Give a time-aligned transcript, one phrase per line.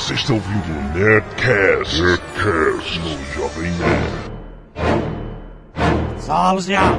[0.00, 4.30] Você está ouvindo o Nerdcast, Nerdcast no Jovem Nerd.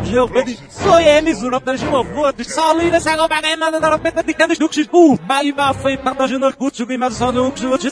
[0.04, 1.04] De Giovanni, soy
[2.88, 6.28] ina sa goba ga mana da peta de cada duk u, bai ba foi para
[6.28, 7.90] de no curso que mas só no curso de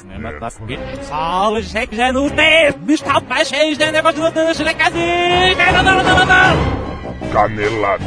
[1.04, 4.96] Solos check já no te, bista pa cheio de negócio do danço de casa.
[5.74, 6.56] Não não não não.
[7.34, 8.06] Canelada.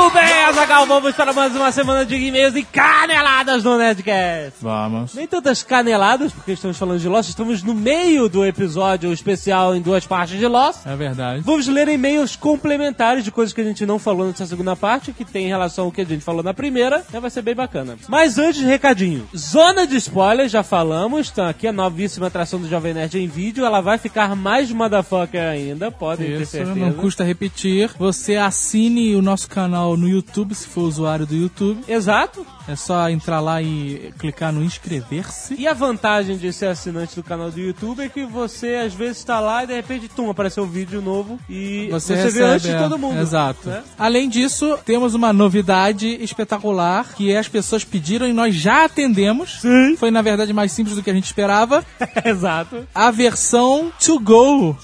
[0.00, 4.54] Muito bem, Azagal, vamos para mais uma semana de e-mails e caneladas no Nerdcast.
[4.62, 5.14] Vamos.
[5.14, 9.82] Nem tantas caneladas, porque estamos falando de Lost, estamos no meio do episódio especial em
[9.82, 10.86] duas partes de Lost.
[10.86, 11.42] É verdade.
[11.44, 15.22] Vamos ler e-mails complementares de coisas que a gente não falou nessa segunda parte, que
[15.22, 17.20] tem relação ao que a gente falou na primeira, né?
[17.20, 17.98] vai ser bem bacana.
[18.08, 19.28] Mas antes, recadinho.
[19.36, 23.66] Zona de spoilers, já falamos, então aqui a novíssima atração do Jovem Nerd em vídeo,
[23.66, 26.74] ela vai ficar mais motherfucker ainda, podem ter Isso, certeza.
[26.74, 27.90] não custa repetir.
[27.98, 31.82] Você assine o nosso canal no YouTube, se for usuário do YouTube.
[31.88, 32.46] Exato.
[32.68, 35.54] É só entrar lá e clicar no inscrever-se.
[35.58, 39.18] E a vantagem de ser assinante do canal do YouTube é que você às vezes
[39.18, 42.68] está lá e de repente, tum, apareceu um vídeo novo e você, Você, vê antes
[42.68, 43.18] de é, todo mundo.
[43.18, 43.68] Exato.
[43.68, 43.82] né?
[43.98, 49.60] Além disso, temos uma novidade espetacular que é as pessoas pediram e nós já atendemos.
[49.60, 49.96] Sim.
[49.96, 51.84] Foi na verdade mais simples do que a gente esperava.
[52.24, 52.86] Exato.
[52.94, 54.76] A versão to go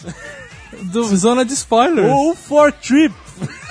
[0.82, 2.10] do Zona de Spoilers.
[2.10, 3.14] Ou for trip.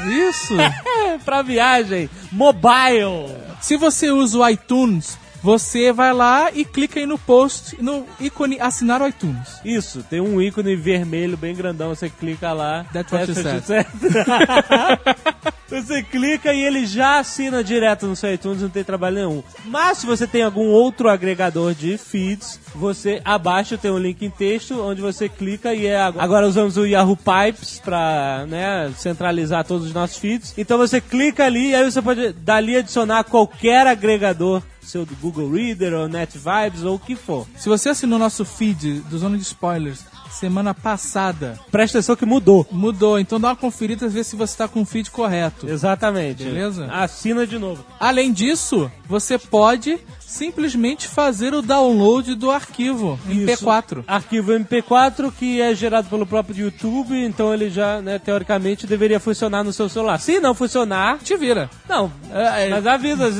[0.07, 0.55] Isso.
[1.23, 2.09] Pra viagem.
[2.31, 3.35] Mobile.
[3.61, 8.59] Se você usa o iTunes, você vai lá e clica aí no post, no ícone
[8.59, 9.59] assinar o iTunes.
[9.63, 12.85] Isso, tem um ícone vermelho bem grandão, você clica lá.
[12.91, 13.85] That's what you said.
[15.81, 19.43] você clica e ele já assina direto no seu iTunes, não tem trabalho nenhum.
[19.65, 24.29] Mas se você tem algum outro agregador de feeds, você abaixo tem um link em
[24.29, 29.65] texto onde você clica e é agora, agora usamos o Yahoo Pipes para né, centralizar
[29.65, 30.53] todos os nossos feeds.
[30.57, 35.51] Então você clica ali e aí você pode dali adicionar qualquer agregador seu do Google
[35.51, 37.47] Reader ou NetVibes ou o que for.
[37.57, 42.67] Se você assinou nosso feed do Zona de Spoilers semana passada, Presta atenção que mudou.
[42.71, 43.17] mudou.
[43.19, 45.67] Então dá uma conferida e vê se você está com o feed correto.
[45.69, 46.43] Exatamente.
[46.43, 46.87] Beleza?
[46.91, 47.83] Assina de novo.
[47.99, 54.03] Além disso, você pode simplesmente fazer o download do arquivo MP4.
[54.05, 59.63] Arquivo MP4 que é gerado pelo próprio YouTube, então ele já, né, teoricamente, deveria funcionar
[59.63, 60.19] no seu celular.
[60.19, 61.69] Se não funcionar, Te vira.
[61.87, 62.11] não.
[62.31, 63.31] É, é, Mas avisa,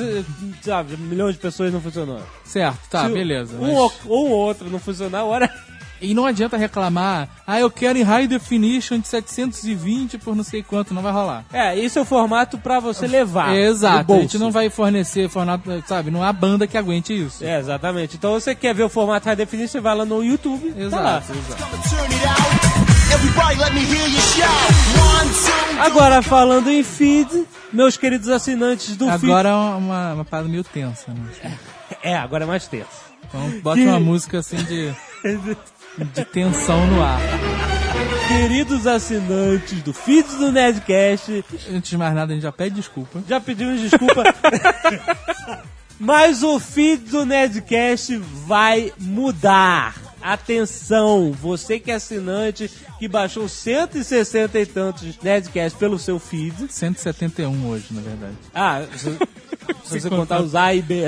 [0.61, 2.21] sabe, milhões de pessoas não funcionou.
[2.45, 3.57] certo, tá, Se beleza.
[3.57, 5.49] Um mas- ou, ou outro não funcionar, ora.
[6.05, 10.61] E não adianta reclamar, ah, eu quero em high definition de 720 por não sei
[10.61, 11.45] quanto, não vai rolar.
[11.51, 13.55] É, esse é o formato pra você levar.
[13.55, 17.43] Exato, a gente não vai fornecer formato, sabe, não há banda que aguente isso.
[17.43, 18.15] É, exatamente.
[18.15, 20.71] Então você quer ver o formato High Definition, você vai lá no YouTube.
[20.89, 21.17] Tá lá.
[21.17, 22.75] Exato, exato.
[24.35, 24.75] Shout.
[24.99, 30.49] One, two, Agora, falando em feed, meus queridos assinantes do Agora é uma, uma parada
[30.49, 31.21] meio tensa, né?
[31.31, 31.57] feed.
[32.03, 33.05] É, agora é mais tenso.
[33.27, 34.93] Então bota uma música assim de,
[36.13, 37.19] de tensão no ar.
[38.27, 43.23] Queridos assinantes do feed do Nerdcast, Antes de mais nada, a gente já pede desculpa.
[43.27, 44.23] já pedimos desculpa.
[45.99, 49.95] Mas o feed do Nerdcast vai mudar.
[50.25, 56.65] Atenção, você que é assinante, que baixou 160 e tantos Nerdcast pelo seu feed.
[56.67, 58.33] 171 hoje, na verdade.
[58.51, 58.81] Ah,
[59.85, 61.03] se, você contar os A e B.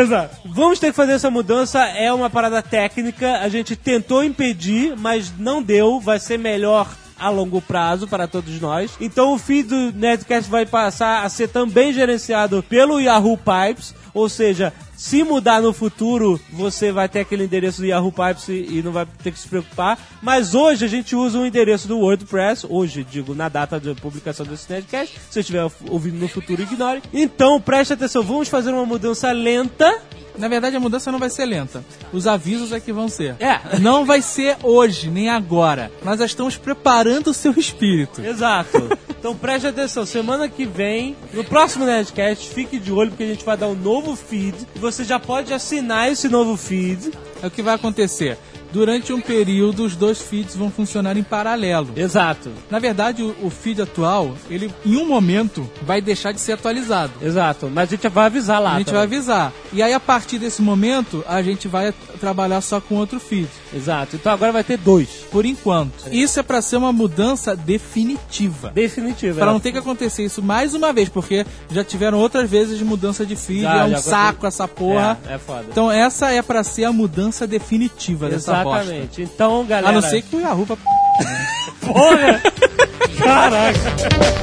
[0.00, 0.36] Exato.
[0.46, 3.40] Vamos ter que fazer essa mudança, é uma parada técnica.
[3.40, 6.00] A gente tentou impedir, mas não deu.
[6.00, 6.88] Vai ser melhor
[7.18, 8.92] a longo prazo para todos nós.
[8.98, 14.26] Então o feed do Nerdcast vai passar a ser também gerenciado pelo Yahoo Pipes, ou
[14.28, 18.92] seja, se mudar no futuro, você vai ter aquele endereço do Yahoo Pipes e, não
[18.92, 19.98] vai ter que se preocupar.
[20.22, 24.46] Mas hoje a gente usa o endereço do WordPress, hoje, digo, na data de publicação
[24.46, 25.14] desse Nerdcast.
[25.14, 27.02] Se você estiver ouvindo no futuro, ignore.
[27.12, 30.00] Então, preste atenção, vamos fazer uma mudança lenta.
[30.36, 31.84] Na verdade, a mudança não vai ser lenta.
[32.12, 33.36] Os avisos é que vão ser.
[33.38, 33.78] É.
[33.78, 35.92] Não vai ser hoje, nem agora.
[36.04, 38.20] Nós já estamos preparando o seu espírito.
[38.24, 38.88] Exato.
[39.18, 43.44] Então preste atenção, semana que vem, no próximo Nerdcast, fique de olho porque a gente
[43.44, 44.54] vai dar um novo feed.
[44.76, 47.10] Você já pode assinar esse novo feed.
[47.42, 48.36] É o que vai acontecer.
[48.74, 51.92] Durante um período, os dois feeds vão funcionar em paralelo.
[51.94, 52.50] Exato.
[52.68, 57.12] Na verdade, o, o feed atual, ele em um momento vai deixar de ser atualizado.
[57.22, 57.70] Exato.
[57.72, 58.72] Mas a gente vai avisar lá.
[58.72, 59.06] A gente também.
[59.06, 59.52] vai avisar.
[59.72, 63.48] E aí, a partir desse momento, a gente vai trabalhar só com outro feed.
[63.72, 64.16] Exato.
[64.16, 65.08] Então agora vai ter dois.
[65.30, 66.08] Por enquanto.
[66.10, 68.72] Isso é pra ser uma mudança definitiva.
[68.74, 69.36] Definitivo.
[69.36, 69.52] Pra é.
[69.52, 73.24] não ter que acontecer isso mais uma vez, porque já tiveram outras vezes de mudança
[73.24, 75.16] de feed, Já, é um saco essa porra.
[75.28, 75.66] É, é foda.
[75.70, 78.63] Então essa é pra ser a mudança definitiva dessa bosta.
[78.70, 79.22] Exatamente.
[79.22, 79.88] Então, galera.
[79.88, 80.66] A não ser que o Yahoo...
[81.80, 82.40] Porra!
[83.22, 84.34] Caraca!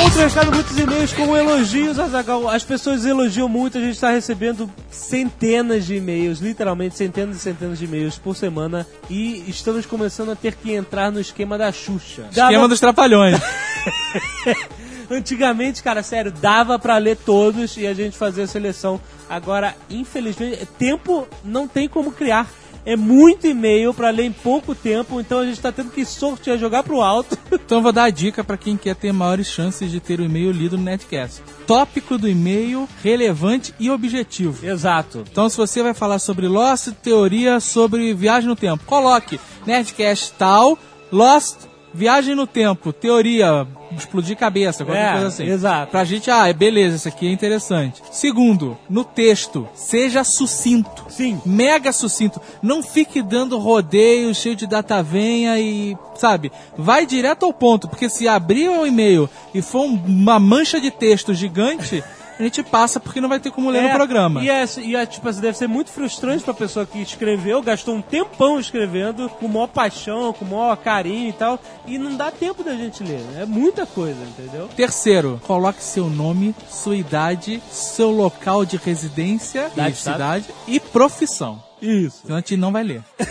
[0.00, 2.48] muito recado, muitos e-mails com elogios, Azagal.
[2.48, 7.78] As pessoas elogiam muito, a gente está recebendo centenas de e-mails, literalmente centenas e centenas
[7.78, 12.26] de e-mails por semana e estamos começando a ter que entrar no esquema da Xuxa.
[12.30, 13.40] Esquema Dava- dos trapalhões.
[15.10, 19.00] Antigamente, cara, sério, dava pra ler todos e a gente fazia a seleção.
[19.28, 22.48] Agora, infelizmente, tempo não tem como criar.
[22.86, 26.56] É muito e-mail pra ler em pouco tempo, então a gente tá tendo que sortear,
[26.56, 27.36] jogar pro alto.
[27.66, 30.24] Então eu vou dar a dica para quem quer ter maiores chances de ter o
[30.24, 31.42] e-mail lido no Netcast.
[31.66, 34.64] Tópico do e-mail relevante e objetivo.
[34.64, 35.24] Exato.
[35.28, 40.78] Então, se você vai falar sobre Lost, teoria sobre viagem no tempo, coloque Nerdcast tal,
[41.10, 41.56] Lost,
[41.96, 43.66] viagem no tempo, teoria,
[43.96, 45.44] explodir cabeça, qualquer É, coisa assim.
[45.44, 45.90] exato.
[45.90, 48.02] Pra gente, ah, é beleza, isso aqui é interessante.
[48.12, 51.06] Segundo, no texto, seja sucinto.
[51.08, 51.40] Sim.
[51.46, 52.40] Mega sucinto.
[52.62, 58.08] Não fique dando rodeio, cheio de data venha e, sabe, vai direto ao ponto, porque
[58.08, 62.04] se abrir o e-mail e for um- uma mancha de texto gigante,
[62.38, 64.42] a gente passa porque não vai ter como ler no programa.
[64.42, 67.94] E, é, e é, tipo assim, deve ser muito frustrante pra pessoa que escreveu, gastou
[67.94, 72.62] um tempão escrevendo, com maior paixão, com maior carinho e tal, e não dá tempo
[72.62, 73.20] da gente ler.
[73.20, 73.42] né?
[73.42, 74.68] É muita coisa, entendeu?
[74.76, 81.62] Terceiro, coloque seu nome, sua idade, seu local de residência, Idade, cidade e profissão.
[81.80, 82.22] Isso.
[82.22, 83.02] Senão a gente não vai ler.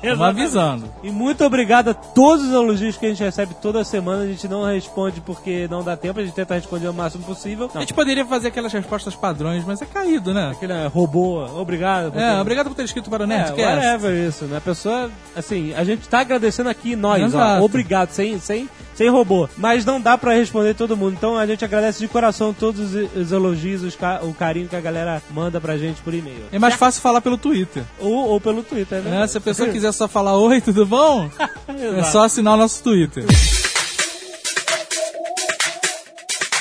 [0.10, 0.88] Estamos avisando.
[1.02, 4.22] E muito obrigado a todos os elogios que a gente recebe toda semana.
[4.22, 7.70] A gente não responde porque não dá tempo, a gente tenta responder o máximo possível.
[7.74, 10.50] A gente poderia fazer aquelas respostas padrões, mas é caído, né?
[10.52, 12.18] Aquele é, robô, obrigado.
[12.18, 13.62] É, ter- obrigado por ter escrito para o É, Nerdcast.
[13.62, 14.56] whatever isso, né?
[14.56, 17.64] A pessoa, assim, a gente tá agradecendo aqui nós, ó, Exato.
[17.64, 18.68] obrigado, sem, sem,
[19.00, 19.48] sem robô.
[19.56, 21.14] Mas não dá pra responder todo mundo.
[21.16, 24.76] Então a gente agradece de coração todos os, os elogios, os ca- o carinho que
[24.76, 26.44] a galera manda pra gente por e-mail.
[26.52, 27.82] É mais fácil falar pelo Twitter.
[27.98, 29.20] Ou, ou pelo Twitter, né?
[29.20, 29.26] né?
[29.26, 31.30] Se a pessoa quiser só falar oi, tudo bom?
[31.98, 33.24] É só assinar o nosso Twitter.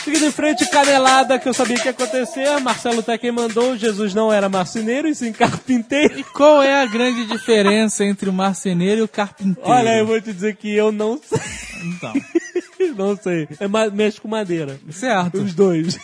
[0.10, 2.60] Seguindo em frente, canelada que eu sabia que ia acontecer.
[2.62, 6.24] Marcelo Tekken mandou: Jesus não era marceneiro e sim carpinteiro.
[6.34, 9.70] Qual é a grande diferença entre o marceneiro e o carpinteiro?
[9.70, 11.40] Olha, eu vou te dizer que eu não sei.
[11.86, 12.14] Então,
[12.98, 13.48] não sei.
[13.60, 14.80] É, ma- mexe com madeira.
[14.90, 15.42] certo.
[15.44, 16.00] Os dois.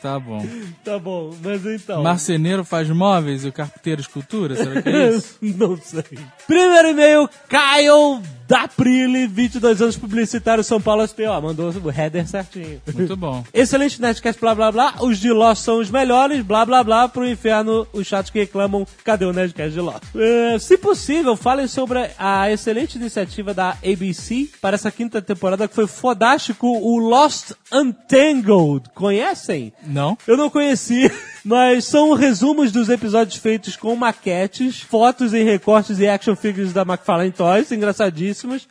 [0.00, 0.46] Tá bom.
[0.84, 2.04] tá bom, mas então.
[2.04, 4.54] Marceneiro faz móveis e o carpinteiro escultura?
[4.54, 5.36] Será que é isso?
[5.42, 6.04] Não sei.
[6.46, 11.42] Primeiro e-mail, Caio Daprile, 22 anos, publicitário, São Paulo SPO.
[11.42, 12.80] Mandou o header certinho.
[12.94, 13.44] Muito bom.
[13.52, 14.94] Excelente Nerdcast, blá blá blá.
[15.00, 17.08] Os de Lost são os melhores, blá blá blá.
[17.08, 20.02] Pro inferno, os chatos que reclamam, cadê o Nerdcast de Lost?
[20.14, 25.74] É, se possível, falem sobre a excelente iniciativa da ABC para essa quinta temporada que
[25.74, 28.90] foi fodástico, o Lost Untangled.
[28.94, 29.72] Conhecem?
[29.84, 30.16] Não?
[30.26, 31.10] Eu não conheci,
[31.44, 36.82] mas são resumos dos episódios feitos com maquetes, fotos em recortes e action figures da
[36.82, 37.72] McFarlane Toys,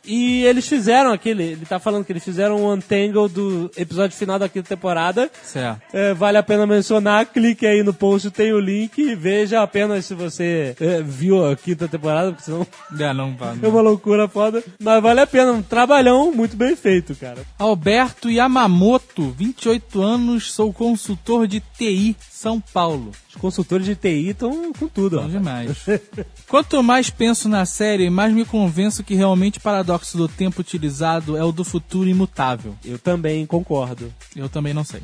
[0.04, 4.38] E eles fizeram aquele, ele tá falando que eles fizeram um untangle do episódio final
[4.38, 5.30] da quinta temporada.
[5.42, 5.80] Certo.
[5.92, 10.14] É, vale a pena mencionar, clique aí no post, tem o link, veja apenas se
[10.14, 12.66] você é, viu a quinta temporada, porque senão
[13.06, 13.70] É, não, vá, é não.
[13.70, 14.62] uma loucura foda.
[14.80, 17.42] Mas vale a pena, um trabalhão muito bem feito, cara.
[17.58, 22.16] Alberto Yamamoto, 28 anos, sou consultor de TI,
[22.46, 23.10] São Paulo.
[23.28, 25.22] Os consultores de TI estão com tudo, ó.
[25.22, 25.84] Bom demais.
[26.46, 31.36] Quanto mais penso na série, mais me convenço que realmente o paradoxo do tempo utilizado
[31.36, 32.76] é o do futuro imutável.
[32.84, 34.14] Eu também concordo.
[34.36, 35.02] Eu também não sei.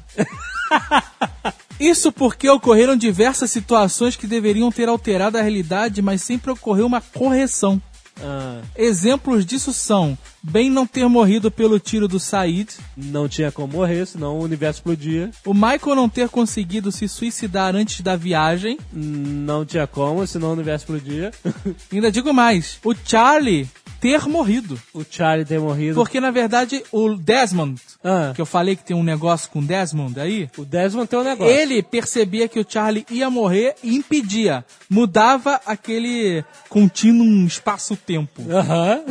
[1.81, 7.01] Isso porque ocorreram diversas situações que deveriam ter alterado a realidade, mas sempre ocorreu uma
[7.01, 7.83] correção.
[8.21, 13.73] Ah, Exemplos disso são Ben não ter morrido pelo tiro do Said, não tinha como
[13.79, 15.31] morrer, senão o universo explodia.
[15.47, 20.53] o Michael não ter conseguido se suicidar antes da viagem, Não tinha como, senão o
[20.53, 21.33] universo explodia.
[21.93, 23.69] ainda digo mais, o Charlie
[24.03, 24.79] ter morrido.
[24.93, 25.95] o Charlie ter morrido.
[25.95, 30.19] Porque na verdade o Desmond, Ah, que eu falei que tem um negócio com Desmond
[30.19, 31.53] aí, o Desmond tem um negócio.
[31.55, 34.65] ele percebia que o Charlie ia morrer e impedia.
[34.91, 38.43] Mudava aquele contínuo espaço-tempo.
[38.51, 39.03] Aham,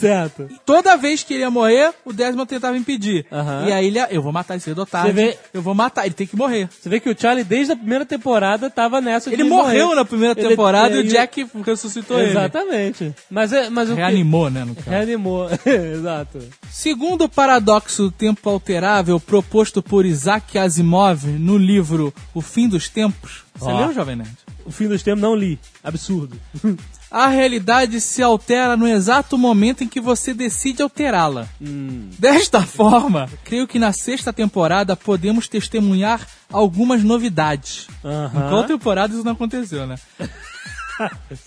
[0.00, 0.48] certo.
[0.64, 3.26] Toda vez que ele ia morrer, o Desmond tentava impedir.
[3.30, 3.66] Aham.
[3.68, 6.06] E aí ele, eu vou matar esse cedo ou tarde, Você vê- eu vou matar,
[6.06, 6.68] ele tem que morrer.
[6.80, 9.96] Você vê que o Charlie, desde a primeira temporada, tava nessa de Ele morreu morrer.
[9.96, 12.30] na primeira Ele- temporada e o ele- Jack ressuscitou ele.
[12.30, 13.14] Exatamente.
[13.30, 14.90] Mas, é, mas o que- Reanimou, né, no caso.
[14.90, 16.38] Reanimou, exato.
[16.70, 22.88] Segundo o paradoxo do tempo alterável proposto por Isaac Asimov no livro O Fim dos
[22.88, 24.36] Tempos, você leu, Jovem Nerd?
[24.64, 25.58] O fim dos tempos não li.
[25.82, 26.38] Absurdo.
[27.10, 31.48] A realidade se altera no exato momento em que você decide alterá-la.
[31.60, 32.08] Hum.
[32.16, 37.88] Desta forma, creio que na sexta temporada podemos testemunhar algumas novidades.
[38.04, 38.46] Aham.
[38.46, 39.96] Em qual temporada isso não aconteceu, né?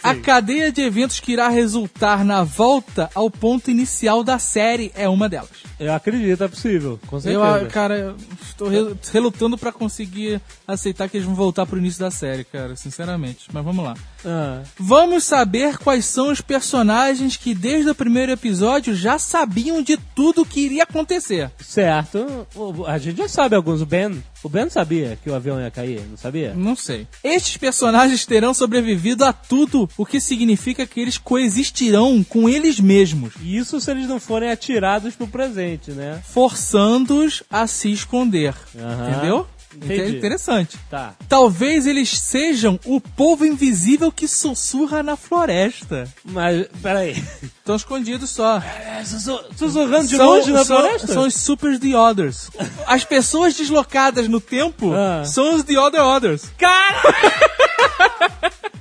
[0.01, 5.07] A cadeia de eventos que irá resultar na volta ao ponto inicial da série é
[5.07, 5.63] uma delas.
[5.79, 6.99] Eu acredito, é possível.
[7.07, 7.55] Com Eu, certeza.
[7.55, 11.99] ah, cara, eu estou re- relutando pra conseguir aceitar que eles vão voltar pro início
[11.99, 13.47] da série, cara, sinceramente.
[13.51, 13.95] Mas vamos lá.
[14.25, 19.97] Ah, Vamos saber quais são os personagens que desde o primeiro episódio já sabiam de
[20.15, 21.51] tudo que iria acontecer.
[21.59, 22.47] certo.
[22.87, 23.81] A gente já sabe alguns.
[23.81, 24.23] O Ben.
[24.43, 26.53] O Ben sabia que o avião ia cair, não sabia?
[26.53, 27.07] Não sei.
[27.23, 33.33] Estes personagens terão sobrevivido a tudo, o que significa que eles coexistirão com eles mesmos,
[33.41, 35.62] E Isso se eles não forem atirados pro presente,
[35.93, 36.21] né?
[36.25, 38.53] forçando-os a se esconder.
[38.75, 39.47] Entendeu?
[39.75, 40.17] Entendi.
[40.17, 40.77] Interessante.
[40.89, 41.13] Tá.
[41.27, 46.07] Talvez eles sejam o povo invisível que sussurra na floresta.
[46.23, 47.11] Mas, peraí.
[47.59, 48.57] Estão escondidos só.
[48.57, 51.07] É, sussu- sussurrando de São- longe na são- floresta?
[51.07, 52.49] São os Super The Others.
[52.85, 55.23] As pessoas deslocadas no tempo Ah.
[55.25, 56.51] são os The Other Others.
[56.57, 57.01] Cara!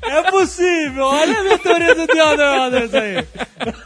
[0.02, 1.04] É possível!
[1.04, 3.26] Olha a minha teoria do The Other Others aí.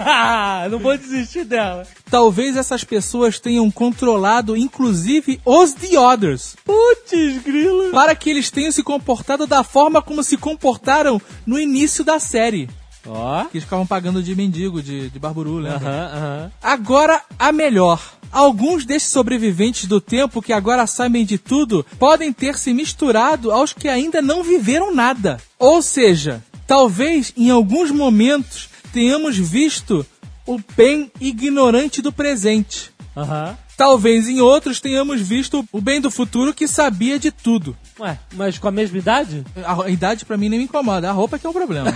[0.01, 1.87] Ah, não vou desistir dela.
[2.11, 6.57] Talvez essas pessoas tenham controlado, inclusive, os The Others.
[6.65, 6.96] Putz,
[7.45, 7.91] grilo.
[7.91, 12.69] Para que eles tenham se comportado da forma como se comportaram no início da série.
[13.07, 13.45] Ó.
[13.45, 15.89] Que eles ficavam pagando de mendigo, de, de barburu, lembra?
[15.89, 16.53] Aham, aham.
[16.63, 18.01] Agora, a melhor.
[18.33, 23.73] Alguns desses sobreviventes do tempo que agora sabem de tudo podem ter se misturado aos
[23.73, 25.39] que ainda não viveram nada.
[25.59, 30.05] Ou seja, talvez em alguns momentos tenhamos visto
[30.45, 32.91] o bem ignorante do presente.
[33.17, 33.57] Aham.
[33.77, 37.77] Talvez em outros tenhamos visto o bem do futuro que sabia de tudo.
[38.01, 39.45] Ué, mas com a mesma idade?
[39.65, 41.95] A, idade pra mim nem me incomoda, a roupa que é o problema.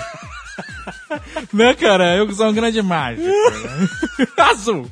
[1.52, 2.16] né, cara?
[2.16, 3.26] Eu que sou um grande mágico.
[4.36, 4.90] Azul.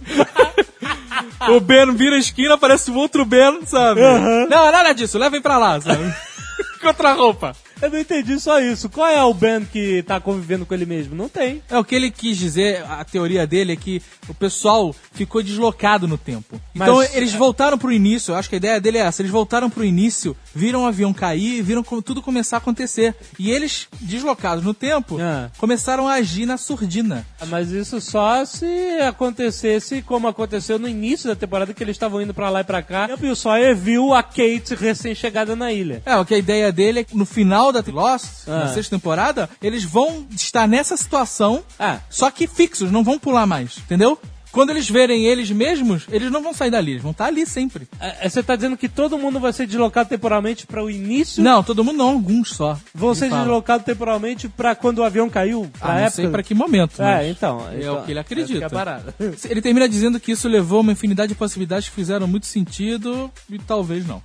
[1.48, 4.00] o Ben vira a esquina, aparece outro Ben, sabe?
[4.48, 6.02] Não, nada disso, levem pra lá, sabe?
[6.80, 7.54] Contra a roupa.
[7.80, 8.88] Eu não entendi só isso.
[8.88, 11.14] Qual é o Ben que tá convivendo com ele mesmo?
[11.14, 11.62] Não tem.
[11.70, 16.08] É o que ele quis dizer, a teoria dele é que o pessoal ficou deslocado
[16.08, 16.60] no tempo.
[16.74, 19.70] Então Mas- eles voltaram pro início, acho que a ideia dele é essa, eles voltaram
[19.70, 23.14] pro início, viram o avião cair, viram tudo começar a acontecer.
[23.38, 25.48] E eles, deslocados no tempo, Ah.
[25.58, 27.24] começaram a agir na surdina.
[27.40, 28.66] Ah, Mas isso só se
[29.00, 32.82] acontecesse como aconteceu no início da temporada que eles estavam indo pra lá e pra
[32.82, 33.08] cá.
[33.22, 36.02] E o Sawyer viu a Kate recém-chegada na ilha.
[36.04, 38.68] É, o que a ideia dele é que no final da Lost, na Ah.
[38.74, 41.98] sexta temporada, eles vão estar nessa situação, Ah.
[42.10, 44.18] só que fixos, não vão pular mais, entendeu?
[44.50, 47.86] Quando eles verem eles mesmos, eles não vão sair dali, eles vão estar ali sempre.
[48.00, 51.42] É, Você tá dizendo que todo mundo vai ser deslocado temporalmente para o início?
[51.42, 52.78] Não, todo mundo não, alguns só.
[52.94, 55.70] Vão ser deslocados temporalmente pra quando o avião caiu?
[55.78, 56.10] Pra Ah, não época?
[56.16, 57.00] sei pra que momento.
[57.02, 57.66] É, então.
[57.70, 58.64] É então, o que ele que acredita.
[58.64, 59.14] é parada.
[59.48, 63.30] Ele termina dizendo que isso levou a uma infinidade de possibilidades que fizeram muito sentido
[63.50, 64.22] e talvez não.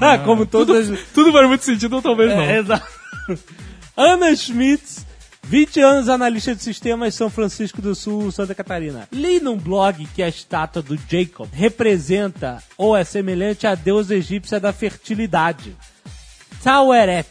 [0.00, 0.86] Ah, Como todas.
[1.14, 2.86] Tudo faz muito sentido ou talvez É, exato.
[3.96, 5.04] Ana Schmitz,
[5.50, 9.08] 20 anos analista de sistemas São Francisco do Sul, Santa Catarina.
[9.10, 14.60] Li num blog que a estátua do Jacob representa ou é semelhante à deusa egípcia
[14.60, 15.76] da fertilidade.
[16.62, 17.26] Taweret,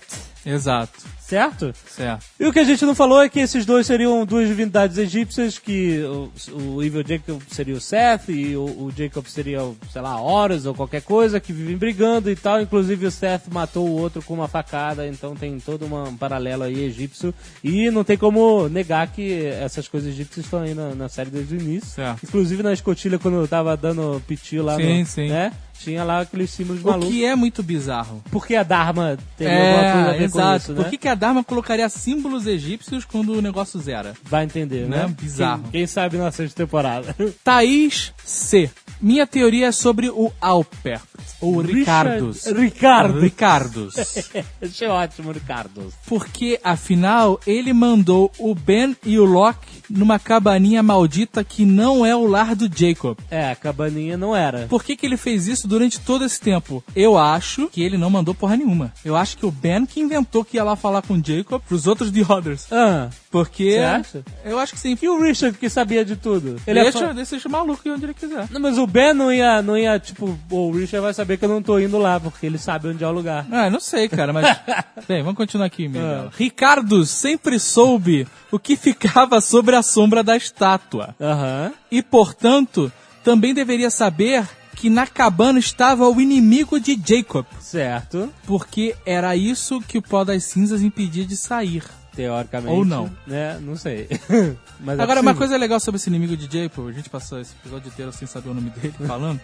[0.45, 0.99] Exato,
[1.29, 1.73] certo?
[1.87, 2.25] certo.
[2.39, 5.59] E o que a gente não falou é que esses dois seriam duas divindades egípcias,
[5.59, 6.31] que o,
[6.75, 10.65] o Evil Jacob seria o Seth e o, o Jacob seria, o, sei lá, Horus
[10.65, 12.59] ou qualquer coisa, que vivem brigando e tal.
[12.61, 16.63] Inclusive o Seth matou o outro com uma facada, então tem todo uma- um paralelo
[16.63, 17.33] aí egípcio.
[17.63, 21.55] E não tem como negar que essas coisas egípcias estão aí na, na série desde
[21.55, 21.89] o início.
[21.89, 22.23] Certo.
[22.23, 25.05] Inclusive na escotilha, quando eu tava dando piti lá Sim, no...
[25.05, 25.29] sim.
[25.29, 25.51] Né?
[25.79, 27.09] Tinha lá aqueles símbolos O malucos.
[27.09, 28.21] que é muito bizarro.
[28.31, 30.49] Porque a Dharma tem alguma coisa a É, ver exato.
[30.49, 30.81] com isso, né?
[30.83, 34.13] Por que, que a Dharma colocaria símbolos egípcios quando o negócio zera?
[34.23, 35.05] Vai entender, Né?
[35.07, 35.15] né?
[35.19, 35.61] Bizarro.
[35.63, 37.15] Quem, quem sabe na sexta temporada.
[37.43, 38.69] Thaís C.
[39.01, 41.01] Minha teoria é sobre o Alpert.
[41.41, 42.45] Ou Ricardos.
[42.47, 43.19] Ricardo.
[43.21, 43.95] Ricardos.
[44.61, 45.87] Achei ótimo, Ricardo.
[46.05, 52.13] Porque, afinal, ele mandou o Ben e o Locke numa cabaninha maldita que não é
[52.13, 53.17] o lar do Jacob.
[53.31, 54.67] É, a cabaninha não era.
[54.67, 56.83] Por que, que ele fez isso durante todo esse tempo?
[56.93, 58.93] Eu acho que ele não mandou porra nenhuma.
[59.05, 61.87] Eu acho que o Ben que inventou que ia lá falar com o Jacob pros
[61.87, 62.67] outros The Others.
[62.71, 63.71] Ah, Porque.
[63.71, 64.23] Você acha?
[64.43, 64.97] Eu acho que sim.
[65.01, 66.57] e o Richard que sabia de tudo?
[66.67, 68.47] Ele é deixa, fã- deixa esse maluco onde ele quiser.
[68.51, 71.49] Não, mas o Ben não ia, não ia, tipo, o Richard vai saber que eu
[71.49, 73.45] não tô indo lá, porque ele sabe onde é o lugar.
[73.51, 74.59] Ah, não sei, cara, mas.
[75.07, 76.29] Bem, vamos continuar aqui, Miguel.
[76.35, 81.15] Ricardo sempre soube o que ficava sobre a sombra da estátua.
[81.19, 81.71] Aham.
[81.91, 82.91] E, portanto,
[83.23, 87.45] também deveria saber que na cabana estava o inimigo de Jacob.
[87.59, 88.31] Certo.
[88.45, 91.83] Porque era isso que o pó das cinzas impedia de sair.
[92.15, 92.73] Teoricamente.
[92.73, 93.09] Ou não.
[93.25, 93.59] Né?
[93.61, 94.07] Não sei.
[94.79, 95.35] mas é Agora, uma possível.
[95.35, 98.49] coisa legal sobre esse inimigo de Jacob, a gente passou esse episódio inteiro sem saber
[98.49, 99.39] o nome dele falando.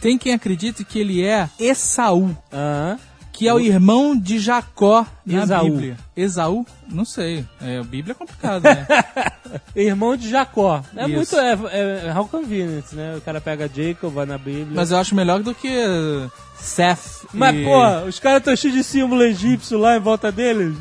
[0.00, 2.98] Tem quem acredite que ele é Esaú, Aham.
[3.38, 5.70] Que é o irmão de Jacó na Esaú.
[5.70, 5.96] Bíblia.
[6.16, 6.66] Esaú?
[6.88, 7.46] Não sei.
[7.60, 8.84] É, a Bíblia é complicado, né?
[9.76, 10.82] Irmão de Jacó.
[10.96, 11.14] É Isso.
[11.14, 11.36] muito.
[11.36, 13.14] É, é how convenient, né?
[13.16, 14.72] O cara pega Jacob, vai na Bíblia.
[14.74, 15.70] Mas eu acho melhor do que
[16.58, 17.28] Seth.
[17.32, 17.64] Mas, e...
[17.64, 20.76] pô, os caras estão cheios de símbolo egípcio lá em volta deles.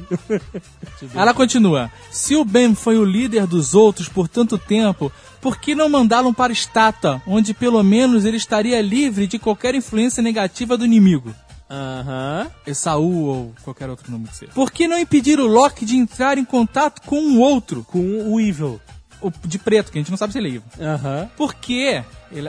[1.14, 1.92] Ela continua.
[2.10, 6.34] Se o Ben foi o líder dos outros por tanto tempo, por que não mandá-lo
[6.34, 11.36] para Stata, onde pelo menos ele estaria livre de qualquer influência negativa do inimigo?
[11.70, 12.48] Aham.
[12.66, 14.52] Esaú ou qualquer outro nome que seja.
[14.54, 17.84] Por que não impedir o Loki de entrar em contato com um outro?
[17.90, 18.00] Com
[18.34, 18.80] o Evil.
[19.20, 20.64] O de preto, que a gente não sabe se ele é evil.
[20.80, 21.30] Aham.
[21.36, 22.04] Por que,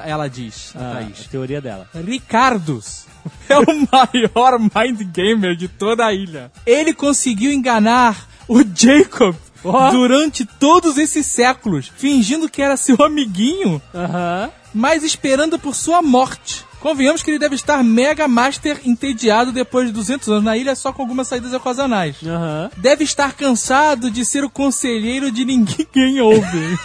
[0.05, 1.89] ela diz, a Ah, Thaís, a teoria dela.
[1.95, 3.07] Ricardos
[3.49, 6.53] é o maior mind gamer de toda a ilha.
[6.67, 9.35] Ele conseguiu enganar o Jacob
[9.65, 9.91] Ó.
[9.91, 13.81] durante todos esses séculos, fingindo que era seu amiguinho,
[14.75, 16.67] mas esperando por sua morte.
[16.81, 20.93] Convenhamos que ele deve estar mega master entediado depois de 200 anos na ilha só
[20.93, 22.17] com algumas saídas ocasionais.
[22.25, 22.71] Aham.
[22.77, 26.79] Deve estar cansado de ser o conselheiro de ninguém ouve.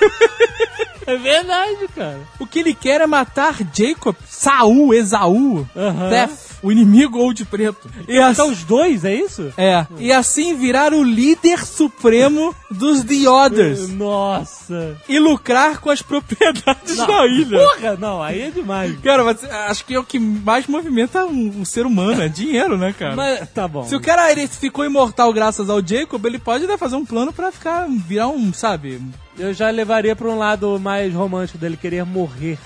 [1.05, 2.19] É verdade, cara.
[2.39, 6.09] O que ele quer é matar Jacob, Saul, Esaú, Aham.
[6.09, 7.87] Tef, o inimigo ou de preto.
[8.07, 9.53] E Então assim, os dois, é isso?
[9.57, 14.97] é, e assim virar o líder supremo dos The Others Nossa.
[15.07, 17.57] e lucrar com as propriedades da ilha.
[17.59, 18.97] Porra, não, aí é demais.
[19.01, 22.77] Cara, mas acho que é o que mais movimenta um, um ser humano, é dinheiro,
[22.77, 23.15] né, cara?
[23.15, 23.83] Mas tá bom.
[23.83, 27.33] Se o cara ele ficou imortal graças ao Jacob, ele pode né, fazer um plano
[27.33, 29.01] pra ficar, virar um, sabe?
[29.37, 32.57] Eu já levaria pra um lado mais romântico dele querer morrer.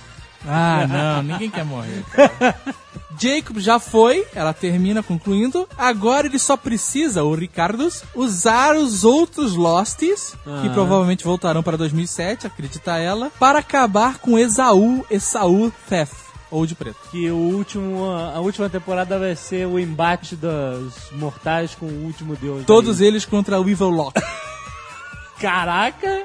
[0.48, 2.04] Ah, não, ninguém quer morrer.
[2.12, 2.56] cara.
[3.20, 5.68] Jacob já foi, ela termina concluindo.
[5.78, 10.72] Agora ele só precisa, o Ricardos, usar os outros Losties, que Ah.
[10.74, 16.12] provavelmente voltarão para 2007, acredita ela, para acabar com Esaú, Esaú Thef,
[16.52, 16.98] ou de preto.
[17.12, 22.36] Que o último, a última temporada vai ser o embate dos mortais com o último
[22.36, 22.66] deus.
[22.66, 23.08] Todos Aí.
[23.08, 24.14] eles contra o Evil Lock.
[25.40, 26.24] Caraca,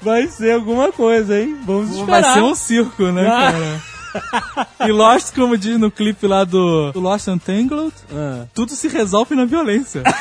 [0.00, 1.58] vai ser alguma coisa, hein?
[1.66, 2.34] Vamos Vai esperar.
[2.34, 3.52] ser um circo, né, Ah.
[3.52, 3.82] cara?
[4.86, 8.46] E Lost, como diz no clipe lá do, do Lost Untangled, Ah.
[8.54, 10.02] tudo se resolve na violência.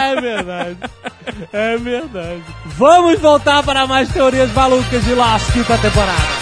[0.00, 0.78] É verdade.
[1.52, 2.42] É verdade.
[2.66, 6.38] Vamos voltar para mais teorias malucas de Lost quinta temporada.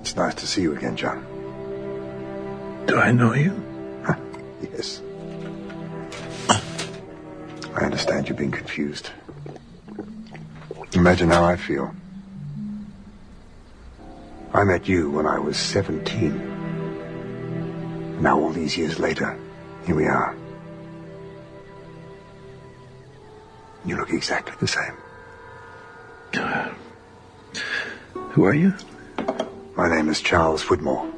[0.00, 1.18] It's nice to see you again, John.
[2.86, 3.52] Do I know you?
[4.74, 5.02] Yes.
[7.76, 9.10] I understand you've been confused.
[10.94, 11.90] Imagine how I feel.
[14.58, 16.34] I met you when I was 17.
[18.20, 19.38] Now, all these years later,
[19.86, 20.34] here we are.
[23.84, 24.94] You look exactly the same.
[28.32, 28.74] Who are you?
[29.76, 31.08] My name is Charles Whitmore.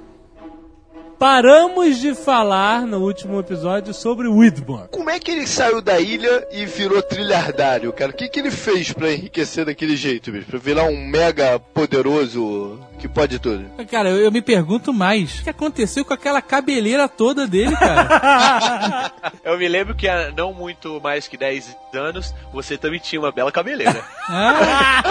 [1.18, 4.88] Paramos de falar no último episódio sobre Whitmore.
[4.90, 8.10] Como é que ele saiu da ilha e virou trilhardário, cara?
[8.10, 10.46] O que, que ele fez pra enriquecer daquele jeito, bicho?
[10.46, 13.64] Pra virar um mega poderoso que pode tudo?
[13.90, 15.40] Cara, eu, eu me pergunto mais.
[15.40, 19.10] O que aconteceu com aquela cabeleira toda dele, cara?
[19.42, 23.32] Eu me lembro que há não muito mais que 10 anos, você também tinha uma
[23.32, 24.04] bela cabeleira.
[24.32, 25.02] Ah,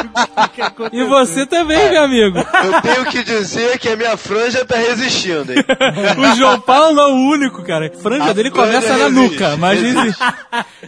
[0.94, 2.38] e você também, meu amigo.
[2.38, 5.58] Eu tenho que dizer que a minha franja tá resistindo, hein?
[6.18, 7.88] O João Paulo não é o único, cara.
[7.88, 10.24] A franja A dele franja começa na resiste, nuca, mas existe.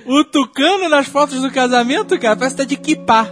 [0.06, 3.28] O Tucano nas fotos do casamento, cara, parece que tá de kipá.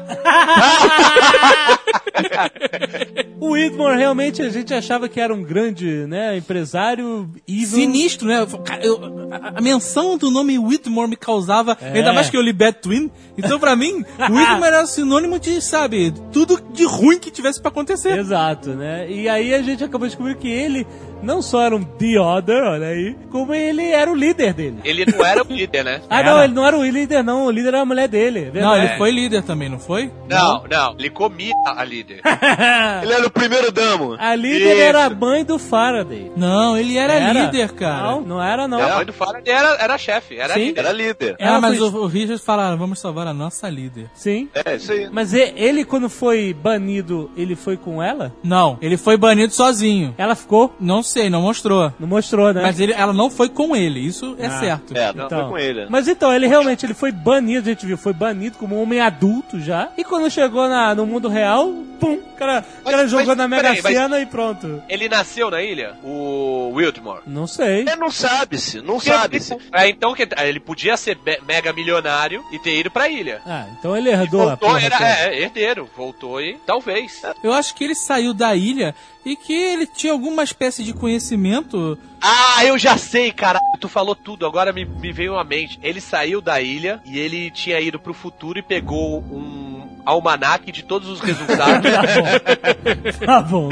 [3.39, 7.65] O Whitmore realmente a gente achava que era um grande, né, empresário evil.
[7.67, 8.45] Sinistro, né?
[8.81, 8.99] Eu-
[9.31, 13.11] a, a menção do nome Whitmore me causava, ainda mais que eu li Bad Twin.
[13.37, 18.17] Então, pra mim, Whitmore era sinônimo de, sabe, tudo de ruim que tivesse pra acontecer.
[18.17, 19.09] Exato, né?
[19.09, 20.85] E aí a gente acabou de descobrir que ele
[21.21, 24.79] não só era um The Other, olha aí, como ele era o líder dele.
[24.83, 26.01] Ele não era o líder, né?
[26.09, 27.45] Ah, não, ele não era o líder, não.
[27.45, 28.39] O líder era a mulher dele.
[28.39, 28.85] é Não, verdade.
[28.85, 30.11] ele foi líder também, não foi?
[30.29, 32.21] Não, não, ele comia a líder.
[33.03, 34.15] Ele era o primeiro damo.
[34.19, 34.81] A líder Isso.
[34.81, 36.31] era a mãe do Faraday.
[36.35, 37.33] Não, ele era, Era?
[37.45, 38.03] líder, cara.
[38.11, 38.81] Não, não era, não.
[38.81, 40.59] A mãe do Faraday era, era chefe, era Sim.
[40.65, 40.79] líder.
[40.79, 41.35] Era líder.
[41.39, 44.09] Ah, Ela mas foi- o, o Richard falaram, vamos salvar a nossa líder.
[44.13, 44.49] Sim.
[44.53, 45.09] É, isso aí.
[45.11, 48.33] Mas ele, quando foi banido, ele foi com ela?
[48.43, 50.13] Não, ele foi banido sozinho.
[50.17, 50.73] Ela ficou?
[50.79, 51.91] Não sei, não mostrou.
[51.99, 52.61] Não mostrou, né?
[52.61, 54.59] Mas ele, ela não foi com ele, isso é Ah.
[54.59, 54.95] certo.
[54.95, 55.87] É, não, foi com ele.
[55.89, 58.99] Mas então, ele realmente ele foi banido, a gente viu, foi banido como um homem
[58.99, 59.89] adulto já.
[59.97, 61.67] E quando chegou na- no mundo real,
[61.99, 64.81] pum, o cara, o cara Mas- jogou mas na Mega mas- Sena e pronto.
[64.87, 65.95] Ele nasceu na ilha?
[66.03, 67.21] O Wildmore.
[67.27, 67.85] Não sei.
[67.87, 69.55] É, não sabe-se, não sabe-se.
[69.73, 71.17] É, então que- ele podia ser
[71.47, 73.41] mega milionário e ter ido pra ilha.
[73.45, 75.09] Ah, então ele herdou a Voltou, porra era, toda.
[75.09, 75.89] é, herdeiro.
[75.97, 77.21] Voltou e talvez.
[77.43, 78.93] Eu acho que ele saiu da ilha
[79.25, 81.97] e que ele tinha alguma espécie de conhecimento.
[82.21, 83.63] Ah, eu já sei, caralho.
[83.79, 85.79] Tu falou tudo, agora me, me veio à mente.
[85.81, 90.83] Ele saiu da ilha e ele tinha ido pro futuro e pegou um almanaque de
[90.83, 91.89] todos os resultados.
[93.25, 93.69] Tá bom.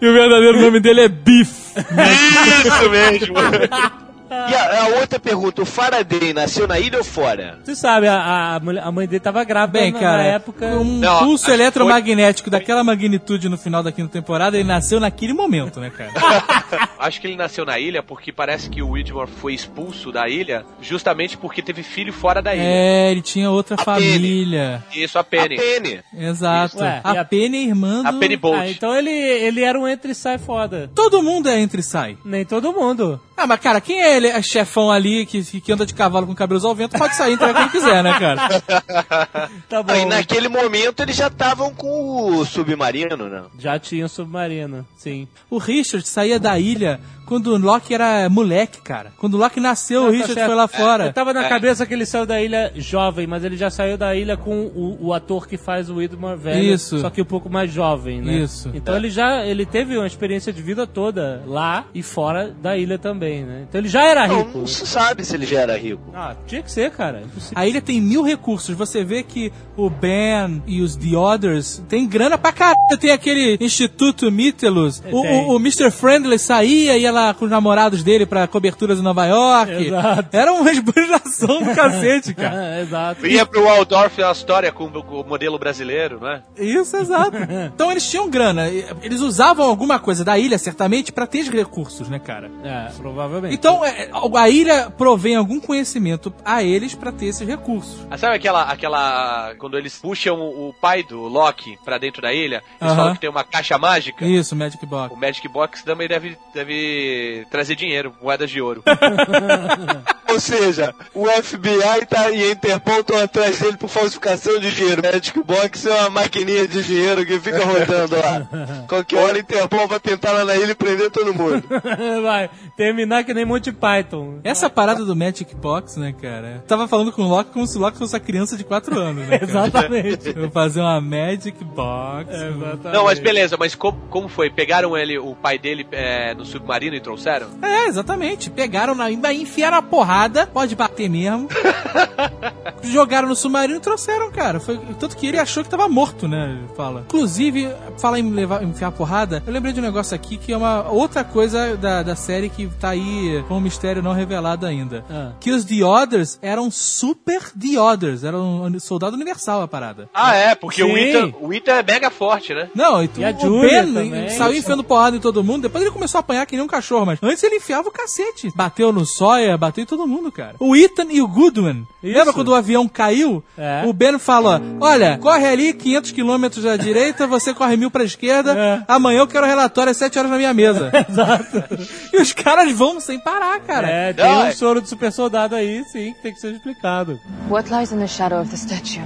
[0.00, 1.74] E o verdadeiro nome dele é Biff.
[1.76, 3.34] Isso mesmo.
[4.30, 7.58] E a, a outra pergunta, o Faraday nasceu na ilha ou fora?
[7.64, 10.66] Você sabe, a, a, mulher- a mãe dele tava grávida Bem, na, cara, na época.
[10.66, 15.80] um Não, pulso eletromagnético daquela magnitude no final da quinta temporada, ele nasceu naquele momento,
[15.80, 16.12] né, cara?
[16.98, 20.64] Acho que ele nasceu na ilha porque parece que o Widmore foi expulso da ilha
[20.80, 22.62] justamente porque teve filho fora da ilha.
[22.64, 24.82] É, ele tinha outra A família.
[24.94, 25.56] Isso, a A Penny.
[25.56, 26.00] Penny.
[26.16, 26.78] Exato.
[26.80, 28.08] Ué, a a- Penny é irmã do...
[28.08, 28.58] A Penny Bolt.
[28.58, 30.90] Ah, então ele, ele era um entre e sai foda.
[30.94, 32.16] Todo mundo é entre e sai.
[32.24, 33.20] Nem todo mundo.
[33.36, 36.34] Ah, mas cara, quem é ele, é chefão ali que, que anda de cavalo com
[36.34, 38.48] cabelos ao vento, pode sair entre quem quiser, né, cara?
[39.68, 39.92] Tá bom.
[39.92, 43.44] Aí naquele momento eles já estavam com o submarino, né?
[43.58, 45.28] Já tinha o submarino, sim.
[45.50, 49.12] O Richard saía da ilha quando o Loki era moleque, cara.
[49.18, 50.46] Quando o Loki nasceu, o Não, tá Richard certo.
[50.46, 51.12] foi lá Eu fora.
[51.12, 51.48] tava na É.
[51.48, 54.96] cabeça que ele saiu da ilha jovem, mas ele já saiu da ilha com o,
[55.08, 56.62] o ator que faz o Widmore velho.
[56.74, 56.98] Isso.
[57.00, 58.38] Só que um pouco mais jovem, né?
[58.38, 58.70] Isso.
[58.74, 62.98] Então ele já ele teve uma experiência de vida toda lá e fora da ilha
[62.98, 63.66] também, né?
[63.68, 64.58] Então ele já era Não, rico.
[64.58, 66.10] não se sabe se ele já era rico.
[66.14, 67.20] Ah, tinha que ser, cara.
[67.20, 67.54] Impossível.
[67.58, 68.74] A ilha tem mil recursos.
[68.74, 72.76] Você vê que o Ben e os The Others tem grana pra caralho.
[72.98, 74.98] Tem aquele Instituto Mytilus.
[75.10, 75.46] O, Tem.
[75.46, 75.90] o, o Mr.
[75.90, 79.72] Friendly saía e ia lá com os namorados dele pra coberturas em Nova York.
[79.72, 80.28] Exato.
[80.32, 82.56] Era uma esbanjação do cacete, cara.
[82.58, 83.26] Ah, exato.
[83.26, 86.42] Ia pro Waldorf a história com o modelo brasileiro, né?
[86.56, 87.36] Isso, exato.
[87.74, 88.68] Então eles tinham grana.
[88.68, 92.50] Eles usavam alguma coisa da ilha, certamente, pra ter os recursos, né, cara?
[92.62, 93.54] É, provavelmente.
[93.54, 98.06] Então, é, a ilha provém algum conhecimento a eles pra ter esses recursos.
[98.10, 99.54] Ah, sabe aquela, aquela.
[99.58, 102.96] Quando eles puxam o, pai do Loki pra dentro da ilha, eles Aham.
[102.96, 104.24] falam que tem uma caixa mágica.
[104.24, 105.14] Isso, Magic Box.
[105.14, 107.07] O Magic Box também deve, deve
[107.50, 108.82] trazer dinheiro, moedas de ouro.
[110.30, 115.02] Ou seja, o FBI tá, e a Interpol estão atrás dele por falsificação de dinheiro.
[115.02, 118.46] Magic Box é uma maquininha de dinheiro que fica rodando lá.
[118.86, 121.62] Qualquer hora a Interpol vai tentar lá na ilha e prender todo mundo.
[122.22, 124.40] Vai terminar que nem Monty Python.
[124.44, 126.62] Essa parada do Magic Box, né, cara?
[126.66, 129.26] Tava falando com o Loki como se o Loki fosse uma criança de 4 anos,
[129.26, 129.38] né?
[129.42, 130.32] Exatamente.
[130.32, 132.30] Vou fazer uma Magic Box.
[132.30, 132.94] Exatamente.
[132.94, 134.50] Não, mas beleza, mas como, como foi?
[134.50, 137.48] Pegaram ele, o pai dele é, no submarino e trouxeram?
[137.62, 138.50] É, exatamente.
[138.50, 141.48] Pegaram na aí enfiaram a porrada, pode bater mesmo.
[142.82, 144.60] Jogaram no submarino e trouxeram, cara.
[144.60, 146.58] Foi, tanto que ele achou que tava morto, né?
[146.76, 147.02] Fala.
[147.06, 150.88] Inclusive, fala em levar, enfiar porrada, eu lembrei de um negócio aqui que é uma
[150.90, 155.04] outra coisa da, da série que tá aí com um mistério não revelado ainda.
[155.10, 155.32] Ah.
[155.40, 160.08] Que os The Others eram super The Others, eram um soldado universal a parada.
[160.14, 160.92] Ah, é, porque Sim.
[160.92, 162.68] o Ita, o Ita é mega forte, né?
[162.74, 164.28] Não, e, E a o Julia Ben também.
[164.30, 167.06] saiu enfiando porrada em todo mundo, depois ele começou a apanhar que nem um cachorro,
[167.06, 168.50] mas antes ele enfiava o cacete.
[168.54, 170.54] Bateu no Sawyer, bateu em todo mundo, cara.
[170.58, 171.86] O Ethan e o Goodwin.
[172.02, 172.16] Isso.
[172.18, 173.42] Lembra quando o avião caiu?
[173.56, 173.82] É.
[173.86, 178.54] O Ben fala, olha, corre ali 500 quilômetros à direita, você corre mil pra esquerda,
[178.56, 178.82] É.
[178.86, 180.90] amanhã eu quero relatório às 7 horas na minha mesa.
[181.08, 181.64] Exato.
[182.12, 183.88] E os caras vão sem parar, cara.
[183.88, 187.18] É, tem Não, um soro de super soldado aí, sim, que tem que ser explicado.
[187.48, 189.02] What lies in the shadow of the statue?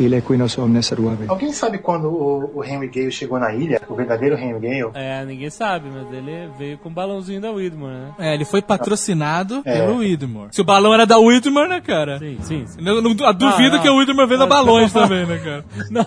[0.00, 1.26] Il equinox omnes servave.
[1.28, 3.80] Alguém sabe quando o, o Henry Gale chegou na ilha?
[3.86, 4.90] O verdadeiro Henry Gale?
[4.94, 8.08] É, ninguém sabe, mas ele veio com o balãozinho da Widmore, né?
[8.18, 9.78] É, ele foi patrocinado É.
[9.78, 10.48] pelo Widmore.
[10.52, 12.18] Se o balão era da Widmore, né, cara?
[12.18, 12.64] Sim, sim.
[12.66, 12.80] sim.
[12.80, 13.82] Não, não, a duvido Ah, não.
[13.82, 15.64] que o Widmore venda Ah, balões também, né, cara?
[15.90, 16.04] Não,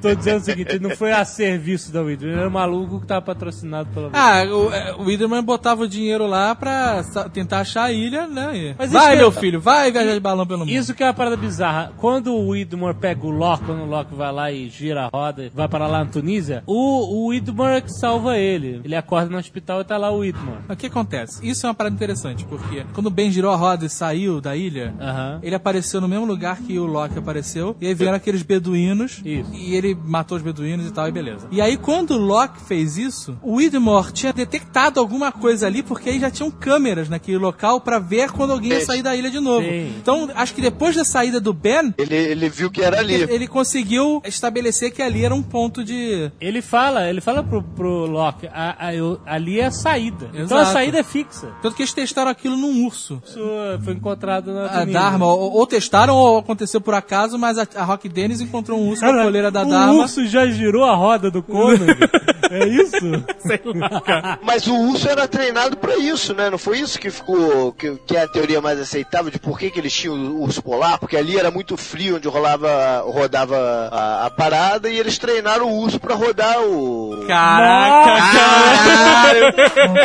[0.00, 3.00] tô dizendo o seguinte, ele não foi a serviço da Widmore, ele era um maluco
[3.00, 7.60] que tava patrocinado pela Ah, o, é, o Widerman botava o dinheiro lá pra tentar
[7.60, 8.74] achar a ilha, né?
[8.78, 10.70] Mas isso vai, meu é- filho, vai viajar de balão pelo mundo.
[10.70, 11.92] Isso que é uma parada bizarra.
[11.98, 15.50] Quando o Widmore pega o Loki, quando o Loki vai lá e gira a roda,
[15.54, 18.80] vai para lá na Tunísia, o, o Widmore é que salva ele.
[18.84, 20.58] Ele acorda no hospital e tá lá o Widmore.
[20.68, 21.46] O que acontece?
[21.46, 24.56] Isso é uma parada interessante, porque quando o Ben girou a roda e saiu da
[24.56, 24.94] ilha,
[25.42, 29.50] ele apareceu no mesmo lugar que o Loki apareceu, e aí vieram aqueles beduínos, Isso.
[29.52, 31.46] e ele matou os beduínos e tal, e beleza.
[31.50, 36.10] E aí, quando o Loki fez isso, o Widmore tinha detectado alguma coisa ali, porque
[36.10, 39.40] aí já tinham câmeras naquele local pra ver quando alguém ia sair da ilha de
[39.40, 39.66] novo.
[39.66, 39.94] Sim.
[40.00, 43.14] Então, acho que depois da saída do Ben, Ele, ele viu que era era ali.
[43.14, 46.30] Ele conseguiu estabelecer que ali era um ponto de.
[46.40, 50.26] Ele fala, ele fala pro, pro Loki, a- a- eu- ali é a saída.
[50.34, 50.72] Então a Exato.
[50.72, 51.48] saída é fixa.
[51.62, 53.22] Tanto que eles testaram aquilo num urso.
[53.26, 53.40] Isso
[53.84, 54.84] foi encontrado na A.
[54.84, 58.88] Dharma, ou, ou testaram ou aconteceu por acaso, mas a, a Rock Dennis encontrou um
[58.88, 59.94] urso na coleira da o Dharma.
[59.94, 61.86] urso já girou a roda do Conan.
[62.50, 62.96] é isso?
[63.38, 64.38] Sei lá, cara.
[64.42, 66.50] Mas o urso era treinado pra isso, né?
[66.50, 67.72] Não foi isso que ficou.
[67.72, 70.62] que, que é a teoria mais aceitável de por que, que eles tinham o urso
[70.62, 70.98] polar?
[70.98, 72.68] Porque ali era muito frio onde rolava,
[73.04, 77.24] rodava a, a parada e eles treinaram o urso pra rodar o.
[77.26, 79.54] Caraca, Caralho!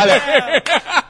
[0.01, 0.63] Olha,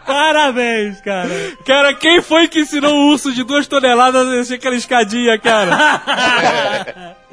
[0.05, 1.29] Parabéns, cara.
[1.65, 7.15] Cara, quem foi que ensinou o urso de duas toneladas a descer aquela escadinha, cara?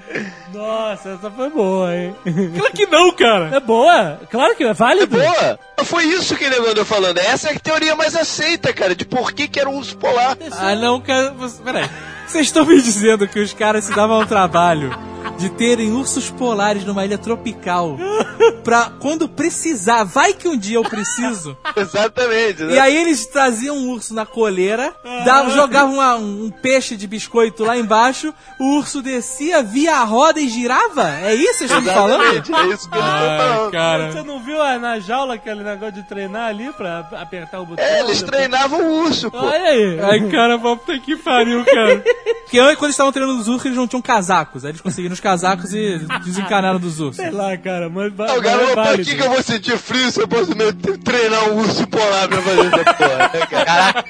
[0.52, 2.14] Nossa, essa foi boa, hein?
[2.56, 3.56] Claro que não, cara.
[3.56, 5.16] É boa, claro que é válido.
[5.16, 5.58] boa!
[5.84, 7.18] Foi isso que ele andou falando.
[7.18, 10.36] Essa é a teoria mais aceita, cara, de por que, que era o urso polar.
[10.52, 11.34] Ah, não, cara.
[11.64, 11.88] Peraí.
[12.26, 14.90] Vocês estão me dizendo que os caras se davam ao trabalho
[15.38, 17.96] de terem ursos polares numa ilha tropical
[18.62, 21.56] pra quando precisar, vai que um dia eu preciso.
[21.76, 22.62] Exatamente.
[22.62, 22.74] né?
[22.74, 24.94] E aí eles traziam um urso na coleira,
[25.24, 30.40] davam, jogavam uma- um peixe de biscoito lá embaixo, o urso descia, via a roda
[30.40, 31.10] e girava?
[31.10, 32.22] É isso que vocês estão me falando?
[32.24, 33.70] É isso que eles estão falando.
[33.72, 34.12] cara.
[34.12, 37.84] Você não viu na jaula aquele negócio de treinar ali pra apertar o botão?
[37.84, 39.38] É, eles depois- treinavam o urso, pô.
[39.38, 40.00] Olha aí.
[40.00, 42.02] Ai, cara, puta que pariu, cara.
[42.44, 44.64] Porque antes, quando eles estavam treinando os ursos, eles não tinham casacos.
[44.64, 47.16] Aí eles conseguiram os casacos e desencanaram dos ursos.
[47.16, 50.10] Sei lá, cara, mas, va- Não, garoto, é pra que, que eu vou sentir frio
[50.10, 54.04] se eu posso me treinar um urso polar pra fazer essa porra, né, cara?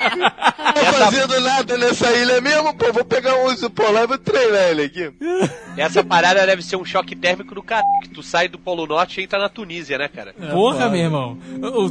[0.66, 4.18] Não tô fazendo nada nessa ilha mesmo, pô, vou pegar um urso polar e vou
[4.18, 5.12] treinar ele aqui.
[5.77, 7.83] Essa parada deve ser um choque térmico do cara.
[8.03, 10.35] Que tu sai do Polo Norte e entra na Tunísia, né, cara?
[10.50, 11.38] Porra, meu irmão.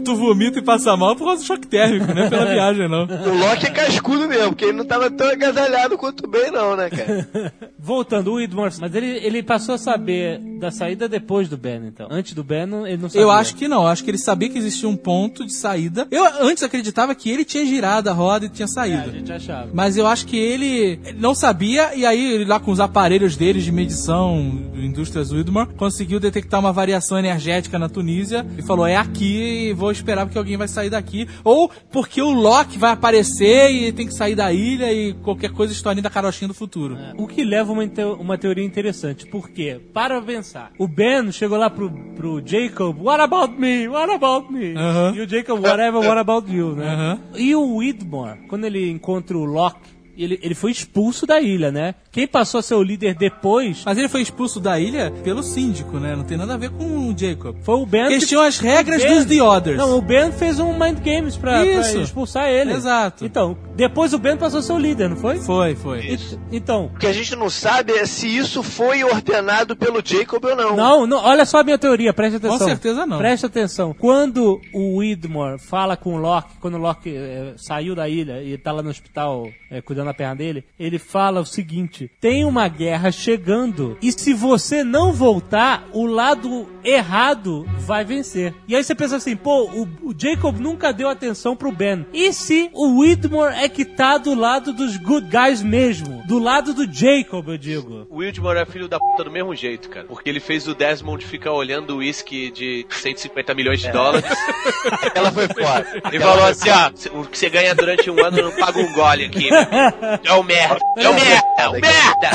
[0.04, 3.04] Tu vomita e passa mal por causa do choque térmico, não é pela viagem, não.
[3.04, 6.90] O Loki é cascudo mesmo, porque ele não tava tão agasalhado quanto bem, não, né,
[6.90, 7.54] cara?
[7.80, 12.08] Voltando, o Widmore, mas ele, ele passou a saber da saída depois do Ben, então.
[12.10, 13.22] Antes do Ben, ele não sabia.
[13.22, 16.08] Eu acho que não, acho que ele sabia que existia um ponto de saída.
[16.10, 19.12] Eu antes acreditava que ele tinha girado a roda e tinha É, a saído.
[19.12, 19.70] gente achava.
[19.74, 23.64] Mas eu acho que ele não sabia, e aí ele lá com os aparelhos deles
[23.64, 24.38] de medição,
[24.76, 29.92] indústrias Widmore, conseguiu detectar uma variação energética na Tunísia e falou: é aqui, e vou
[29.92, 31.28] esperar porque alguém vai sair daqui.
[31.44, 35.74] Ou porque o Loki vai aparecer e tem que sair da ilha e qualquer coisa
[35.74, 36.98] historinha da carochinha do futuro.
[37.18, 37.84] O que leva uma,
[38.20, 39.03] uma teoria interessante.
[39.30, 39.80] Por quê?
[39.94, 40.72] Para pensar.
[40.78, 43.88] O Ben chegou lá pro, pro Jacob, what about me?
[43.88, 44.76] What about me?
[44.76, 45.14] Aham.
[45.16, 46.88] E o Jacob, whatever, what about you, né?
[46.88, 47.20] Aham.
[47.36, 51.96] E o Widmore, quando ele encontra o Locke, ele, ele foi expulso da ilha, né?
[52.12, 56.00] Quem passou a ser o líder depois Mas ele foi expulso da ilha pelo síndico,
[56.00, 56.16] né?
[56.16, 57.56] Não tem nada a ver com o Jacob.
[57.64, 58.06] foi o Ben.
[58.06, 59.78] Eles que- tinham as regras Ben- dos The Others.
[59.78, 62.00] Não, o Ben fez um Mind Games pra, pra Isso.
[62.02, 62.74] expulsar ele.
[62.74, 63.26] Exato.
[63.26, 65.38] Então, depois o Ben passou a ser o líder, não foi?
[65.40, 66.00] Foi, foi.
[66.02, 66.20] E-
[66.52, 70.56] Então, O que a gente não sabe é se isso foi ordenado pelo Jacob ou
[70.56, 70.76] não.
[70.76, 72.60] Não, não, olha só a minha teoria, preste atenção.
[72.60, 73.18] Com certeza não.
[73.18, 73.94] Preste atenção.
[73.98, 78.58] Quando o Widmore fala com o Loki, quando o Loki eh, saiu da ilha e
[78.58, 82.68] tá lá no hospital eh, cuidando da perna dele, ele fala o seguinte: tem uma
[82.68, 88.54] guerra chegando e se você não voltar, o lado errado vai vencer.
[88.68, 92.06] E aí você pensa assim, pô, o, o Jacob nunca deu atenção pro Ben.
[92.14, 96.24] E se o Widmore é que tá do lado dos good guys mesmo?
[96.28, 98.08] Do lado do Jacob, eu digo.
[98.10, 100.06] O Wildmore é filho da puta do mesmo jeito, cara.
[100.06, 104.26] Porque ele fez o Desmond ficar olhando o uísque de 150 milhões de dólares.
[105.14, 105.86] Ela foi fora.
[106.12, 109.26] E falou assim, ó, o que você ganha durante um ano não paga um gole
[109.26, 109.50] aqui.
[110.24, 112.30] É o merda, é o merda, é o merda.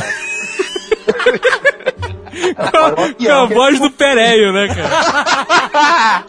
[3.26, 6.24] Com a voz do Pereio, né, cara?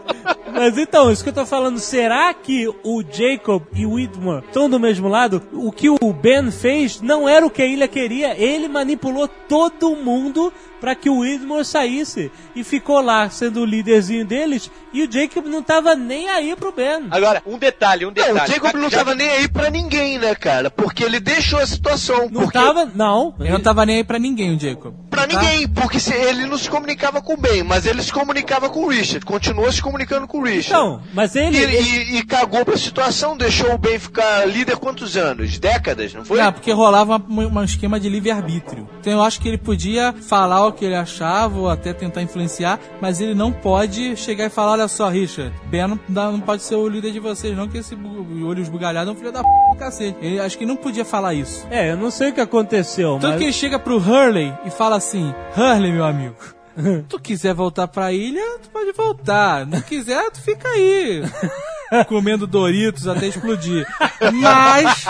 [0.51, 4.69] Mas então, isso que eu tô falando, será que o Jacob e o Widmore estão
[4.69, 5.41] do mesmo lado?
[5.53, 9.95] O que o Ben fez não era o que a ilha queria, ele manipulou todo
[9.95, 15.11] mundo pra que o Widmore saísse e ficou lá sendo o líderzinho deles e o
[15.11, 17.07] Jacob não tava nem aí pro Ben.
[17.11, 18.51] Agora, um detalhe, um Não, detalhe.
[18.51, 20.69] o Jacob não tava nem aí pra ninguém, né, cara?
[20.71, 22.29] Porque ele deixou a situação.
[22.31, 22.57] Não porque...
[22.57, 23.35] tava, não.
[23.39, 24.93] Ele não tava nem aí pra ninguém, o Jacob.
[25.09, 25.27] Pra Tá?
[25.27, 28.85] ninguém, porque se ele não se comunicava com o Ben, mas ele se comunicava com
[28.85, 30.67] o Richard, continuou se comunicando com o Richard.
[30.69, 34.77] Então, mas E, ele, ele- e- e cagou pra situação, deixou o Ben ficar líder
[34.77, 35.59] quantos anos?
[35.59, 36.39] Décadas, não foi?
[36.39, 38.87] Não, porque rolava um esquema de livre-arbítrio.
[39.01, 43.19] Então eu acho que ele podia falar que ele achava ou até tentar influenciar, mas
[43.19, 47.11] ele não pode chegar e falar, olha só, Richard, Ben não, pode ser o líder
[47.11, 50.17] de vocês não, que esse olho esbugalhado é um filho da p do cacete.
[50.21, 51.65] Ele, acho que não podia falar isso.
[51.69, 53.37] É, eu não sei o que aconteceu, Tanto mas...
[53.37, 56.35] que ele chega pro Hurley e fala assim, Hurley, meu amigo,
[57.07, 59.65] tu quiser voltar pra ilha, tu pode voltar.
[59.65, 61.23] Não quiser, tu fica aí.
[62.07, 63.85] comendo Doritos até explodir.
[64.33, 65.05] Mas,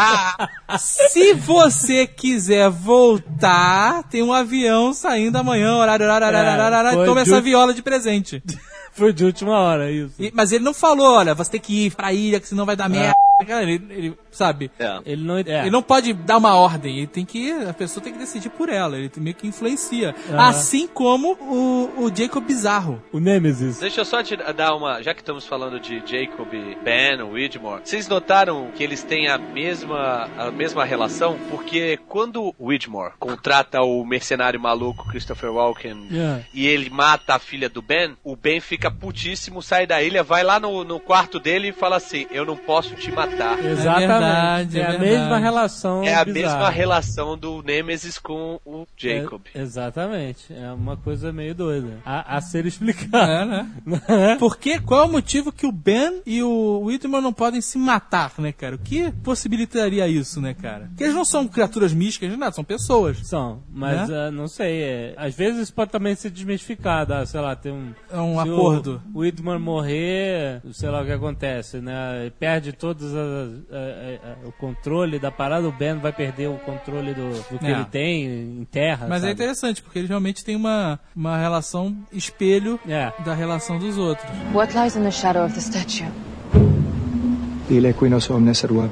[0.81, 7.05] se você quiser voltar, tem um avião saindo amanhã, horário, horário, horário, É, horário, horário,
[7.05, 8.41] toma essa viola de presente.
[8.91, 10.13] Foi de última hora, isso.
[10.19, 12.75] E- mas ele não falou, olha, você tem que ir pra ilha, que senão vai
[12.75, 13.13] dar merda.
[13.45, 14.69] Cara, ele, ele, sabe?
[14.77, 14.99] É.
[15.05, 15.37] Ele não.
[15.37, 15.61] É.
[15.61, 17.51] Ele não pode dar uma ordem, ele tem que.
[17.51, 20.13] A pessoa tem que decidir por ela, ele meio que influencia.
[20.37, 23.01] Assim como o, o Jacob Bizarro.
[23.13, 23.79] O Nemesis.
[23.79, 25.01] Deixa eu só te dar uma.
[25.01, 26.47] Já que estamos falando de Jacob,
[26.83, 31.37] Ben, Widmore, vocês notaram que eles têm a mesma, a mesma relação?
[31.49, 36.43] Porque quando o Widmore contrata o mercenário maluco Christopher Walken É.
[36.53, 40.43] e ele mata a filha do Ben, o Ben fica putíssimo, sai da ilha, vai
[40.43, 43.28] lá no, no quarto dele e fala assim: Eu não posso te matar.
[43.37, 44.07] Exatamente.
[44.07, 45.09] verdade, é é a verdade.
[45.11, 46.03] mesma relação.
[46.03, 46.55] É a bizarra.
[46.57, 49.41] mesma relação do Nemesis com o Jacob.
[49.53, 50.53] É, exatamente.
[50.53, 51.99] É uma coisa meio doida.
[52.05, 53.19] A, a ser explicada.
[53.29, 53.43] É,
[53.89, 54.35] né?
[54.39, 58.31] Porque qual é o motivo que o Ben e o Whitman não podem se matar,
[58.37, 58.75] né, cara?
[58.75, 60.87] O que possibilitaria isso, né, cara?
[60.89, 63.19] Porque eles não são criaturas místicas, nada, são pessoas.
[63.27, 64.27] São, mas Né?
[64.27, 64.81] ah, não sei.
[64.81, 67.13] é, às vezes isso pode também ser desmistificado.
[67.13, 67.91] ah, sei lá, tem um.
[68.11, 69.01] É um se acordo.
[69.13, 72.21] O, o Whitman morrer, sei lá o que acontece, né?
[72.21, 76.47] Ele perde todos as- a- a- a- o controle da parada, o Ben vai perder
[76.47, 77.71] o controle do, do que É.
[77.71, 78.23] ele tem
[78.61, 79.07] em terra.
[79.07, 79.33] Mas é sabe?
[79.33, 83.11] interessante, porque eles realmente têm uma, uma relação espelho É.
[83.23, 84.27] da relação dos outros.
[84.53, 86.07] What lies in the shadow of the statue?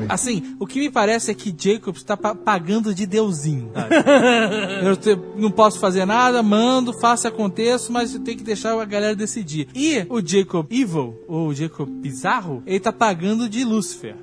[0.10, 3.72] Assim, o que me parece é que Jacob está pa- pagando de deusinho.
[4.84, 9.16] eu te- não posso fazer nada, mando, faça aconteça, mas tem que deixar a galera
[9.16, 9.68] decidir.
[9.76, 14.16] E o Jacob Evil, ou o Jacob Bizarro, ele tá pagando de Lúcifer.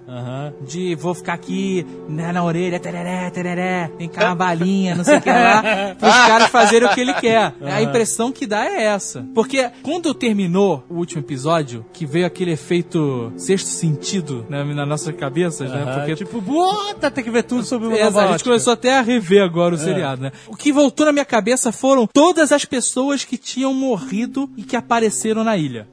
[0.67, 5.19] De vou ficar aqui né, na orelha, tereré, tereré, tem cá uma balinha, não sei
[5.19, 7.55] o que lá, pros caras fazerem o que ele quer.
[7.61, 9.27] A impressão que dá é essa.
[9.35, 15.14] Porque quando terminou o último episódio, que veio aquele efeito sexto sentido né, nas nossas
[15.14, 15.94] cabeças, né?
[15.94, 18.96] Porque tipo, bota, tem que ver tudo sobre o é, Nova a gente começou até
[18.98, 20.33] a rever agora o seriado, né?
[20.46, 24.76] O que voltou na minha cabeça foram todas as pessoas que tinham morrido e que
[24.76, 25.88] apareceram na ilha.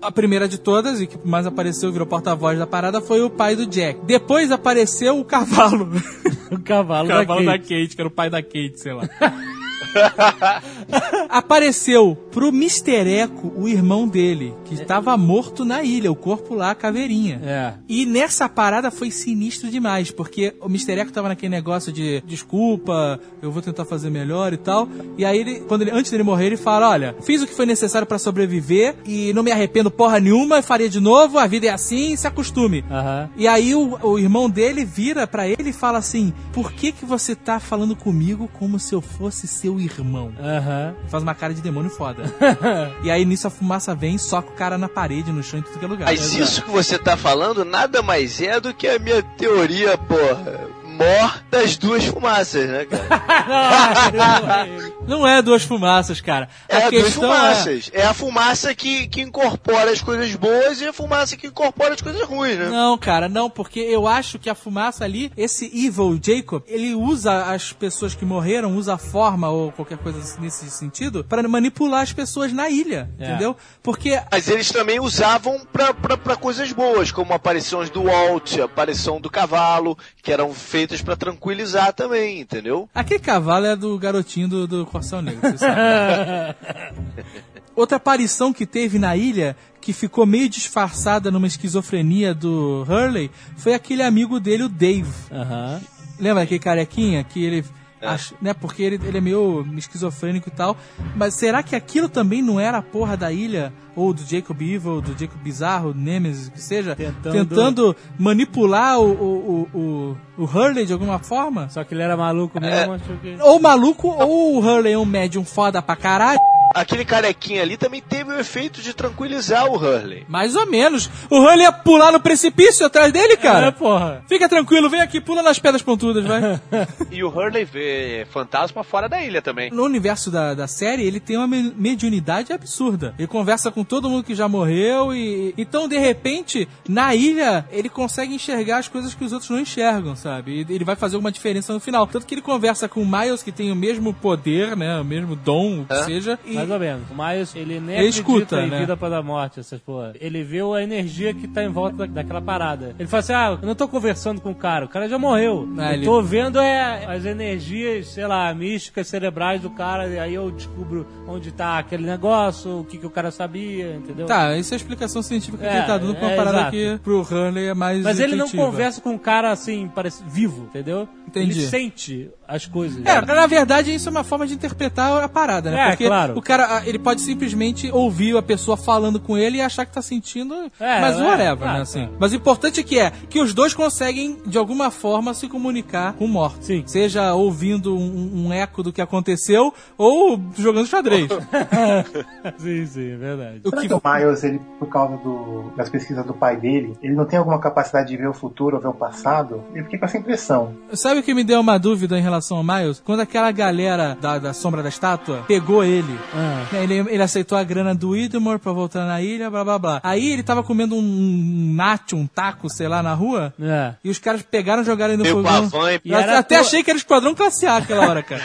[0.00, 3.56] A primeira de todas, e que mais apareceu virou porta-voz da parada, foi o pai
[3.56, 4.00] do Jack.
[4.04, 5.90] Depois apareceu o cavalo.
[6.52, 7.82] O cavalo, o cavalo da da Kate.
[7.82, 9.08] Kate, que era o pai da Kate, sei lá.
[11.28, 16.70] Apareceu pro Mister Eco o irmão dele, que estava morto na ilha, o corpo lá,
[16.70, 17.40] a caveirinha.
[17.44, 17.74] É.
[17.88, 21.00] E nessa parada foi sinistro demais, porque o Mr.
[21.00, 24.88] Echo tava naquele negócio de desculpa, eu vou tentar fazer melhor e tal.
[25.16, 27.66] E aí ele, quando ele, antes dele morrer, ele fala: Olha, fiz o que foi
[27.66, 31.70] necessário pra sobreviver e não me arrependo porra nenhuma, faria de novo, a vida é
[31.70, 32.84] assim, se acostume.
[32.90, 33.30] Aham.
[33.36, 37.04] E aí o, o irmão dele vira pra ele e fala assim: Por que que
[37.04, 40.32] você tá falando comigo como se eu fosse seu irmão?
[40.72, 40.94] Aham.
[41.08, 42.22] Faz uma cara de demônio foda.
[43.02, 45.62] e aí nisso a fumaça vem e soca o cara na parede, no chão, em
[45.62, 46.04] tudo que é lugar.
[46.06, 50.71] Mas isso que você tá falando nada mais é do que a minha teoria, porra.
[50.92, 54.66] Mor das duas fumaças, né, cara?
[55.06, 56.48] Não é duas fumaças, cara.
[56.68, 57.36] É a duas questão é.
[57.36, 57.90] fumaças.
[57.92, 58.02] É...
[58.04, 62.22] a fumaça que, que incorpora as coisas boas e a fumaça que incorpora as coisas
[62.22, 62.68] ruins, né?
[62.68, 67.44] Não, cara, não, porque eu acho que a fumaça ali, esse Evil Jacob, ele usa
[67.52, 72.12] as pessoas que morreram, usa a forma ou qualquer coisa nesse sentido, pra manipular as
[72.12, 73.24] pessoas na ilha, É.
[73.24, 73.56] entendeu?
[73.82, 78.64] Porque Mas eles também usavam pra, pra, pra coisas boas, como aparições do Walt, a
[78.64, 80.52] aparição do cavalo, que eram
[80.82, 82.88] feitas pra tranquilizar também, entendeu?
[82.94, 86.56] aquele cavalo é do garotinho do, do Corcel Negro, você sabe.
[87.74, 93.72] Outra aparição que teve na ilha, que ficou meio disfarçada numa esquizofrenia do Hurley, foi
[93.72, 95.10] aquele amigo dele, o Dave.
[95.30, 95.80] Aham.
[96.20, 97.64] Lembra aquele carequinha que ele.
[98.02, 100.76] Ach- né, porque ele, ele é meio esquizofrênico e tal.
[101.16, 103.72] Mas será que aquilo também não era a porra da ilha?
[103.94, 106.96] Ou do Jacob Evil, do Jacob Bizarro, Nemesis, o que seja?
[106.96, 111.68] Tentando- tentando manipular o, o, o, o, o Hurley de alguma forma?
[111.68, 113.36] Só que ele era maluco mesmo, achou que...
[113.40, 116.40] Ou maluco, ou o Hurley é um médium foda pra caralho.
[116.74, 120.24] Aquele carequinha ali também teve o efeito de tranquilizar o Hurley.
[120.28, 121.08] Mais ou menos.
[121.30, 123.66] O Hurley ia pular no precipício atrás dele, cara.
[123.66, 124.24] É, porra.
[124.28, 126.60] Fica tranquilo, vem aqui, pula nas pedras pontudas, vai.
[127.10, 129.70] E o Hurley vê fantasma fora da ilha também.
[129.70, 133.14] No universo da, da série, ele tem uma me- mediunidade absurda.
[133.18, 135.52] Ele conversa com todo mundo que já morreu e...
[135.58, 140.16] Então, de repente, na ilha, ele consegue enxergar as coisas que os outros não enxergam,
[140.16, 140.64] sabe?
[140.68, 142.06] E ele vai fazer alguma diferença no final.
[142.06, 144.98] Tanto que ele conversa com o Miles, que tem o mesmo poder, né?
[145.00, 146.04] O mesmo dom, o que Hã?
[146.04, 146.38] seja.
[146.46, 147.02] E Mais ou menos.
[147.10, 148.78] O Miles, ele nem Ele escuta, em né?
[148.80, 150.12] vida após a morte, essas porra.
[150.20, 152.94] Ele vê a energia que tá em volta da- daquela parada.
[152.98, 155.68] Ele fala assim, ah, eu não tô conversando com o cara, o cara já morreu.
[155.78, 160.18] Ah, eu ele- tô vendo é, as energias, sei lá, místicas, cerebrais do cara, e
[160.18, 164.26] aí eu descubro onde tá aquele negócio, o que, que o cara sabia, entendeu?
[164.26, 166.56] Tá, isso é a explicação científica que É, ele tá dando pra uma é, parada
[166.58, 166.70] exato.
[166.72, 170.64] que pro Hurley é mais Mas ele não conversa com um cara assim, parece vivo,
[170.64, 171.08] entendeu?
[171.26, 171.52] Entendi.
[171.60, 173.04] Ele sente as coisas.
[173.06, 175.86] É, na verdade isso é uma forma de interpretar a parada, né?
[175.86, 176.36] É, Porque claro.
[176.38, 179.92] o cara, ah, ele pode simplesmente ouvir a pessoa falando com ele e achar que
[179.92, 182.08] tá sentindo, É, mas é, whatever, claro, né, assim.
[182.18, 186.14] Mas o importante é que é que os dois conseguem, de alguma forma, se comunicar
[186.14, 186.58] com o morto.
[186.64, 186.82] Sim.
[186.86, 191.28] Seja ouvindo um, um eco do que aconteceu ou jogando xadrez.
[192.58, 193.60] sim, sim, é verdade.
[193.64, 197.24] o que o Miles, ele, por causa do- das pesquisas do pai dele, ele não
[197.24, 199.62] tem alguma capacidade de ver o futuro ou ver o passado?
[199.74, 200.74] Eu fiquei com essa impressão.
[200.92, 203.00] Sabe o que me deu uma dúvida em relação ao Miles?
[203.04, 206.41] Quando aquela galera da, da sombra da estátua pegou ele, Ah.
[206.42, 210.00] Né, ele, ele aceitou a grana do Widmore pra voltar na ilha, blá blá blá.
[210.02, 213.94] Aí ele tava comendo um nacho, um taco, sei lá, na rua, É.
[214.04, 215.68] e os caras pegaram e jogaram ele no fogão.
[216.04, 218.42] e E até to- achei que era esquadrão classe A aquela hora, cara.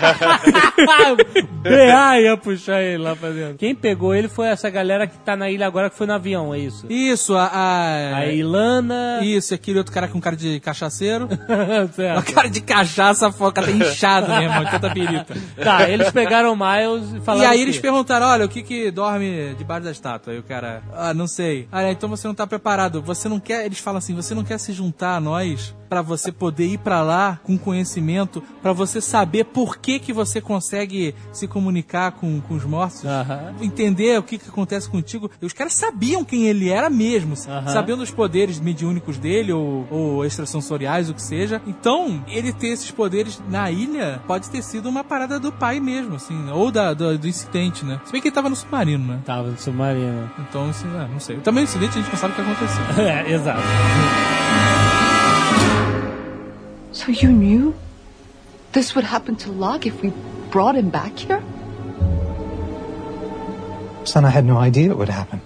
[1.62, 3.56] BA ia puxar ele lá pra dentro.
[3.58, 6.54] Quem pegou ele foi essa galera que tá na ilha agora que foi no avião,
[6.54, 6.86] é isso?
[6.90, 7.46] Isso, a.
[7.46, 9.20] a- A Ilana.
[9.24, 11.28] Isso, aquele outro cara com cara de cachaceiro.
[11.28, 12.34] Uma certo.
[12.34, 14.66] cara de cachaça, a foca tá inchado, né, irmão?
[14.66, 15.36] Tanta pirita.
[15.62, 17.50] Tá, eles pegaram o Miles e E falaram.
[17.50, 17.76] aí o eles?
[17.92, 20.34] Perguntaram, olha, o que que dorme debaixo da estátua?
[20.34, 21.70] Aí o cara, ah, não sei.
[21.72, 23.02] Ah, então você não tá preparado.
[23.02, 26.32] Você não quer, eles falam assim, você não quer se juntar a nós pra você
[26.32, 31.48] poder ir pra lá com conhecimento, pra você saber por que que você consegue se
[31.48, 33.04] comunicar com, com os mortos,
[33.62, 35.30] entender o que que acontece contigo.
[35.42, 40.26] E os caras sabiam quem ele era mesmo, sabendo os poderes mediúnicos dele ou, ou
[40.26, 41.62] extrasensoriais, o que seja.
[41.66, 46.16] Então, ele ter esses poderes na ilha pode ter sido uma parada do pai mesmo,
[46.16, 48.00] assim, ou da, do, do incidente, né?
[48.06, 49.20] Se bem que ele tava no submarino, né?
[49.26, 50.30] Tava no submarino.
[50.40, 51.38] Então, isso, é, não sei.
[51.38, 52.84] Também o incidente a gente não sabe o que aconteceu.
[53.08, 53.62] É, exato.
[56.98, 57.78] So you knew
[58.72, 60.12] this would happen to Locke if we
[60.50, 61.44] brought him back here?
[64.04, 65.40] Son, I had no idea it would happen.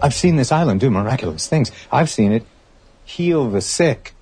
[0.00, 1.70] I've seen this island do miraculous things.
[1.92, 2.46] I've seen it
[3.04, 4.14] heal the sick.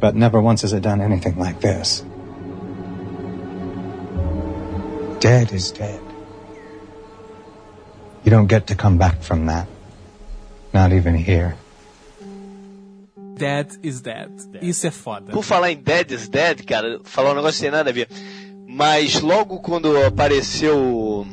[0.00, 2.04] But never once has it done anything like this.
[5.20, 6.02] Dead is dead.
[8.24, 9.68] You don't get to come back from that.
[10.72, 11.54] Not even here.
[13.36, 14.30] Dead is dead.
[14.62, 15.32] Isso é foda.
[15.32, 18.08] Por falar em Dead is Dead, cara, falar um negócio sem nada a ver.
[18.66, 21.26] Mas logo quando apareceu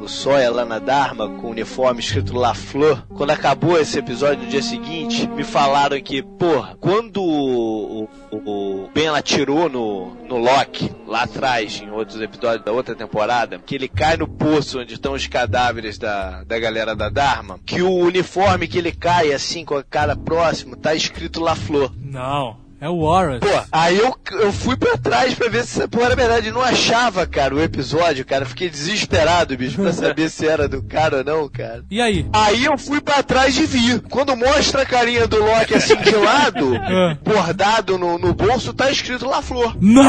[0.00, 4.44] o, Sawyer lá na Dharma com o uniforme escrito La Fleur, quando acabou esse episódio
[4.44, 10.38] no dia seguinte, me falaram que, porra, quando o, o, o Ben atirou no, no
[10.38, 14.94] Loki, lá atrás, em outros episódios da outra temporada, que ele cai no poço onde
[14.94, 19.64] estão os cadáveres da, da galera da Dharma, que o uniforme que ele cai, assim,
[19.64, 21.92] com a cara próximo, tá escrito La Fleur.
[21.96, 22.69] Não.
[22.80, 23.40] É o Horus.
[23.40, 26.48] Pô, aí eu, eu fui pra trás pra ver se essa porra era verdade.
[26.48, 28.46] Eu não achava, cara, o episódio, cara.
[28.46, 31.84] Fiquei desesperado, bicho, pra saber se era do cara ou não, cara.
[31.90, 32.26] E aí?
[32.32, 34.00] Aí eu fui pra trás e vi.
[34.08, 37.14] Quando mostra a carinha do Loki assim de lado, É.
[37.22, 39.76] bordado no, no bolso, tá escrito La Flor.
[39.80, 40.02] Não!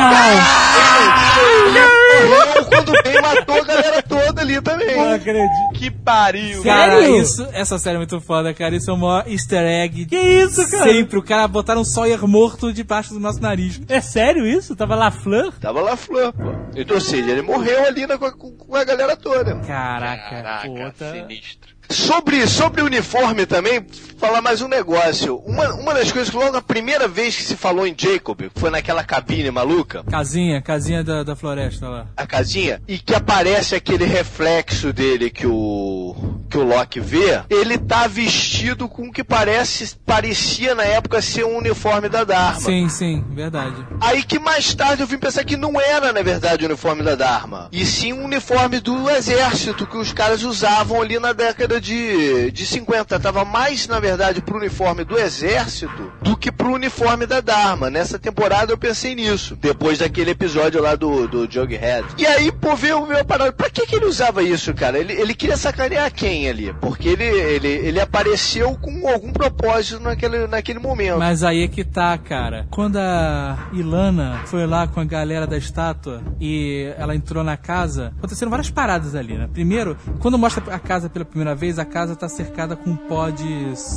[2.30, 4.96] Morreu quando o Ben matou a galera toda ali também.
[4.96, 5.52] Não acredito.
[5.76, 6.64] Que pariu.
[6.64, 7.22] Cara, Sério?
[7.22, 8.76] isso, essa série é muito foda, cara.
[8.76, 10.06] Isso é o maior easter egg.
[10.06, 10.84] Que isso, cara?
[10.92, 11.18] Sempre.
[11.18, 13.82] O cara botaram um Sawyer morto debaixo do nosso nariz.
[13.88, 14.76] É sério isso?
[14.76, 15.54] Tava lá Fleur?
[15.60, 16.52] Tava La Flor, pô.
[16.76, 19.56] Então, ou seja, ele morreu ali na- com, com a galera toda.
[19.62, 20.30] Caraca.
[20.30, 21.12] Caraca, Puta.
[21.14, 21.71] sinistro.
[21.92, 23.86] Sobre, sobre o uniforme também,
[24.18, 25.38] falar mais um negócio.
[25.46, 28.70] Uma, uma das coisas que logo a primeira vez que se falou em Jacob foi
[28.70, 32.08] naquela cabine maluca, Casinha, casinha da, da floresta lá.
[32.16, 36.16] a casinha, e que aparece aquele reflexo dele que o
[36.52, 41.46] que o Loki vê, ele tá vestido com o que parece parecia na época ser
[41.46, 42.60] um uniforme da Dharma.
[42.60, 43.88] Sim, sim, verdade.
[44.02, 47.16] Aí que mais tarde eu vim pensar que não era, na verdade, o uniforme da
[47.16, 47.70] Dharma.
[47.72, 52.66] E sim um uniforme do exército que os caras usavam ali na década de, de
[52.66, 53.18] 50.
[53.20, 57.90] Tava mais, na verdade, pro uniforme do exército do que pro uniforme da Dharma.
[57.90, 59.56] Nessa temporada eu pensei nisso.
[59.56, 62.06] Depois daquele episódio lá do, do Jughead.
[62.18, 63.54] E aí, pô, veio o meu parado.
[63.54, 65.00] Pra que, que ele usava isso, cara?
[65.00, 66.74] Ele, ele queria sacanear quem ali?
[66.82, 71.18] Porque ele, ele, ele apareceu com algum propósito naquele, naquele momento.
[71.20, 72.68] Mas aí é que tá, cara.
[72.70, 78.14] Quando a Ilana foi lá com a galera da estátua e ela entrou na casa,
[78.18, 79.50] aconteceram várias paradas ali, né?
[79.52, 83.30] Primeiro, quando mostra a casa pela primeira vez, a casa tá cercada com um pó
[83.30, 83.44] de.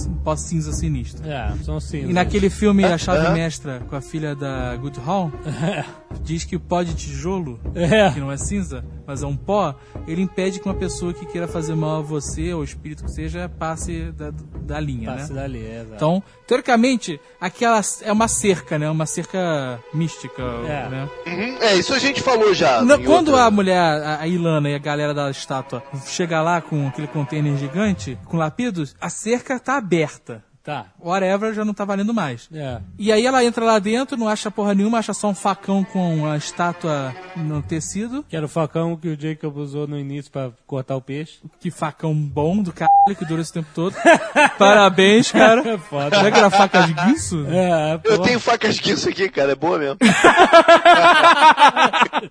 [0.09, 1.28] um pó cinza sinistro.
[1.28, 2.09] É, são sim.
[2.09, 5.32] E naquele filme A Chave Mestra com a filha da Good Hall,
[6.22, 8.11] diz que o pó de tijolo, É.
[8.11, 9.74] que não é cinza, mas é um pó,
[10.07, 13.48] ele impede que uma pessoa que queira fazer mal a você, ou espírito que seja,
[13.48, 14.30] passe da,
[14.61, 15.40] da linha, Passe né?
[15.42, 15.94] dali, é, exato.
[15.94, 18.88] Então, teoricamente, aquela é uma cerca, né?
[18.90, 20.88] Uma cerca mística, É.
[20.88, 21.09] né?
[21.26, 22.82] Uhum, é, isso a gente falou já.
[22.82, 26.40] Não, em quando outra- a mulher, a, a Ilana e a galera da estátua chega
[26.42, 30.42] lá com aquele container gigante, com lapidos, a cerca tá aberta.
[30.65, 30.87] Tá.
[30.99, 32.49] Whatever já não tá valendo mais.
[32.53, 32.81] É.
[32.99, 36.25] E aí ela entra lá dentro, não acha porra nenhuma, acha só um facão com
[36.27, 38.25] a estátua no tecido.
[38.27, 41.41] Que era o facão que o Jacob usou no início pra cortar o peixe.
[41.61, 43.95] Que facão bom do caralho que dura esse tempo todo.
[44.59, 45.77] Parabéns, cara.
[45.79, 46.17] Foda.
[46.17, 47.45] Será que era faca de guinso?
[47.47, 48.23] É, Eu pô.
[48.25, 49.99] tenho facas guinso aqui, cara, é boa mesmo.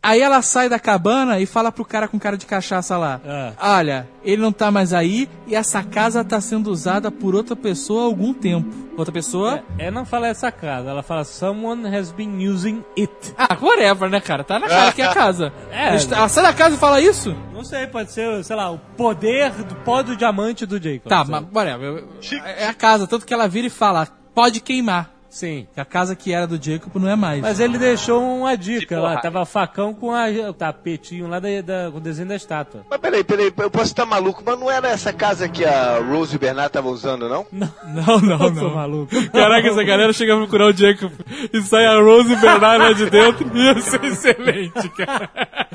[0.02, 3.54] Aí ela sai da cabana e fala pro cara com cara de cachaça lá: É.
[3.62, 8.04] Olha, ele não tá mais aí e essa casa tá sendo usada por outra pessoa
[8.04, 8.74] há algum tempo.
[8.97, 9.63] Outra pessoa?
[9.78, 13.11] É, não fala essa casa, ela fala someone has been using it.
[13.38, 14.43] Ah, whatever, né, cara?
[14.43, 15.51] Tá na cara que é a casa.
[15.74, 15.95] É.
[15.95, 17.36] Ela sai da casa e fala isso?
[17.51, 21.09] Não sei, pode ser, sei lá, o poder do pó do diamante do Jacob.
[21.09, 22.03] Tá, mas whatever.
[22.45, 25.12] É a casa, tanto que ela vira e fala: pode queimar.
[25.34, 25.66] Sim.
[25.74, 27.42] Que a casa que era do Jacob não é mais.
[27.42, 31.48] Mas ele deixou uma dica Tipo lá, tava facão com a, o tapetinho lá da,
[31.62, 32.86] da- com o desenho da estátua.
[32.88, 36.34] Mas peraí, peraí, eu posso estar maluco, mas não era essa casa que a Rose
[36.34, 37.48] e o Bernard estavam usando, não?
[37.52, 37.68] Não,
[38.22, 38.76] não, Eu sou não.
[38.76, 39.30] maluco.
[39.32, 41.12] Caraca, essa galera chega a procurar o Jacob
[41.52, 43.50] e sai a Rose e o Bernard lá de dentro.
[43.58, 45.32] Ia ser excelente, cara.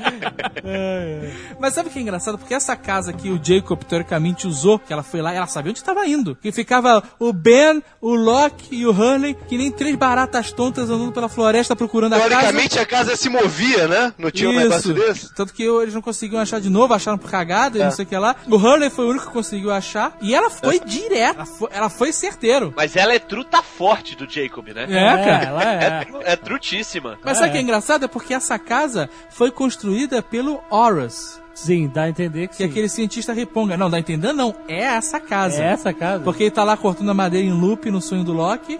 [1.59, 2.37] Mas sabe o que é engraçado?
[2.37, 5.79] Porque essa casa que o Jacob teoricamente usou, que ela foi lá, ela sabia onde
[5.79, 6.35] estava indo.
[6.35, 11.11] Que ficava o Ben, o Locke e o Hurley, que nem três baratas tontas andando
[11.11, 12.29] pela floresta procurando a casa.
[12.29, 14.13] Teoricamente a casa se movia, né?
[14.15, 15.33] Não tinha um negócio desse?
[15.33, 18.07] Tanto que eles não conseguiam achar de novo, acharam por cagada e não sei o
[18.07, 18.35] que lá.
[18.47, 20.15] O Hurley foi o único que conseguiu achar.
[20.21, 21.37] E ela foi direto.
[21.37, 22.71] Ela foi, ela foi certeiro.
[22.77, 24.83] Mas ela é truta forte do Jacob, né?
[24.83, 25.43] É, cara.
[25.45, 26.33] ela É, é.
[26.33, 27.17] é trutíssima.
[27.23, 28.05] Mas sabe o que é engraçado?
[28.05, 31.39] É porque essa casa foi construída pelo Horus.
[31.65, 32.71] Sim, dá a entender que Que é sim.
[32.71, 33.75] aquele cientista riponga.
[33.77, 34.35] Não, dá entendendo?
[34.35, 34.55] Não.
[34.67, 35.61] É essa casa.
[35.63, 36.23] É essa casa?
[36.23, 38.79] Porque ele tá lá cortando a madeira em loop no sonho do Loki.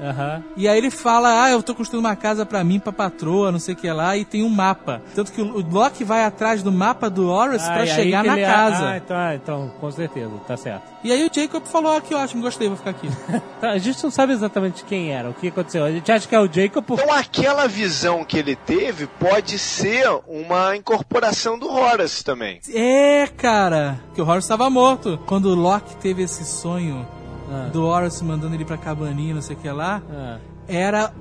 [0.55, 3.59] E aí ele fala, ah, eu tô construindo uma casa pra mim, pra patroa, não
[3.59, 5.01] sei o que lá, e tem um mapa.
[5.13, 8.37] Tanto que o Loki vai atrás do mapa do Horus Ah, pra aí chegar na
[8.37, 8.89] ele- casa.
[8.89, 10.83] Ah, então, ah, então, com certeza, tá certo.
[11.03, 13.07] E aí o Jacob falou, ah, que ótimo, gostei, vou ficar aqui.
[13.59, 15.83] Tá, a gente não sabe exatamente quem era, o que aconteceu.
[15.83, 16.97] A gente acha que é o Jacob por...
[16.97, 22.61] Então aquela visão que ele teve pode ser uma incorporação do Horus também.
[22.75, 25.19] É, cara, que o Horus estava morto.
[25.25, 27.05] Quando o Loki teve esse sonho
[27.51, 30.37] Ah, do Horus mandando ele pra cabaninha, não sei o que lá, ah.
[30.67, 31.11] era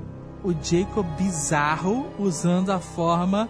[0.45, 3.49] o Jacob bizarro usando a forma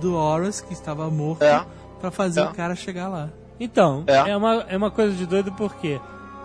[0.00, 1.64] do Horus, que estava morto, É.
[2.00, 2.44] pra fazer É.
[2.44, 3.28] o cara chegar lá.
[3.58, 4.30] Então, É.
[4.30, 4.36] é.
[4.36, 6.00] uma, é uma coisa de doido porque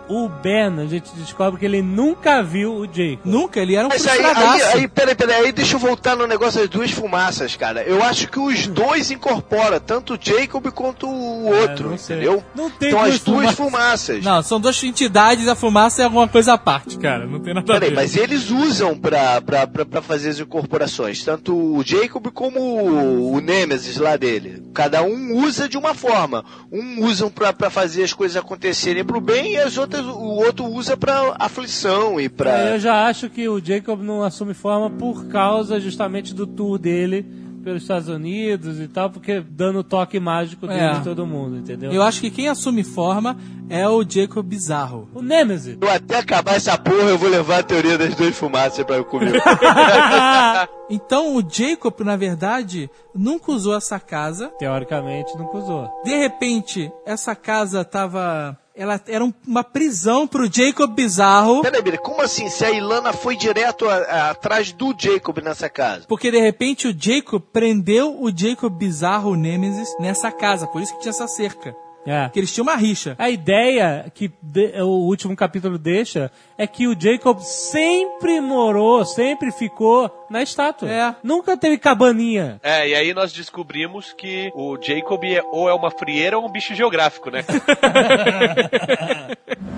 [0.07, 3.19] o Ben, a gente descobre que ele nunca viu o Jacob.
[3.25, 6.27] Nunca, ele era um Mas aí, aí, aí, peraí, peraí, aí deixa eu voltar no
[6.27, 7.81] negócio das duas fumaças, cara.
[7.83, 12.15] Eu acho que os dois incorporam, tanto o Jacob quanto o outro, É, não sei.
[12.17, 12.43] entendeu?
[12.55, 13.55] Não tem Então duas as duas fumaças.
[13.55, 14.23] fumaças.
[14.23, 17.25] Não, são duas entidades, a fumaça é alguma coisa à parte, cara.
[17.25, 17.95] Não tem nada a Peraí, ver.
[17.95, 23.33] mas eles usam pra, pra, pra, pra fazer as incorporações, tanto o Jacob como o,
[23.33, 24.63] o Nemesis lá dele.
[24.73, 26.43] Cada um usa de uma forma.
[26.71, 30.65] Um usam pra, pra fazer as coisas acontecerem pro bem e as outras, o outro
[30.65, 32.69] usa pra aflição e pra.
[32.69, 36.77] É, Eu já acho que o Jacob não assume forma por causa justamente do tour
[36.77, 37.25] dele
[37.63, 40.91] pelos Estados Unidos e tal, porque dando o toque mágico dele É.
[40.97, 41.91] em todo mundo, entendeu?
[41.91, 43.35] Eu acho que quem assume forma
[43.67, 45.09] é o Jacob Bizarro.
[45.15, 45.75] O Nemesis.
[45.81, 49.03] Eu até acabar essa porra, eu vou levar a teoria das duas fumaças pra eu
[49.05, 49.41] comer.
[50.87, 54.49] Então o Jacob, na verdade, nunca usou essa casa.
[54.59, 55.89] Teoricamente nunca usou.
[56.03, 58.55] De repente, essa casa tava.
[58.77, 61.61] Ela era um- uma prisão pro Jacob Bizarro.
[61.61, 62.49] Peraí, peraí, como assim?
[62.49, 66.05] Se a Ilana foi direto a- a- atrás do Jacob nessa casa?
[66.09, 70.67] Porque de repente o Jacob prendeu o Jacob Bizarro, o Nemesis, nessa casa.
[70.67, 71.73] Por isso que tinha essa cerca.
[72.05, 72.23] É.
[72.25, 73.15] Porque eles tinham uma rixa.
[73.17, 79.51] A ideia que de- o último capítulo deixa é que o Jacob sempre morou, sempre
[79.51, 80.89] ficou na estátua.
[80.89, 81.15] É.
[81.23, 82.59] Nunca teve cabaninha.
[82.61, 86.51] É, e aí nós descobrimos que o Jacob é, ou é uma frieira ou um
[86.51, 87.43] bicho geográfico, né?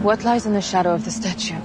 [0.03, 1.55] What lies in the shadow of the statue?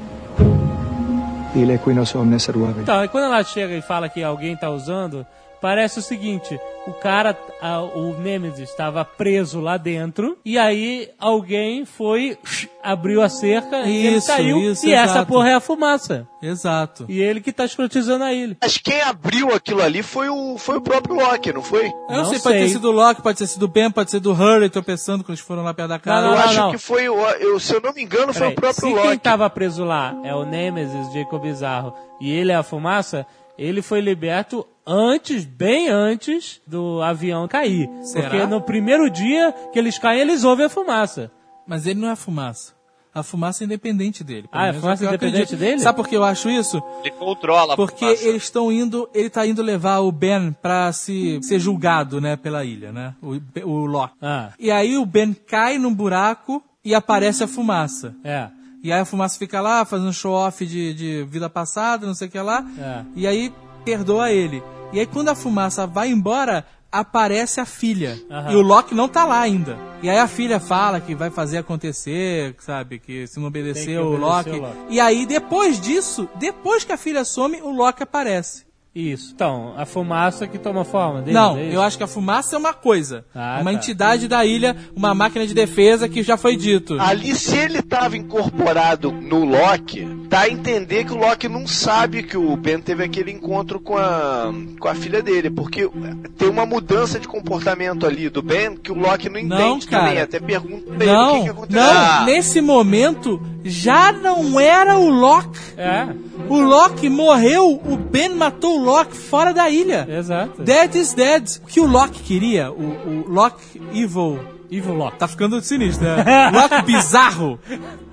[1.54, 2.80] Omnes ruave.
[2.80, 5.26] Então, aí quando ela chega e fala que alguém tá usando,
[5.62, 11.84] parece o seguinte: o cara, a- o Nemesis, estava preso lá dentro, e aí alguém
[11.86, 12.36] foi,
[12.82, 15.26] abriu a cerca e ele saiu, isso, e essa exato.
[15.32, 16.26] porra é a fumaça.
[16.42, 17.06] Exato.
[17.08, 18.56] E ele que tá escrotizando a ilha.
[18.60, 21.86] Mas quem abriu aquilo ali foi o, foi o próprio Loki, não foi?
[21.86, 22.68] Eu não, Não sei, pode ter sei.
[22.70, 25.40] sido o Loki, pode ter sido o Ben, pode ser do Hurley tropeçando quando eles
[25.40, 26.26] foram lá perto da casa.
[26.26, 26.70] Não, eu não, acho não.
[26.72, 27.20] que foi o.
[27.38, 29.08] Eu, se eu não me engano, foi Peraí, o próprio se Loki.
[29.08, 33.24] quem tava preso lá é o Nemesis, Jacob Bizarro, e ele é a fumaça,
[33.56, 37.88] ele foi liberto antes, bem antes do avião cair.
[38.02, 38.28] Será?
[38.30, 41.30] Porque no primeiro dia que eles caem, eles ouvem a fumaça.
[41.66, 42.72] Mas ele não é a fumaça.
[43.14, 44.48] A fumaça é independente dele.
[44.50, 45.58] Ah, é menos fumaça eu independente acredito.
[45.60, 45.80] dele?
[45.80, 46.82] Sabe por que eu acho isso?
[47.00, 48.24] Ele controla a Porque fumaça.
[48.26, 52.64] eles estão indo, ele tá indo levar o Ben pra se ser julgado, né, pela
[52.64, 53.14] ilha, né?
[53.20, 54.14] O, o Loki.
[54.22, 54.52] Ah.
[54.58, 58.14] E aí o Ben cai num buraco e aparece a fumaça.
[58.24, 58.48] É.
[58.82, 62.28] E aí a fumaça fica lá fazendo show off de, de vida passada, não sei
[62.28, 62.64] o que lá.
[62.78, 63.04] É.
[63.14, 63.52] E aí
[63.82, 64.62] perdoa ele.
[64.92, 68.20] E aí quando a fumaça vai embora, aparece a filha.
[68.30, 68.52] Aham.
[68.52, 69.78] E o Loki não tá lá ainda.
[70.02, 72.98] E aí a filha fala que vai fazer acontecer, sabe?
[72.98, 74.50] Que se não obedecer, que o, obedecer Loki.
[74.50, 74.76] o Loki.
[74.90, 78.66] E aí depois disso, depois que a filha some, o Loki aparece.
[78.94, 79.32] Isso.
[79.34, 81.32] Então, a fumaça que toma forma dele.
[81.32, 83.24] não, é eu acho que a fumaça é uma coisa.
[83.34, 83.76] Ah, uma tá.
[83.78, 87.00] entidade da ilha, uma máquina de defesa que já foi dito.
[87.00, 92.22] Ali, se ele tava incorporado no Loki, dá a entender que o Loki não sabe
[92.22, 95.88] que o Ben teve aquele encontro com a, com a filha dele, porque
[96.36, 100.04] tem uma mudança de comportamento ali do Ben que o Loki não entende Não, cara.
[100.06, 100.20] também.
[100.20, 101.82] Até pergunta pra ele o Não, que, que aconteceu.
[101.82, 105.58] não, Ah, nesse momento já não era o Loki.
[105.76, 106.08] É,
[106.48, 110.06] O Loki morreu, o Ben matou o Loki fora da ilha.
[110.08, 110.62] exato.
[110.62, 111.48] Dead is dead.
[111.62, 114.38] O que o Loki queria, o, o Loki Evil.
[114.70, 115.18] Evil Loki.
[115.18, 116.50] Tá ficando sinistro, né?
[116.52, 117.58] Loki bizarro.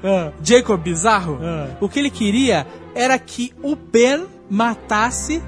[0.03, 1.39] Ah, Jacob bizarro.
[1.41, 1.67] Ah.
[1.79, 5.41] O que ele queria era que o Ben matasse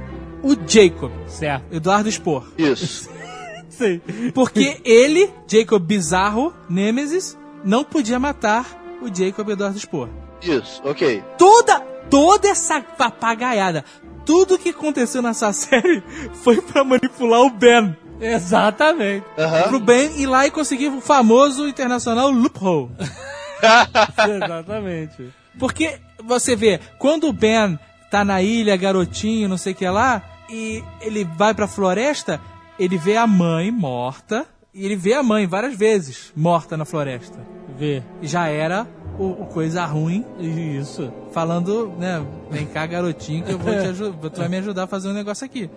[0.43, 1.65] o Jacob, certo.
[1.75, 2.47] Eduardo Spor.
[2.57, 3.09] Isso.
[3.69, 3.99] Sim.
[4.33, 10.09] Porque ele, Jacob bizarro, Nemesis, não podia matar o Jacob Eduardo Spor.
[10.41, 11.23] Isso, ok.
[11.37, 11.79] Toda,
[12.09, 13.83] toda essa papagaiada,
[14.25, 16.03] tudo que aconteceu nessa série
[16.43, 17.95] foi pra manipular o Ben.
[18.19, 19.25] Exatamente.
[19.67, 22.91] Pro Ben ir lá e conseguir o famoso internacional loophole.
[24.29, 25.33] Exatamente.
[25.57, 27.79] Porque você vê, quando o Ben
[28.09, 32.39] tá na ilha, garotinho, não sei o que lá, e ele vai pra floresta,
[32.77, 37.39] ele vê a mãe morta, e ele vê a mãe várias vezes morta na floresta.
[37.77, 38.03] Vê.
[38.21, 41.11] Já era o, o coisa ruim, Isso.
[41.31, 44.87] falando, né, vem cá garotinho que eu vou te ajudar, tu vai me ajudar a
[44.87, 45.69] fazer um negócio aqui.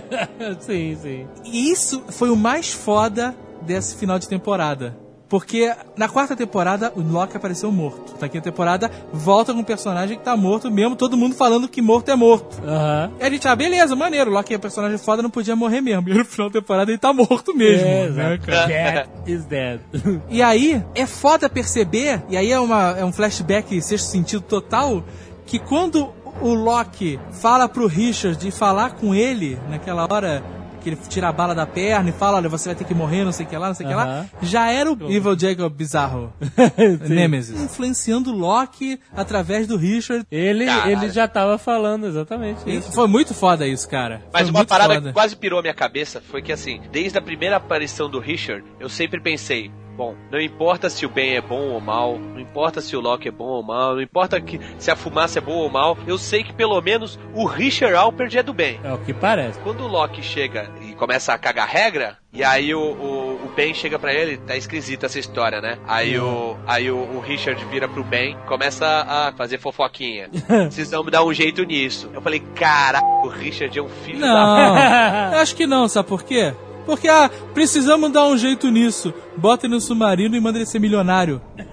[0.60, 1.26] sim, sim.
[1.44, 4.96] E isso foi o mais foda desse final de temporada.
[5.28, 8.14] Porque na quarta temporada o Loki apareceu morto.
[8.20, 11.82] Na quinta temporada volta com um personagem que tá morto mesmo, todo mundo falando que
[11.82, 12.62] morto é morto.
[12.64, 13.10] Aham.
[13.18, 16.06] E a gente, ah, beleza, maneiro, o Loki é personagem foda, não podia morrer mesmo.
[16.16, 17.86] E no final da temporada ele tá morto mesmo.
[17.86, 18.38] É, né?
[18.38, 19.80] Dead is dead.
[20.28, 25.02] E aí, é foda perceber, e aí é, uma, é um flashback sexto sentido total,
[25.44, 30.42] que quando o Loki fala pro Richard de falar com ele naquela hora
[30.86, 33.24] que ele tira a bala da perna e fala, olha, você vai ter que morrer,
[33.24, 35.72] não sei o que lá, não sei o que lá, já era o Evil Jacob
[35.72, 36.32] bizarro.
[37.08, 37.60] Nemesis.
[37.60, 40.24] Influenciando o Loki através do Richard.
[40.30, 42.92] Ele, ele já tava falando exatamente isso.
[42.92, 44.22] foi muito foda isso, cara.
[44.32, 45.08] Mas Foi uma parada foda.
[45.08, 48.64] que quase pirou a minha cabeça foi que, assim, desde a primeira aparição do Richard,
[48.78, 49.70] eu sempre pensei.
[49.96, 53.28] Bom, não importa se o Ben é bom ou mal, não importa se o Loki
[53.28, 56.18] é bom ou mal, não importa que, se a fumaça é boa ou mal, eu
[56.18, 58.78] sei que pelo menos o Richard Alpert é do bem.
[58.84, 59.58] É o que parece.
[59.60, 63.72] Quando o Loki chega e começa a cagar regra, e aí o, o, o Ben
[63.72, 65.78] chega pra ele, tá esquisita essa história, né?
[65.86, 70.28] Aí, o, aí o, o Richard vira pro Ben, começa a fazer fofoquinha.
[70.66, 72.10] Precisamos dar um jeito nisso.
[72.12, 74.26] Eu falei, caraca, o Richard é um filho da
[75.30, 76.52] Não, eu acho que não, sabe por quê?
[76.86, 79.12] Porque, ah, precisamos dar um jeito nisso.
[79.36, 81.42] Bota ele no submarino e manda ele ser milionário.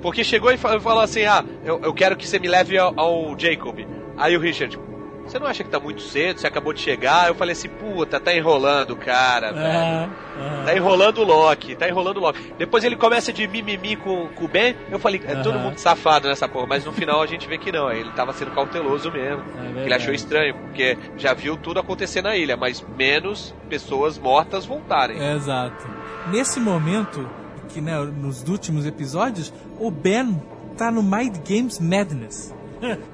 [0.00, 2.98] Porque chegou e fa- falou assim: Ah, eu, eu quero que você me leve ao,
[2.98, 3.80] ao Jacob.
[4.16, 4.78] Aí o Richard,
[5.26, 6.38] você não acha que tá muito cedo?
[6.38, 7.28] Você acabou de chegar?
[7.28, 9.66] Eu falei assim: Puta, tá enrolando cara, velho.
[9.66, 10.08] É,
[10.38, 10.64] é.
[10.64, 12.52] Tá enrolando o Loki, tá enrolando o Loki.
[12.58, 14.76] Depois ele começa de mimimi com, com o Ben.
[14.90, 16.66] Eu falei, é todo mundo safado nessa porra.
[16.66, 17.90] Mas no final a gente vê que não.
[17.90, 19.42] Ele tava sendo cauteloso mesmo.
[19.44, 19.80] verdade.
[19.80, 25.20] ele achou estranho, porque já viu tudo acontecer na ilha, mas menos pessoas mortas voltarem.
[25.20, 25.88] É, exato.
[26.30, 27.28] Nesse momento,
[27.68, 30.40] que né, nos últimos episódios, o Ben
[30.76, 32.54] tá no Mind Games Madness.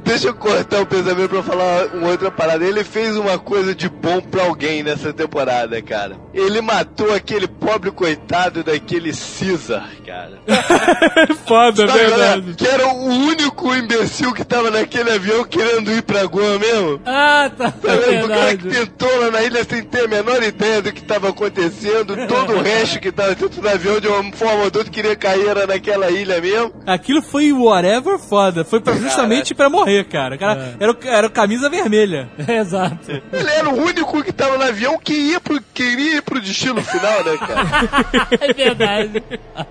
[0.04, 2.64] Deixa eu cortar o pensamento pra falar uma outra parada.
[2.64, 6.16] Ele fez uma coisa de bom pra alguém nessa temporada, cara.
[6.34, 10.38] Ele matou aquele pobre coitado daquele Caesar, cara.
[11.46, 16.24] Foda, Sabe, galera, que era o único imbecil que tava naquele avião querendo ir pra
[16.24, 17.00] Goa mesmo.
[17.04, 17.70] Ah, tá.
[17.70, 18.26] Tá vendo?
[18.26, 18.86] O cara que verdade.
[18.86, 22.62] tentou lá na ilha sem ter a menor ideia do que estava acontecendo, todo o
[22.62, 25.66] resto que tava dentro do avião de uma forma ou de outra queria cair era
[25.66, 26.72] naquela ilha mesmo.
[26.86, 28.64] Aquilo foi whatever foda.
[28.64, 30.36] Foi pra, justamente pra morrer, cara.
[30.36, 32.28] O cara era, o, era o camisa vermelha.
[32.48, 33.11] Exato.
[33.11, 36.82] Ele era o único que tava no avião que ia pro, queria ir pro destino
[36.82, 38.30] final, né, cara?
[38.40, 39.22] É verdade.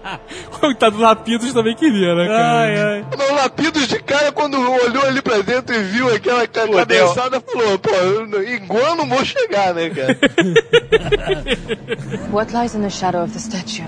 [0.60, 2.60] Coitado do Lapidos também queria, né, cara?
[2.60, 3.06] Ai, ai.
[3.18, 7.80] Não, Lapidos de cara, quando olhou ali pra dentro e viu aquela ca- cabeçada, falou,
[7.80, 7.90] pô,
[8.48, 10.18] igual eu não vou chegar, né, cara?
[12.32, 13.86] What lies in the shadow of the statue?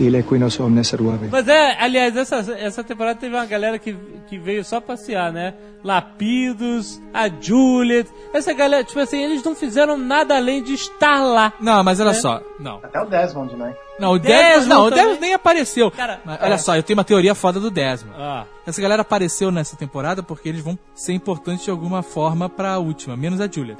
[0.00, 1.28] Il equinos omnes ruave.
[1.30, 3.94] Mas é, aliás, essa, essa temporada teve uma galera que,
[4.28, 5.52] que veio só passear, né?
[5.84, 8.08] Lapidos, a Juliet.
[8.32, 11.52] Essa galera, tipo assim, eles não fizeram nada além de estar lá.
[11.60, 12.40] Não, mas olha só.
[12.58, 12.78] Não.
[12.82, 13.74] Até o Desmond, né?
[14.00, 14.90] Não, o Desmond não, o.
[14.90, 15.90] Desmond nem apareceu.
[15.90, 16.44] Cara, Mas é.
[16.44, 18.16] olha só, eu tenho uma teoria foda do Desmond.
[18.18, 22.78] Ah, Essa galera apareceu nessa temporada porque eles vão ser importantes de alguma forma pra
[22.78, 23.76] última, menos a Juliet.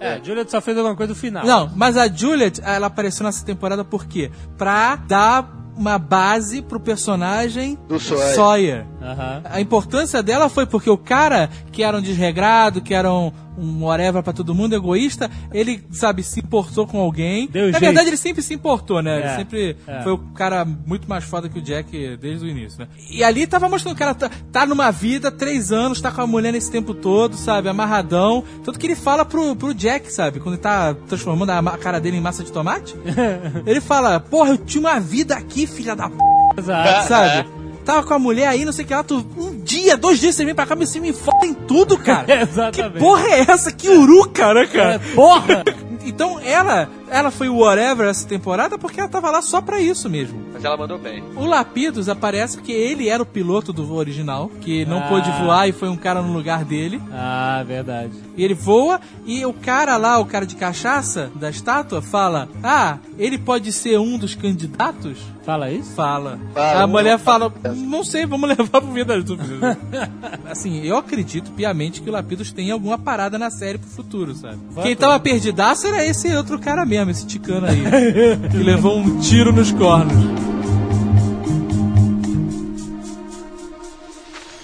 [0.00, 1.44] é, a Juliet só fez alguma coisa no final.
[1.46, 4.30] Não, mas a Juliet, ela apareceu nessa temporada por quê?
[4.58, 8.34] Pra dar uma base pro personagem Do Sawyer.
[8.34, 8.86] Sawyer.
[9.04, 9.42] Aham.
[9.44, 13.84] A importância dela foi porque o cara, que era um desregrado, que era um, um
[13.84, 17.46] whatever pra todo mundo, egoísta, ele, sabe, se importou com alguém.
[17.48, 17.80] Deu Na jeito.
[17.84, 19.18] verdade, ele sempre se importou, né?
[19.18, 20.02] Ele É, sempre é.
[20.02, 22.88] foi o cara muito mais foda que o Jack desde o início, né?
[23.10, 26.22] E ali tava mostrando que o cara tá, tá numa vida, três anos, tá com
[26.22, 27.68] a mulher nesse tempo todo, sabe?
[27.68, 28.42] Amarradão.
[28.64, 30.40] Tanto que ele fala pro, pro Jack, sabe?
[30.40, 32.94] Quando ele tá transformando a, ma- a cara dele em massa de tomate.
[33.66, 36.16] ele fala, porra, eu tinha uma vida aqui, filha da p
[36.58, 37.08] Exato.
[37.08, 37.48] sabe?
[37.84, 40.34] Tava com a mulher aí, não sei o que lá, tu, um dia, dois dias
[40.34, 42.24] você vem pra cá, mas você me foda em tudo, cara.
[42.42, 42.94] Exatamente.
[42.94, 43.70] Que porra é essa?
[43.70, 44.94] Que uruca, né, cara?
[44.94, 45.64] É, porra!
[46.06, 50.08] Então ela, ela foi o whatever essa temporada porque ela tava lá só pra isso
[50.10, 50.42] mesmo.
[50.52, 51.22] Mas ela mandou bem.
[51.36, 55.08] O Lapidos aparece porque ele era o piloto do voo original, que não Ah.
[55.08, 57.00] pôde voar e foi um cara no lugar dele.
[57.12, 58.12] Ah, verdade.
[58.36, 62.98] E ele voa e o cara lá, o cara de cachaça da estátua, fala: Ah,
[63.18, 65.18] ele pode ser um dos candidatos?
[65.44, 65.92] Fala isso?
[65.94, 66.38] Fala.
[66.54, 69.76] Fala, a mulher fala, não sei, vamos levar pro vida das dúvidas.
[70.50, 74.56] assim, eu acredito piamente que o Lapidos tem alguma parada na série pro futuro, sabe?
[74.82, 77.82] Quem tava perdidaço era esse outro cara mesmo, esse ticano aí.
[78.50, 80.14] que levou um tiro nos cornos.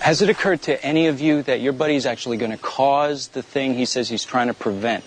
[0.00, 3.42] Has it occurred to any of you that your buddy's actually going to cause the
[3.42, 5.04] thing he says he's trying to prevent?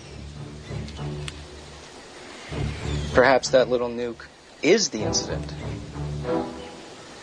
[3.12, 4.24] Perhaps that little nuke
[4.62, 5.52] is the incident.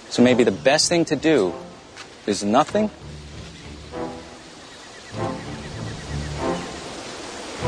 [0.10, 1.54] So maybe the best thing to do
[2.28, 2.92] is nothing?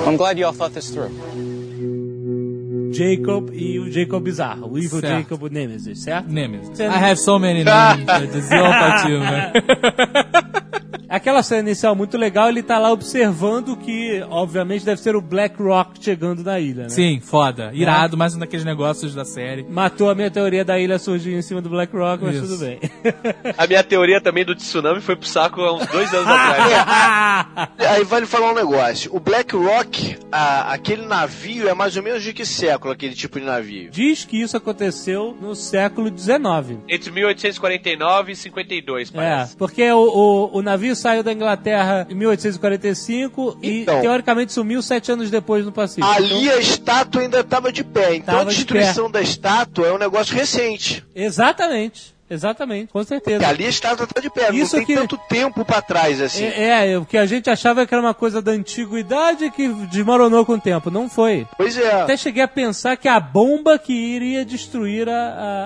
[0.05, 1.92] I'm glad you all thought this through.
[2.93, 4.71] Jacob e o Jacob bizarro.
[4.71, 5.07] O Evil Certo.
[5.29, 6.29] Jacob Nemesis, certo?
[6.29, 6.79] Nemesis.
[6.79, 8.05] I have so many names.
[8.51, 9.53] o Alpatino, né?
[11.13, 15.61] Aquela cena inicial muito legal, ele tá lá observando que, obviamente, deve ser o Black
[15.61, 16.89] Rock chegando na ilha, né?
[16.89, 17.69] Sim, foda.
[17.71, 19.63] Irado, mais um daqueles negócios da série.
[19.69, 22.47] Matou a minha teoria da ilha surgir em cima do Black Rock, mas Isso.
[22.47, 22.79] tudo bem.
[23.55, 27.69] A minha teoria também do tsunami foi pro saco há uns dois anos atrás.
[27.77, 29.15] Aí vale falar um negócio.
[29.15, 33.39] O Black Rock, a- aquele navio é mais ou menos de que século, aquele tipo
[33.39, 33.91] de navio?
[33.91, 36.79] Diz que isso aconteceu no século XIX.
[36.89, 39.55] Entre 1849 e 52, É, parece.
[39.57, 39.97] porque o,
[40.51, 43.97] o, o navio saiu da Inglaterra em 1845 Então.
[43.99, 46.07] e teoricamente sumiu sete anos depois no Pacífico.
[46.07, 48.15] Ali a estátua ainda estava de pé.
[48.15, 51.03] Então a de destruição da estátua é um negócio recente.
[51.15, 53.39] Exatamente, exatamente, com certeza.
[53.39, 54.51] Porque ali a estátua está de pé.
[54.53, 56.43] Isso não tem que- tanto tempo para trás assim.
[56.45, 60.45] É, é, o que a gente achava que era uma coisa da antiguidade que desmoronou
[60.45, 60.89] com o tempo.
[60.91, 61.47] Não foi.
[61.57, 62.01] Pois é.
[62.01, 65.13] Até cheguei a pensar que a bomba que iria destruir a,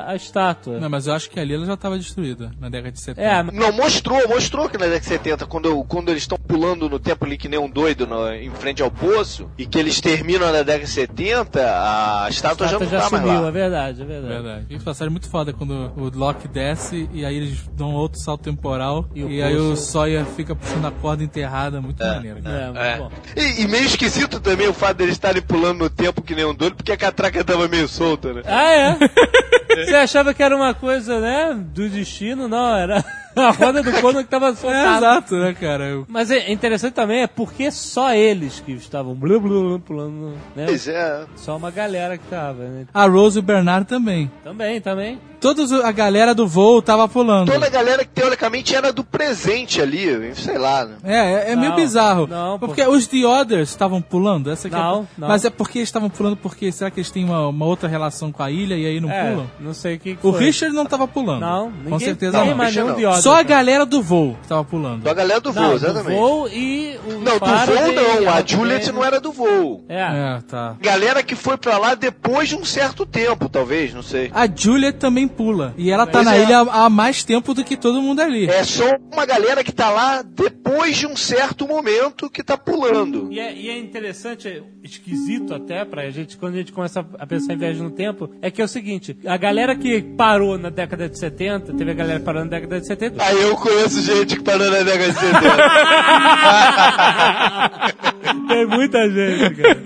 [0.08, 0.80] a, a estátua.
[0.80, 3.22] Não, mas eu acho que ali ela já tava destruída, na década de 70.
[3.28, 6.90] É, Não, mostrou, mostrou que na década de 70, quando, eu- quando eles estão pulando
[6.90, 10.00] no tempo ali que nem um doido no- em frente ao poço, e que eles
[10.02, 13.48] terminam na década de 70, a estátua, a estátua já não tá mais sumiu, lá.
[13.48, 14.34] é verdade, é verdade.
[14.34, 14.66] Verdade.
[14.70, 19.06] E passagem muito foda quando o Loki desce e aí eles dão outro salto temporal
[19.14, 22.42] E e, aí o Sawyer fica puxando a corda enterrada, muito maneiro.
[22.42, 22.58] cara.
[22.58, 22.98] É, muito É.
[22.98, 23.12] bom.
[23.36, 26.54] E, e meio esquisito também o fato deles estarem pulando no tempo que nem um
[26.56, 28.42] doido, porque a catraca tava meio solta, né?
[28.46, 28.98] Ah, é?
[29.86, 32.48] Você achava que era uma coisa, né, do destino?
[32.48, 33.04] Não, era
[33.36, 34.98] a roda do Conan que tava É, soltada.
[34.98, 35.84] exato, né, cara?
[35.86, 40.34] Eu- Mas é interessante também é porque só eles que estavam blu, blu, blu, pulando,
[40.56, 40.66] né?
[40.66, 41.26] Pois é.
[41.36, 42.86] Só uma galera que tava, né?
[42.92, 44.32] A Rose e o Bernard também.
[44.44, 45.20] Também, também.
[45.40, 47.52] Todos a galera do voo tava pulando.
[47.52, 50.96] Toda a galera que teoricamente era do presente ali, sei lá, né?
[51.04, 52.28] É, é, é meio Não, bizarro.
[52.28, 54.50] não, porque os The Others estavam pulando?
[54.52, 55.28] Essa aqui é- Não, não.
[55.28, 58.32] Mas é porque eles estavam pulando porque será que eles têm uma, uma outra relação
[58.32, 59.52] com a ilha e aí não é, pulam?
[59.60, 60.44] não sei o que, que O foi.
[60.46, 61.42] Richard não tava pulando.
[61.42, 62.58] Não, com ninguém, certeza ninguém não.
[62.58, 62.94] mais nenhum Não.
[63.06, 63.22] ordem.
[63.22, 65.04] Só a galera do voo que tava pulando.
[65.04, 66.04] Só a galera do voo, exatamente.
[66.10, 68.48] do voo e o Não, do voo não, a Alpine.
[68.58, 69.86] Juliet não era do voo.
[69.88, 70.02] É.
[70.02, 70.76] É, tá.
[70.82, 74.32] Galera que foi pra lá depois de um certo tempo, talvez, não sei.
[74.34, 75.74] A Juliet também quem pula.
[75.78, 76.44] E ela tá Pois na é.
[76.44, 78.50] ilha há mais tempo do que todo mundo ali.
[78.50, 83.28] É só uma galera que tá lá depois de um certo momento que tá pulando.
[83.32, 87.28] E é, e é interessante, é esquisito até pra gente, quando a gente começa a
[87.28, 90.70] pensar em viagem no tempo, é que é o seguinte, a galera que parou na
[90.70, 93.24] década de 70, teve a galera parando na década de 70.
[93.24, 95.38] Aí eu conheço gente que parou na década de 70.
[98.48, 99.78] Tem muita gente, cara.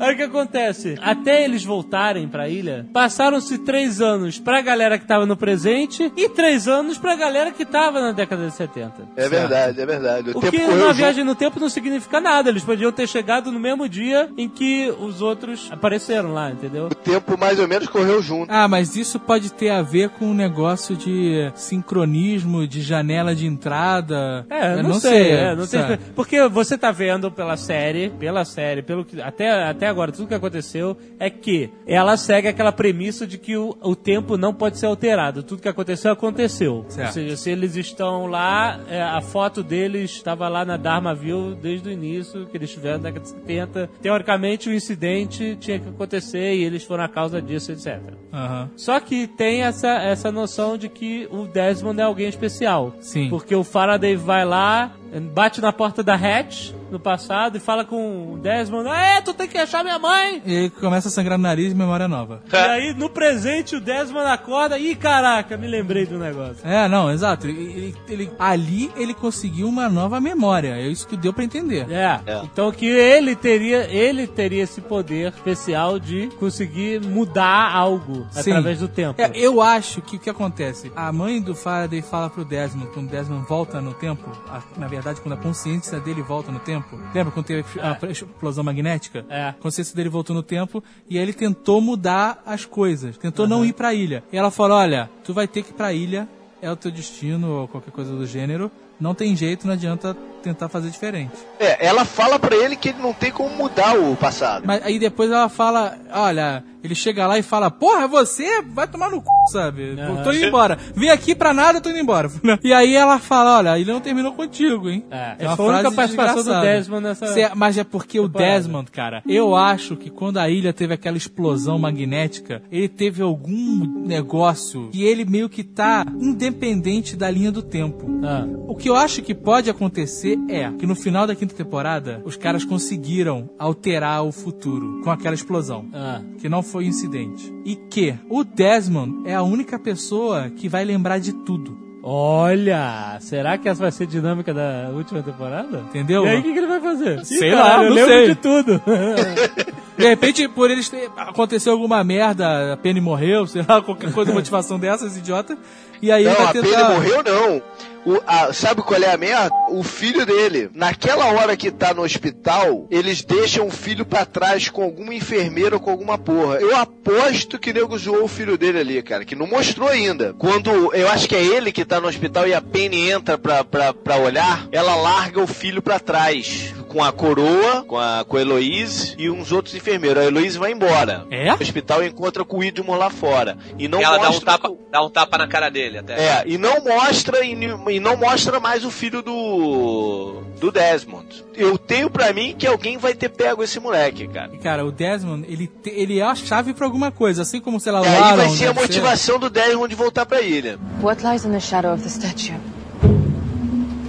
[0.00, 0.96] Aí o que acontece?
[1.00, 6.28] Até eles voltarem pra ilha, passaram-se três anos pra galera que tava no presente e
[6.28, 8.92] três anos pra galera que tava na década de 70.
[9.16, 10.30] É verdade, é verdade.
[10.30, 12.48] O, O tempo que na viagem no tempo não significa nada.
[12.50, 16.86] Eles podiam ter chegado no mesmo dia em que os outros apareceram lá, entendeu?
[16.86, 18.50] O tempo mais ou menos correu junto.
[18.50, 23.46] Ah, mas isso pode ter a ver com um negócio de sincronismo, de janela de
[23.46, 24.46] entrada.
[24.48, 25.82] É, Eu não, sei, é, não tem
[26.14, 30.34] porque você tá vendo pela série, pela série, pelo que até, até agora tudo que
[30.34, 34.86] aconteceu é que ela segue aquela premissa de que o, o tempo não pode ser
[34.86, 35.42] alterado.
[35.42, 36.86] Tudo que aconteceu aconteceu.
[36.88, 37.08] Certo.
[37.08, 41.88] Ou seja, se eles estão lá, é, a foto deles estava lá na Dharmaville desde
[41.88, 43.90] o início, que eles estiveram na década de 70.
[44.00, 48.00] Teoricamente o incidente tinha que acontecer e eles foram a causa disso, etc.
[48.32, 48.70] Aham.
[48.76, 52.94] Só que tem essa, essa noção de que o Desmond é alguém especial.
[53.00, 53.28] Sim.
[53.28, 54.92] Porque o Faraday vai lá,
[55.34, 59.48] bate na porta da Hatch no passado e fala com o Desmond: É, tu tem
[59.48, 60.42] que achar minha mãe!
[60.44, 62.42] E aí começa a sangrar no nariz e memória nova.
[62.52, 64.78] E aí, no presente, o Desmond acorda.
[64.78, 66.66] Ih, caraca, me lembrei do negócio.
[66.66, 67.46] É, não, exato.
[67.46, 70.76] Ele, ele- ele- ali ele conseguiu uma nova memória.
[70.76, 71.90] É isso que deu pra entender.
[71.90, 72.20] É.
[72.44, 78.50] Então que ele teria, ele teria esse poder especial de conseguir mudar algo Sim.
[78.50, 79.20] através do tempo.
[79.20, 80.92] É, eu acho que o que acontece?
[80.94, 84.86] A mãe do Faraday fala pro Desmond, quando o Desmond volta no tempo, a- na
[84.88, 86.81] verdade, quando a consciência dele volta no tempo.
[87.14, 89.24] Lembra quando teve a explosão magnética?
[89.28, 89.48] É.
[89.48, 93.64] A consciência dele voltou no tempo e aí ele tentou mudar as coisas, tentou não
[93.64, 94.22] ir pra ilha.
[94.32, 96.28] E ela falou: Olha, tu vai ter que ir pra ilha,
[96.60, 98.70] é o teu destino ou qualquer coisa do gênero.
[99.00, 101.32] Não tem jeito, não adianta tentar fazer diferente.
[101.58, 104.64] É, ela fala pra ele que ele não tem como mudar o passado.
[104.66, 109.10] Mas aí depois ela fala, olha, ele chega lá e fala, porra, você vai tomar
[109.10, 109.94] no c, sabe?
[109.98, 110.22] Aham.
[110.22, 110.76] Tô indo embora.
[110.94, 112.30] Vim aqui pra nada, tô indo embora.
[112.62, 115.04] E aí ela fala, olha, ele não terminou contigo, hein?
[115.10, 116.66] É, É uma foi a única frase participação do.
[116.66, 117.26] Desmond nessa.
[117.28, 118.52] Cê- mas é porque o temporada.
[118.58, 124.02] Desmond, cara, eu acho que quando a ilha teve aquela explosão magnética, ele teve algum
[124.06, 128.06] negócio que ele meio que tá independente da linha do tempo.
[128.24, 128.44] Ah.
[128.66, 132.36] O que eu acho que pode acontecer é que no final da quinta temporada, os
[132.36, 135.86] caras conseguiram alterar o futuro com aquela explosão.
[135.92, 136.20] Ah.
[136.38, 137.52] Que não foi um incidente.
[137.64, 141.82] E que o Desmond é a única pessoa que vai lembrar de tudo.
[142.04, 145.84] Olha, será que essa vai ser a dinâmica da última temporada?
[145.88, 146.26] Entendeu?
[146.26, 147.24] E aí o que, que ele vai fazer?
[147.24, 148.28] Sei Ih, lá, cara, eu não lembro sei.
[148.28, 148.82] de tudo.
[149.96, 154.32] De repente, por eles ter, aconteceu alguma merda, a Penny morreu, sei lá, qualquer coisa,
[154.34, 155.56] motivação dessas, idiota.
[156.00, 156.86] E aí ele Não, vai a tentar...
[156.88, 157.62] Penny morreu não.
[158.04, 159.50] O, a- sabe qual é a merda?
[159.70, 160.70] O filho dele.
[160.74, 165.76] Naquela hora que tá no hospital, eles deixam o filho pra trás com alguma enfermeira
[165.76, 166.56] ou com alguma porra.
[166.56, 170.34] Eu aposto que o nego zoou o filho dele ali, cara, que não mostrou ainda.
[170.38, 173.62] Quando eu acho que é ele que tá no hospital e a Penny entra pra,
[173.64, 176.74] pra, pra olhar, ela larga o filho pra trás.
[176.88, 180.22] Com a coroa, com a, com a Heloise e uns outros enfermeiros.
[180.22, 181.24] A Heloise vai embora.
[181.30, 181.46] É?
[181.50, 183.56] No hospital e encontra com o Widmore lá fora.
[183.78, 186.12] E não E ela dá um, mostra tapa, dá um tapa na cara dele até.
[186.22, 191.44] é, e não mostra e, ni- e não mostra mais o filho do do Desmond.
[191.54, 194.50] Eu tenho pra mim que alguém vai ter pego esse moleque, cara.
[194.62, 197.90] Cara, o Desmond, ele, te- ele é a chave pra alguma coisa, assim como, sei
[197.92, 200.78] lá, o E aí vai ser a motivação do Desmond de voltar pra ilha.
[201.02, 202.54] What lies in the shadow of the statue?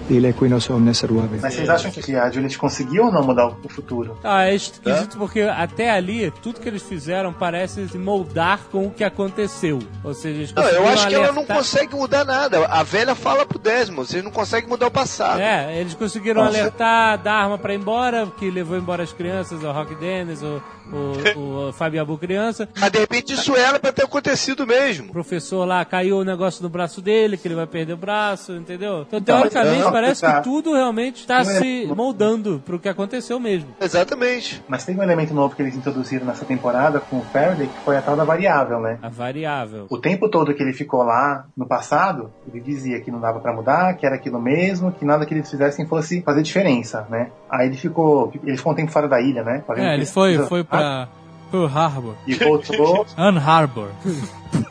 [0.09, 1.39] Il equinox omnes ruave.
[1.41, 4.17] Mas vocês acham que a Juliet conseguiu ou não mudar o futuro?
[4.23, 8.91] Ah, é esquisito porque até ali, tudo que eles fizeram parece se moldar com o
[8.91, 9.79] que aconteceu.
[10.03, 12.65] Ou seja, eles Não, eu conseguiram acho que ela não alertar- consegue mudar nada.
[12.67, 15.39] A velha fala pro Desmond, vocês não conseguem mudar o passado.
[15.39, 16.57] É, eles conseguiram Nossa.
[16.59, 20.61] alertar da arma pra ir embora, que levou embora as crianças, o Rock Dennis, o,
[20.91, 22.67] o, o Fabiabu criança.
[22.77, 25.09] Mas de repente isso era pra ter acontecido mesmo.
[25.09, 28.51] O professor lá caiu o negócio no braço dele, que ele vai perder o braço,
[28.53, 29.05] entendeu?
[29.07, 30.37] Então, Então, teoricamente, não, parece tá.
[30.37, 33.69] que tudo realmente está Não é- se moldando pro que aconteceu mesmo.
[33.79, 34.61] Exatamente.
[34.67, 37.97] Mas tem um elemento novo que eles introduziram nessa temporada com o Faraday, que foi
[37.97, 38.97] a tal da variável, né?
[39.01, 39.85] A variável.
[39.89, 43.53] O tempo todo que ele ficou lá no passado, ele dizia que não dava pra
[43.53, 47.29] mudar, que era aquilo mesmo, que nada que eles fizessem fosse fazer diferença, né?
[47.49, 49.63] Aí ele ficou, ele ficou um tempo fora da ilha, né?
[49.67, 50.49] Fazendo É, ele foi, pesquisa.
[50.49, 51.07] foi pra
[51.51, 52.15] Pearl Harbor.
[52.25, 53.89] E voltou Ann Harbor.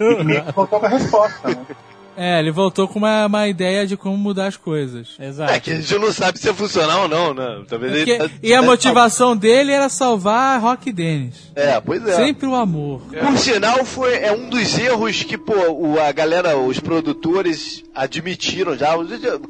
[0.01, 1.57] e meio que voltou com a resposta, né?
[2.17, 5.17] É, ele voltou com uma, uma ideia de como mudar as coisas.
[5.19, 5.53] Exato.
[5.53, 7.63] É que a gente não sabe se ia funcionar ou não, né?
[7.69, 8.31] Talvez Porque- ele...
[8.43, 11.51] e a motivação dele era salvar Rock Dennis.
[11.55, 12.17] É, pois é.
[12.17, 13.01] Sempre o amor.
[13.03, 18.77] Por sinal, foi, é um dos erros que, pô, o, a galera, os produtores admitiram
[18.77, 18.93] já.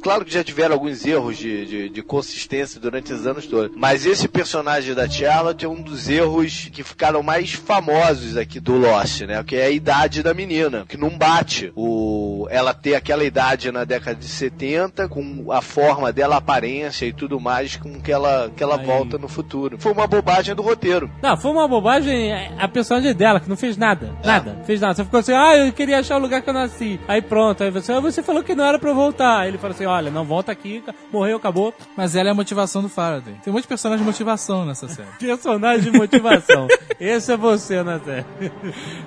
[0.01, 3.75] Claro que já tiveram alguns erros de, de, de consistência durante os anos todos.
[3.75, 8.77] Mas esse personagem da Charlotte é um dos erros que ficaram mais famosos aqui do
[8.77, 9.43] Lost, né?
[9.43, 11.71] Que é a idade da menina, que não bate.
[11.75, 17.07] O, ela ter aquela idade na década de 70, com a forma dela, a aparência
[17.07, 18.85] e tudo mais, com que ela, que ela Aí.
[18.85, 19.77] volta no futuro.
[19.79, 21.09] Foi uma bobagem do roteiro.
[21.19, 24.11] Não, foi uma bobagem a personagem dela, que não fez nada.
[24.23, 24.55] Nada.
[24.65, 24.93] Fez nada.
[24.93, 26.99] Você ficou assim, ah, eu queria achar o lugar que eu nasci.
[27.07, 27.63] Aí pronto.
[27.63, 29.39] Aí você, ah, você falou que não era pra eu voltar.
[29.39, 31.73] Aí ele falou assim, olha, não volta aqui, morreu, acabou.
[31.97, 33.33] Mas ela é a motivação do Faraday.
[33.43, 35.09] Tem um monte de personagem de motivação nessa série.
[35.17, 36.67] Personagem de motivação.
[36.99, 38.23] Esse é você, Zé?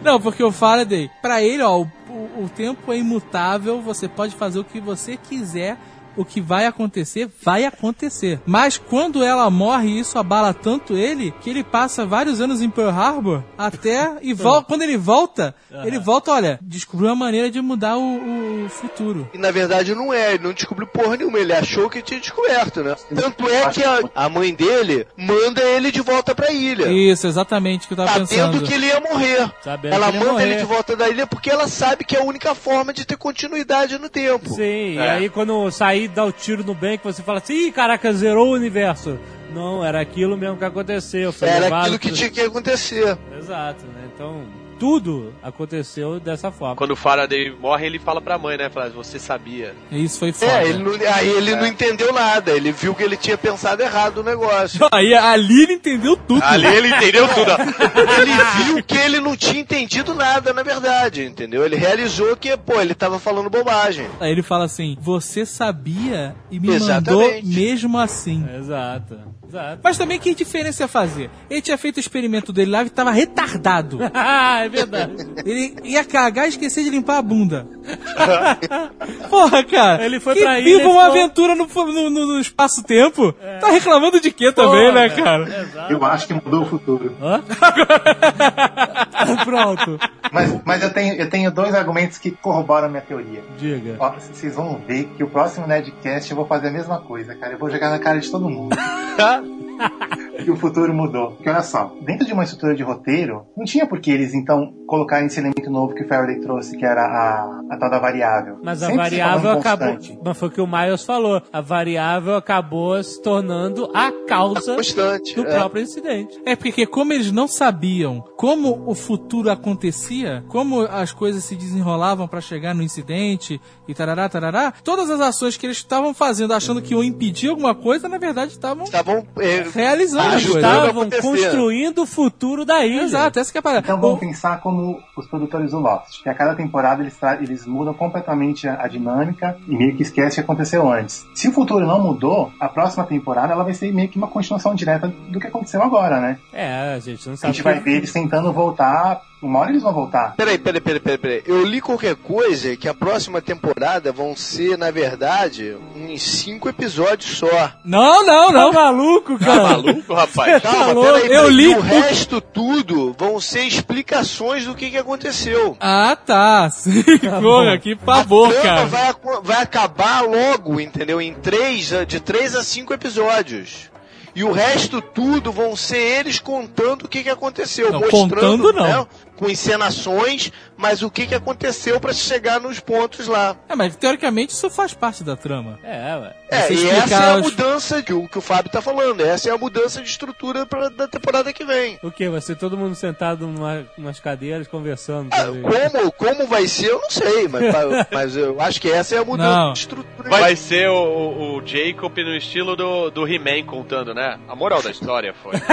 [0.02, 4.58] Não, porque o Faraday, pra ele, ó, o, o- tempo é imutável, você pode fazer
[4.58, 5.76] o que você quiser.
[6.16, 8.40] O que vai acontecer, vai acontecer.
[8.46, 12.90] Mas quando ela morre, isso abala tanto ele que ele passa vários anos em Pearl
[12.90, 15.54] Harbor até e vol quando ele volta,
[15.84, 19.28] ele volta, olha, descobriu uma maneira de mudar o, o futuro.
[19.34, 22.82] E na verdade não é, ele não descobriu porra nenhuma, ele achou que tinha descoberto,
[22.82, 22.94] né?
[23.14, 26.90] Tanto é que a, a mãe dele manda ele de volta pra ilha.
[26.90, 28.62] Isso, exatamente o que eu tava Sabendo pensando.
[28.64, 29.50] que ele ia morrer.
[29.62, 30.56] Sabendo ela ele manda ele morrer.
[30.58, 33.98] de volta da ilha porque ela sabe que é a única forma de ter continuidade
[33.98, 34.48] no tempo.
[34.54, 35.10] Sim, e É.
[35.10, 38.48] aí quando sair dá o tiro no bem, que você fala assim, ih, caraca, zerou
[38.48, 39.18] o universo.
[39.54, 41.32] Não, era aquilo mesmo que aconteceu.
[41.32, 43.16] Foi Era aquilo que pro- tinha que acontecer.
[43.38, 44.08] Exato, né?
[44.14, 44.42] Então,
[44.78, 46.76] tudo aconteceu dessa forma.
[46.76, 48.68] Quando o Faraday morre, ele fala pra mãe, né?
[48.70, 49.74] Fala, você sabia.
[49.90, 50.52] Isso foi foda.
[50.52, 54.18] É, ele não- aí ele não entendeu nada, ele viu que ele tinha pensado errado
[54.18, 54.86] o negócio.
[54.92, 56.42] Aí ali ele entendeu tudo.
[56.44, 57.50] Ali ele entendeu tudo.
[58.20, 61.64] ele viu que ele não tinha entendido nada, na verdade, entendeu?
[61.64, 64.06] Ele realizou que, pô, ele tava falando bobagem.
[64.20, 67.10] Aí ele fala assim: Você sabia e me Exatamente.
[67.10, 68.46] mandou mesmo assim.
[68.58, 69.18] Exato.
[69.48, 69.80] Exato.
[69.82, 71.30] Mas também que diferença ia fazer?
[71.48, 73.98] Ele tinha feito o experimento dele lá e tava retardado.
[74.14, 75.14] Ah, é verdade.
[75.44, 77.66] Ele ia cagar e esquecer de limpar a bunda.
[79.30, 80.04] Porra, cara.
[80.04, 83.32] Ele foi que pra ilha viva e uma ficou- aventura no, no, no- no espaço-tempo.
[83.60, 85.66] Tá reclamando de quê também, né, cara?
[85.90, 87.16] Eu acho que mudou o futuro.
[87.22, 87.42] Hã?
[89.44, 89.98] Pronto.
[90.32, 93.42] Mas, mas eu, tenho, eu tenho dois argumentos que corroboram a minha teoria.
[93.58, 93.96] Diga.
[93.98, 97.54] Ó, vocês vão ver que o próximo Nerdcast eu vou fazer a mesma coisa, cara.
[97.54, 98.76] Eu vou jogar na cara de todo mundo.
[100.44, 101.32] que o futuro mudou.
[101.32, 104.72] Porque olha só, dentro de uma estrutura de roteiro, não tinha por que eles então
[104.86, 108.58] colocarem esse elemento novo que o Faraday trouxe, que era a, a tal da variável.
[108.62, 109.88] Mas a Sempre se falou variável acabou.
[109.88, 110.18] constante.
[110.24, 111.42] Mas foi o que o Miles falou.
[111.52, 115.34] A variável acabou se tornando a causa Constante.
[115.34, 115.50] do é.
[115.50, 116.40] próprio incidente.
[116.44, 122.28] É porque como eles não sabiam como o futuro acontecia, como as coisas se desenrolavam
[122.28, 126.82] pra chegar no incidente e tarará, tarará, todas as ações que eles estavam fazendo achando
[126.82, 132.06] que iam impedir alguma coisa, na verdade estavam Estavam é, realizando a Estavam construindo o
[132.06, 133.02] futuro da ilha.
[133.02, 133.84] Exato, essa que é a parada.
[133.86, 137.36] Então vamos O- pensar como os produtores do Lost, que a cada temporada eles, tra-
[137.40, 141.26] eles mudam completamente a, a dinâmica e meio que esquece o que aconteceu antes.
[141.34, 144.74] Se o futuro não mudou, a próxima temporada ela vai ser meio que uma continuação
[144.74, 146.38] direta do que aconteceu agora, né?
[146.52, 147.52] É, a gente não A sabe.
[147.52, 150.34] gente vai ver eles tentando voltar, uma hora eles vão voltar.
[150.36, 151.42] Peraí, peraí, peraí, peraí, peraí.
[151.46, 157.36] Eu li qualquer coisa que a próxima temporada vão ser, na verdade, uns cinco episódios
[157.38, 157.72] só.
[157.84, 158.72] Não, não, Tá não.
[158.74, 159.62] maluco, Tá cara?
[159.62, 160.62] maluco, rapaz?
[160.62, 161.12] Calma, louco?
[161.12, 165.76] peraí, Eu li O o- resto tudo vão ser explicações do que, que aconteceu.
[165.80, 166.68] Ah, tá.
[166.70, 168.86] Sim, Tá porra, que pavor, a cara.
[168.86, 171.20] vai, vai acabar logo, entendeu?
[171.20, 173.90] Em três, de três a cinco episódios.
[174.36, 177.90] E o resto tudo vão ser eles contando o que, que aconteceu.
[177.90, 178.84] Não, mostrando, contando não.
[178.84, 179.06] né,
[179.36, 183.56] com encenações, mas o que, que aconteceu pra chegar nos pontos lá.
[183.68, 185.78] É, mas teoricamente isso faz parte da trama.
[185.84, 186.34] É, ué.
[186.48, 189.20] É, e essa é a os- mudança que o, que o Fábio tá falando.
[189.20, 191.98] Essa é a mudança de estrutura pra, da temporada que vem.
[192.02, 192.28] O que?
[192.28, 195.34] Vai ser todo mundo sentado numa, umas cadeiras conversando.
[195.34, 195.60] Sabe?
[195.62, 197.62] como, como vai ser, eu não sei, mas,
[198.12, 199.72] mas eu acho que essa é a mudança Não.
[199.72, 200.30] de estrutura.
[200.30, 204.38] Vai ser o, o, o Jacob no estilo do, do He-Man contando, né?
[204.48, 205.54] A moral da história foi.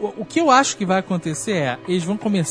[0.00, 2.45] O, o que eu acho que vai acontecer é, eles vão começar,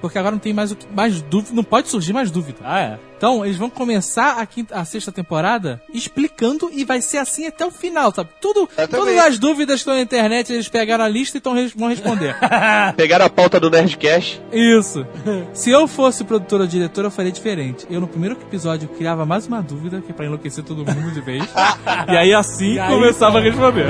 [0.00, 2.58] porque agora não tem mais, o que- mais dúvida, não pode surgir mais dúvida.
[2.64, 2.98] ah, é.
[3.18, 7.66] Então, eles vão começar a, quinta, a sexta temporada explicando e vai ser assim até
[7.66, 8.30] o final, sabe?
[8.40, 11.88] Tudo, todas as dúvidas que estão na internet, eles pegaram a lista e tão, vão
[11.88, 12.36] responder.
[12.96, 14.40] Pegaram a pauta do Nerdcast.
[14.52, 15.04] Isso.
[15.52, 17.84] Se eu fosse produtor ou diretor, eu faria diferente.
[17.90, 21.20] Eu, no primeiro episódio, criava mais uma dúvida, que é pra enlouquecer todo mundo de
[21.20, 21.42] vez.
[22.08, 23.86] e aí, assim, E aí, começava a responder.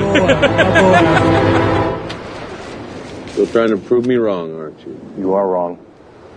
[3.39, 4.99] You're trying to prove me wrong, aren't you?
[5.17, 5.79] You are wrong.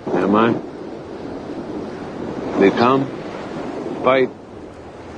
[0.06, 0.52] Am I?
[2.60, 3.10] They come?
[4.04, 4.30] fight,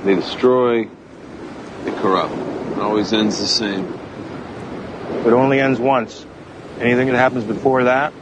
[0.03, 0.85] they destroy,
[1.83, 2.33] they corrupt.
[2.33, 3.93] It always ends the same.
[5.25, 6.25] It only ends once.
[6.79, 8.13] Anything that happens before that,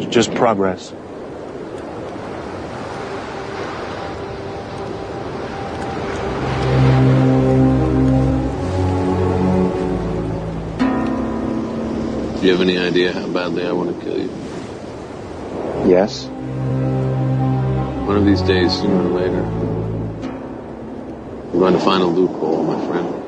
[0.00, 0.92] it's just progress.
[12.46, 14.30] Do you have any idea how badly I want to kill you?
[15.90, 16.26] Yes.
[18.06, 19.42] One of these days, sooner or later,
[21.50, 23.25] we're going to find a loophole, my friend.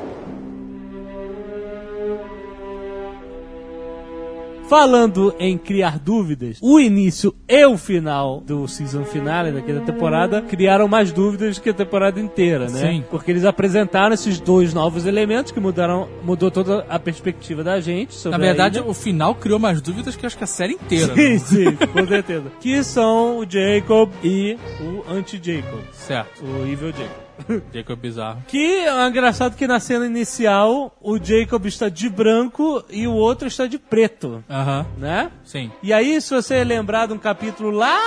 [4.69, 10.87] Falando em criar dúvidas, o início e o final do season finale daquela temporada criaram
[10.87, 12.79] mais dúvidas que a temporada inteira, né?
[12.79, 13.03] Sim.
[13.09, 18.13] Porque eles apresentaram esses dois novos elementos que mudaram, mudou toda a perspectiva da gente
[18.13, 21.15] sobre Na verdade, o final criou mais dúvidas que acho que a série inteira.
[21.15, 21.37] Sim, né?
[21.75, 22.51] sim, com certeza.
[22.61, 25.79] que são o Jacob e o anti-Jacob.
[25.93, 26.45] Certo.
[26.45, 27.28] O Evil Jacob.
[27.73, 28.43] Jacob bizarro.
[28.47, 33.47] Que é engraçado que na cena inicial o Jacob está de branco e o outro
[33.47, 34.85] está de preto, Aham.
[34.97, 35.31] né?
[35.43, 35.71] Sim.
[35.81, 37.97] E aí, se você lembrar de um capítulo lá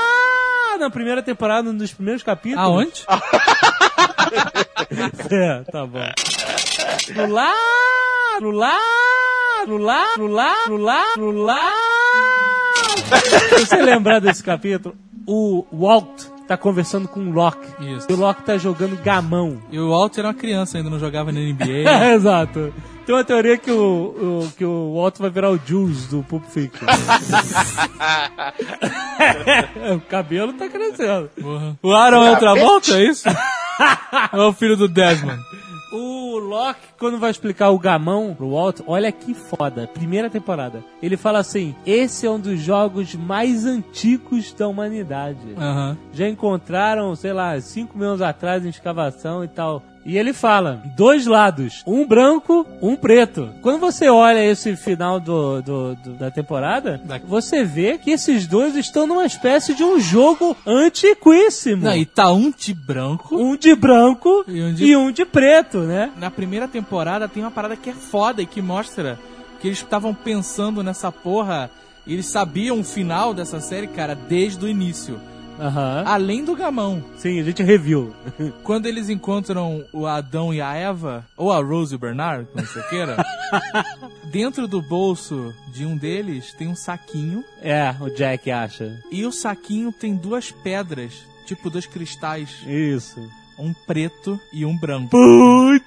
[0.79, 2.65] na primeira temporada, um dos primeiros capítulos.
[2.65, 3.05] Aonde?
[5.31, 6.01] é, tá bom.
[7.15, 7.53] No lá,
[8.41, 8.79] no lá,
[9.67, 11.73] no lá, no lá, no lá, no lá.
[13.51, 14.95] Se você lembrar desse capítulo,
[15.27, 17.67] o Walt tá conversando com o Locke.
[17.85, 18.07] Isso.
[18.09, 19.59] E o Locke tá jogando gamão.
[19.71, 21.91] E o Walter era uma criança ainda, não jogava na NBA.
[22.15, 22.73] Exato.
[23.05, 26.45] Tem uma teoria que o, o- que o Walt vai virar o Jules do Pulp
[26.45, 26.87] Fiction.
[29.97, 31.29] o cabelo tá crescendo.
[31.41, 31.77] Porra.
[31.83, 33.29] O Aaron é outra volta, é isso?
[34.33, 35.41] é o filho do Desmond.
[35.93, 39.87] O Locke, quando vai explicar o gamão pro Walt, olha que foda.
[39.87, 40.83] Primeira temporada.
[41.03, 45.55] Ele fala assim: esse é um dos jogos mais antigos da humanidade.
[45.57, 45.99] Aham.
[46.13, 49.83] Já encontraram, sei lá, 5 mil anos atrás em escavação e tal.
[50.05, 53.51] E ele fala, dois lados, um branco, um preto.
[53.63, 58.75] Quando você olha esse final do, do- do- da temporada, você vê que esses dois
[58.75, 61.85] estão numa espécie de um jogo antiquíssimo.
[61.85, 63.37] Não, e tá um de branco.
[63.37, 66.11] Um de branco E um de- e um de preto, né?
[66.19, 69.19] Na primeira temporada tem uma parada que é foda e que mostra
[69.61, 71.71] que eles estavam pensando nessa porra.
[72.07, 75.21] e Eles sabiam o final dessa série, cara, desde o início.
[75.61, 76.05] Aham.
[76.07, 77.03] Além do gamão.
[77.17, 78.15] Sim, a gente reviu.
[78.63, 82.67] Quando eles encontram o Adão e a Eva, ou a Rose e o Bernard, como
[82.67, 83.17] você queira,
[84.31, 87.45] dentro do bolso de um deles tem um saquinho.
[87.61, 88.99] É, o Jack acha.
[89.11, 91.15] E o saquinho tem duas pedras,
[91.47, 92.63] tipo dois cristais.
[92.67, 93.21] Isso.
[93.59, 95.11] Um preto e um branco.
[95.11, 95.85] Putz.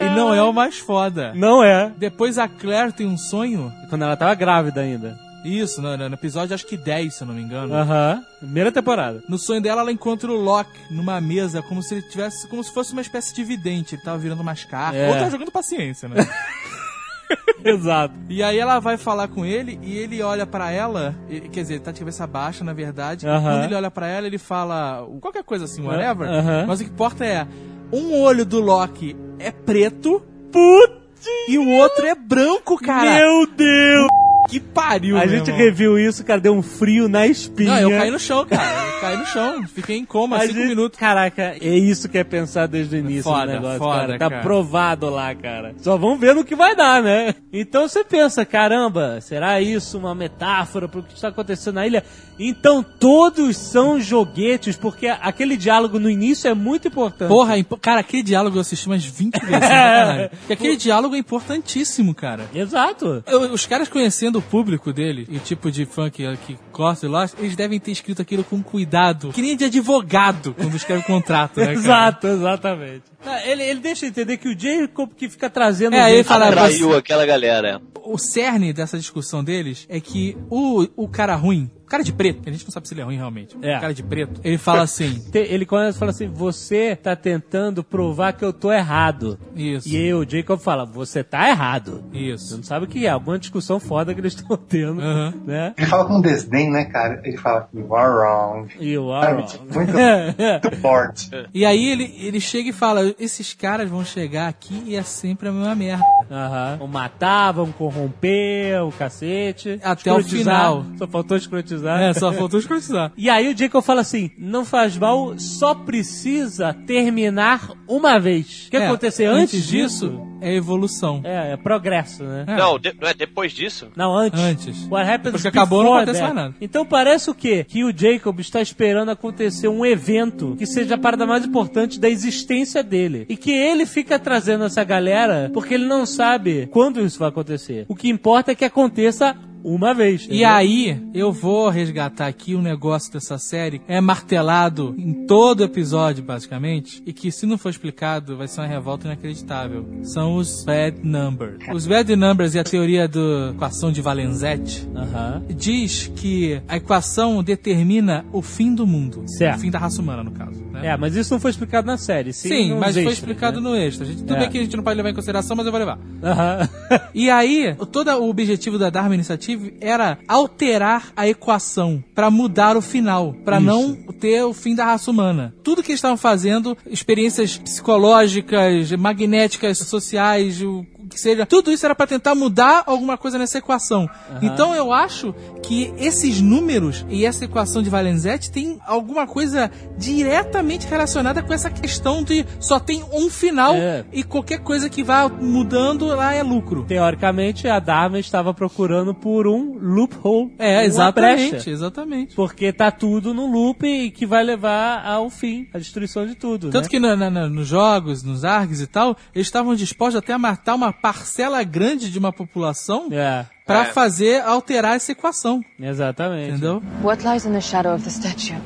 [0.00, 1.32] E não é o mais foda.
[1.34, 1.90] Não é.
[1.96, 3.72] Depois a Claire tem um sonho.
[3.88, 5.18] Quando ela tava grávida ainda.
[5.44, 7.72] Isso, no, no episódio acho que 10, se eu não me engano.
[7.74, 8.22] Aham.
[8.40, 9.22] Primeira temporada.
[9.28, 12.72] No sonho dela, ela encontra o Locke numa mesa, como se ele tivesse, como se
[12.72, 13.94] fosse uma espécie de vidente.
[13.94, 15.00] Ele tava virando umas cartas.
[15.00, 15.08] É.
[15.08, 16.16] Ou tava jogando paciência, né?
[17.64, 18.14] Exato.
[18.28, 21.74] E aí ela vai falar com ele e ele olha pra ela, e- quer dizer,
[21.74, 23.26] ele tá de cabeça baixa, na verdade.
[23.26, 26.28] Quando ele olha pra ela, ele fala qualquer coisa assim, whatever.
[26.66, 27.46] Mas o que importa é,
[27.92, 31.26] um olho do Loki é preto Putz.
[31.48, 33.10] e o outro é branco, cara.
[33.18, 34.08] Meu Deus!
[34.48, 35.56] Que pariu, A gente irmão.
[35.62, 37.82] reviu isso, cara, deu um frio na espinha.
[37.82, 38.64] Não, eu caí no chão, cara.
[38.94, 39.66] Eu caí no chão.
[39.68, 40.98] Fiquei em coma A cinco gente- minutos.
[40.98, 44.18] Caraca, é isso que é pensar desde o início Foda, do negócio, foda, cara.
[44.18, 44.42] Tá cara.
[44.42, 45.74] provado lá, cara.
[45.78, 47.34] Só vamos ver no que vai dar, né?
[47.52, 52.02] Então você pensa, caramba, será isso uma metáfora pro que está acontecendo na ilha?
[52.38, 57.28] Então todos são joguetes, porque aquele diálogo no início é muito importante.
[57.28, 59.48] Porra, é impo- cara, aquele diálogo eu assisti umas 20 vezes.
[59.50, 60.28] sem sacanagem.
[60.30, 62.48] Porque aquele diálogo é importantíssimo, cara.
[62.54, 63.22] Exato.
[63.26, 67.06] Eu- Os caras conhecendo o público dele e o tipo de fã que, que gosta
[67.06, 69.32] e Lost, eles devem ter escrito aquilo com cuidado.
[69.32, 71.78] Que nem de advogado quando escreve contrato, né, cara?
[71.78, 73.02] Exato, exatamente.
[73.44, 76.96] Ele, ele deixa entender que o Jacob que fica trazendo É, ele fala- pra- Traiu
[76.96, 77.80] aquela galera.
[78.04, 82.48] O cerne dessa discussão deles é que o, o cara ruim, cara de preto, que
[82.48, 83.76] a gente não sabe se ele é ruim realmente, É.
[83.76, 87.14] o cara de preto, ele fala assim, Te- Ele começa a falar assim: você tá
[87.16, 89.38] tentando provar que eu tô errado.
[89.56, 92.04] isso, E aí o Jacob fala: você tá errado.
[92.12, 92.56] Você isso.
[92.56, 95.00] não sabe o que é, alguma discussão foda que eles estão tendo,
[95.44, 95.74] né?
[95.76, 97.20] Ele fala com desdém, né, cara?
[97.24, 98.68] Ele fala, you are wrong.
[98.78, 99.42] E Sabe, Aaron.
[99.46, 101.30] tipo, muito, muito forte.
[101.54, 105.48] E aí ele, ele chega e fala, esses caras vão chegar aqui e é sempre
[105.48, 106.04] a mesma merda.
[106.30, 106.76] Aham.
[106.78, 109.80] Vão matar, vão corromper, o cacete.
[109.82, 110.84] Até o final.
[110.98, 112.02] Só faltou escrotizar escrotizar.
[112.02, 113.12] É, só faltou escrotizar.
[113.16, 118.66] E aí o Jacob fala assim: não faz mal, só precisa terminar uma vez.
[118.66, 120.20] O que É, acontecer antes, disso?
[120.40, 121.20] É evolução.
[121.24, 122.44] É, é progresso, né?
[122.46, 123.88] Não, de- não é depois disso?
[123.96, 124.40] Não, antes.
[124.40, 124.86] Antes.
[124.88, 126.54] What happens Depois que acabou, não acontece mais nada.
[126.60, 127.64] Então parece o quê?
[127.66, 132.08] Que o Jacob está esperando acontecer um evento que seja a parada mais importante da
[132.08, 133.26] existência dele.
[133.28, 137.84] E que ele fica trazendo essa galera porque ele não sabe quando isso vai acontecer.
[137.88, 140.22] O que importa é que aconteça uma vez.
[140.22, 140.48] E entendeu?
[140.48, 143.80] aí, eu vou resgatar aqui um negócio dessa série.
[143.88, 147.02] É martelado em todo episódio, basicamente.
[147.04, 149.86] E que, se não for explicado, vai ser uma revolta inacreditável.
[150.02, 151.58] São os bad numbers.
[151.72, 155.42] Os bad numbers e a teoria da equação de Valenzetti Aham.
[155.54, 159.24] diz que a equação determina o fim do mundo.
[159.26, 159.58] Certo.
[159.58, 160.58] O fim da raça humana, no caso.
[160.72, 160.86] né?
[160.88, 162.32] É, mas isso não foi explicado na série.
[162.32, 163.68] Sim, Sim, mas foi extras, explicado né?
[163.68, 164.04] no extra.
[164.04, 164.38] A gente, tudo É.
[164.40, 165.98] bem que a gente não pode levar em consideração, mas eu vou levar.
[166.22, 166.68] Aham.
[167.14, 172.80] E aí, todo o objetivo da Dharma Initiative era alterar a equação para mudar o
[172.80, 175.54] final, para não ter o fim da raça humana.
[175.62, 180.17] Tudo que eles estavam fazendo, experiências psicológicas, magnéticas, sociais,
[180.62, 184.08] o que seja, tudo isso era para tentar mudar alguma coisa nessa equação.
[184.42, 190.86] Então eu acho que esses números e essa equação de Valenzetti tem alguma coisa diretamente
[190.86, 194.04] relacionada com essa questão de só tem um final É.
[194.12, 196.84] e qualquer coisa que vá mudando lá é lucro.
[196.84, 200.54] Teoricamente, a Dharma estava procurando por um loophole.
[200.58, 201.70] É, exatamente, brecha.
[201.70, 202.34] exatamente.
[202.34, 206.70] Porque tá tudo no loop e que vai levar ao fim, à destruição de tudo.
[206.70, 206.88] Tanto né?
[206.90, 210.38] que na- na- na- nos jogos, nos ARGs e tal, eles estavam dispostos até a
[210.38, 213.84] matar uma parcela grande de uma população É, pra É.
[213.92, 216.50] fazer alterar essa equação, exatamente.
[216.50, 216.82] entendeu?
[217.02, 218.56] What lies in the shadow of the statue?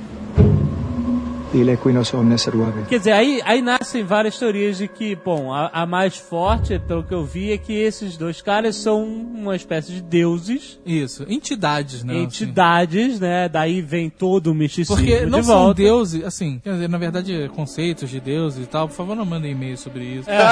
[2.88, 7.04] Quer dizer, aí, aí nascem várias teorias de que, bom, a, a mais forte, pelo
[7.04, 12.02] que eu vi, é que esses dois caras são uma espécie de deuses, Isso, entidades,
[12.04, 12.14] né?
[12.14, 12.22] assim.
[12.22, 13.50] entidades, né?
[13.50, 15.74] Daí vem todo o misticismo Porque não de são volta.
[15.82, 19.52] deuses, assim, quer dizer, na verdade, conceitos de deuses e tal, por favor não mandem
[19.52, 20.30] e-mail sobre isso.
[20.30, 20.42] É.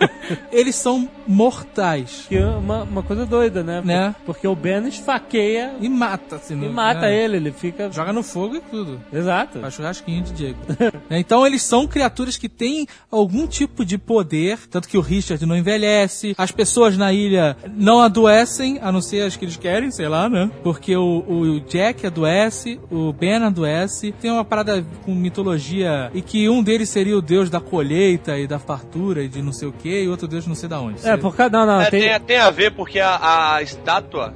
[0.52, 2.26] Eles são mortais.
[2.28, 3.82] Que é uma, uma coisa doida, né?
[3.84, 4.14] Né?
[4.24, 7.24] Porque o Ben esfaqueia E mata, assim, e mata né?
[7.24, 7.90] ele, ele fica...
[7.90, 9.00] Joga no fogo e tudo.
[9.12, 9.60] Exato.
[9.60, 10.58] Faz churrasquinho de Diego.
[11.10, 15.44] Né, então eles são criaturas que têm algum tipo de poder, tanto que o Richard
[15.46, 19.90] não envelhece, as pessoas na ilha não adoecem, a não ser as que eles querem,
[19.90, 20.50] sei lá, né?
[20.62, 26.48] Porque o, o Jack adoece, o Ben adoece, tem uma parada com mitologia e que
[26.48, 29.72] um deles seria o deus da colheita e da fartura e de não sei o
[29.72, 31.06] que, e outro deus não sei da onde.
[31.06, 31.50] É, por causa...
[31.52, 32.00] Não, não, É, tem...
[32.00, 34.34] tem, tem a ver porque a, a estátua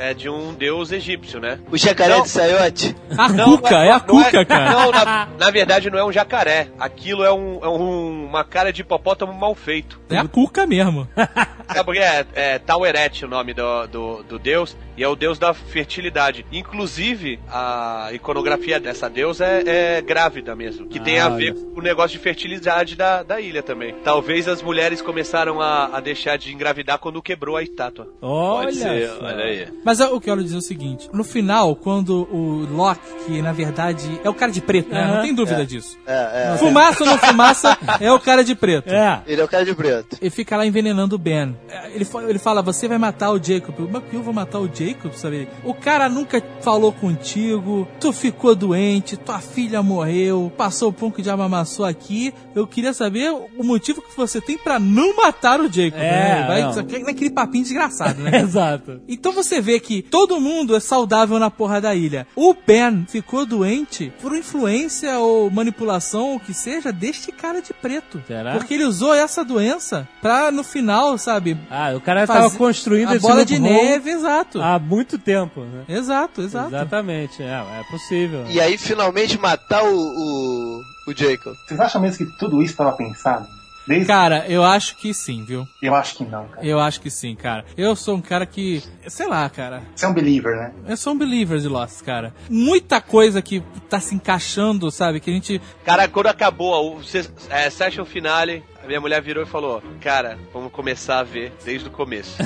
[0.00, 1.58] é de um deus egípcio, né?
[1.70, 2.22] O jacaré Não.
[2.22, 2.96] de Saiote.
[3.16, 4.70] A Não, Cuca, não é a não Cuca, cara.
[4.72, 6.68] Não, na, na verdade não é um jacaré.
[6.78, 10.00] Aquilo é, um, é um- uma cara de hipopótamo mal feito.
[10.08, 11.06] É a Cuca mesmo.
[11.68, 12.00] Sabe por quê?
[12.00, 16.44] É, é Taueret o nome do, do, do deus, e é o deus da fertilidade.
[16.50, 21.80] Inclusive, a iconografia dessa deusa é, é grávida mesmo, que tem Ah, a ver com
[21.80, 23.94] o negócio de fertilidade da, da ilha também.
[24.04, 28.08] Talvez as mulheres começaram a, a deixar de engravidar quando quebrou a estátua.
[28.22, 29.68] Olha Pode ser, olha aí.
[29.84, 34.28] Mas eu quero dizer o seguinte: no final, quando o Loki, que na verdade é
[34.28, 35.14] o cara de preto, né?
[35.14, 35.98] Não tem dúvida disso.
[36.06, 36.58] É, é.
[36.58, 38.88] Fumaça ou não fumaça, é o cara de preto.
[38.88, 39.22] É.
[39.26, 40.16] Ele é o cara de preto.
[40.20, 41.56] Ele fica lá envenenando o Ben.
[41.92, 43.74] Ele, ele fala, você vai matar o Jacob.
[43.90, 45.48] Mas que eu vou matar o Jacob, sabe?
[45.64, 51.22] O cara nunca falou contigo, tu ficou doente, tua filha morreu, passou o pão que
[51.22, 52.32] já amassou aqui.
[52.54, 56.00] Eu queria saber o motivo que você tem pra não matar o Jacob.
[56.00, 56.46] É, né?
[56.46, 58.40] Vai naquele papinho desgraçado, né?
[58.40, 59.00] Exato.
[59.08, 62.26] Então você vê que todo mundo é saudável na porra da ilha.
[62.36, 67.72] O Ben ficou doente por influência ou manipulação, ou o que seja, deste cara de
[67.72, 68.22] preto.
[68.26, 68.56] Será?
[68.56, 71.56] Porque ele usou essa doença pra, no final, sabe?
[71.70, 74.60] Ah, o cara tava construindo a esse bola de neve, exato.
[74.60, 75.84] há muito tempo, né?
[75.88, 76.68] Exato, exato.
[76.68, 78.44] Exatamente, é, é possível.
[78.48, 81.54] E aí finalmente matar o, o, o Jacob.
[81.66, 83.59] Vocês acham mesmo que tudo isso estava pensado?
[83.86, 84.06] Desde...
[84.06, 85.66] Cara, eu acho que sim, viu?
[85.82, 86.66] Eu acho que não, cara.
[86.66, 87.64] Eu acho que sim, cara.
[87.76, 88.82] Eu sou um cara que.
[89.08, 89.82] Sei lá, cara.
[89.94, 90.72] Você é um believer, né?
[90.86, 92.34] Eu sou um believer de Lost, cara.
[92.48, 95.20] Muita coisa que tá se encaixando, sabe?
[95.20, 95.60] Que a gente.
[95.84, 97.00] Cara, quando acabou o
[97.48, 101.90] é, session finale, minha mulher virou e falou: Cara, vamos começar a ver desde o
[101.90, 102.36] começo.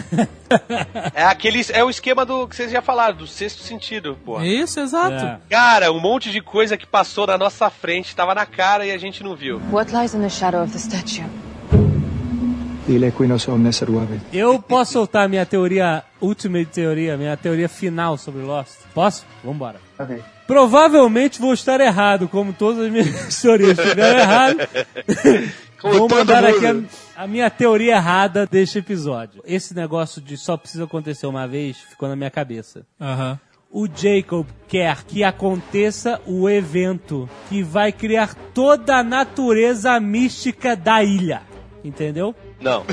[1.14, 1.64] é aquele.
[1.72, 4.40] É o esquema do que vocês já falaram, do sexto sentido, pô.
[4.42, 5.24] Isso, exato.
[5.24, 5.38] É.
[5.48, 8.98] Cara, um monte de coisa que passou na nossa frente, tava na cara e a
[8.98, 9.60] gente não viu.
[9.72, 11.24] What lies in the shadow of the statue?
[14.30, 18.74] Eu posso soltar a minha teoria, ultimate teoria, minha teoria final sobre Lost?
[18.92, 19.24] Posso?
[19.42, 19.80] Vambora.
[19.98, 20.22] Ver.
[20.46, 23.08] Provavelmente vou estar errado, como todas as minhas
[23.40, 24.68] teorias estiveram erradas.
[25.92, 29.42] Vou mandar aqui a, a minha teoria errada deste episódio.
[29.44, 32.86] Esse negócio de só precisa acontecer uma vez ficou na minha cabeça.
[33.00, 33.38] Aham.
[33.70, 41.02] o Jacob quer que aconteça o evento que vai criar toda a natureza mística da
[41.02, 41.42] ilha.
[41.84, 42.34] Entendeu?
[42.60, 42.84] Não.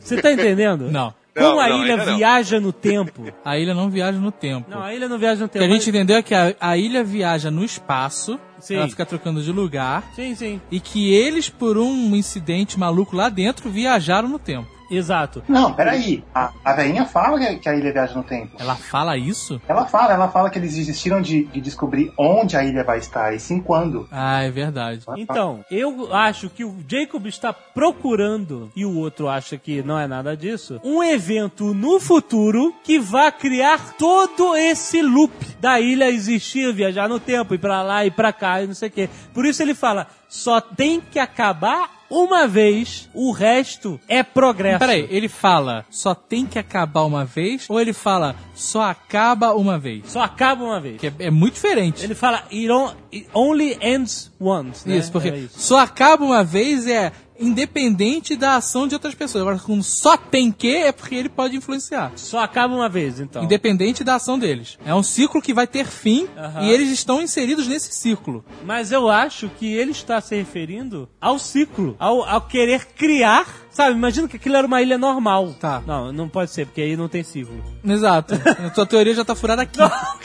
[0.00, 0.90] Você tá entendendo?
[0.90, 1.12] Não.
[1.34, 3.24] Como Não, a não, ilha viaja no tempo.
[3.44, 4.70] A ilha não viaja no tempo.
[4.70, 5.64] Não, a ilha não viaja no O que tempo.
[5.64, 8.76] a gente entendeu é que a, a ilha viaja no espaço, Sim.
[8.76, 10.60] ela fica trocando de lugar, Sim, sim.
[10.70, 14.68] e que eles, por um incidente maluco lá dentro, viajaram no tempo.
[14.90, 15.42] Exato.
[15.48, 16.22] Não, peraí.
[16.34, 18.56] A, a velhinha fala que, que a ilha viaja no tempo.
[18.58, 19.60] Ela fala isso?
[19.68, 23.34] Ela fala, ela fala que eles desistiram de, de descobrir onde a ilha vai estar
[23.34, 24.08] e sim quando.
[24.10, 25.04] Ah, é verdade.
[25.16, 30.06] Então, eu acho que o Jacob está procurando, e o outro acha que não é
[30.06, 36.72] nada disso, um evento no futuro que vá criar todo esse loop da ilha existir,
[36.72, 39.08] viajar no tempo, ir pra lá e pra cá e não sei o quê.
[39.32, 44.78] Por isso ele fala, só tem que acabar uma vez, o resto é progresso.
[44.78, 49.78] Peraí, ele fala só tem que acabar uma vez, ou ele fala só acaba uma
[49.78, 50.04] vez?
[50.10, 51.00] Só acaba uma vez.
[51.00, 52.04] Que é, é muito diferente.
[52.04, 54.88] Ele fala, it, on- it only ends once.
[54.88, 54.96] né?
[54.96, 55.58] Isso, porque Era isso.
[55.60, 59.42] só acaba uma vez é independente da ação de outras pessoas.
[59.42, 62.12] Agora, quando só tem que, é porque ele pode influenciar.
[62.16, 63.42] Só acaba uma vez, então.
[63.42, 64.78] Independente da ação deles.
[64.84, 66.28] É um ciclo que vai ter fim
[66.62, 68.44] e eles estão inseridos nesse ciclo.
[68.64, 73.46] Mas eu acho que ele está se referindo ao ciclo, ao, ao querer criar.
[73.70, 75.52] Sabe, imagina que aquilo era uma ilha normal.
[75.58, 75.82] Tá.
[75.84, 77.60] Não, não pode ser, porque aí não tem ciclo.
[77.84, 78.34] Exato.
[78.64, 79.78] a tua teoria já tá furada aqui.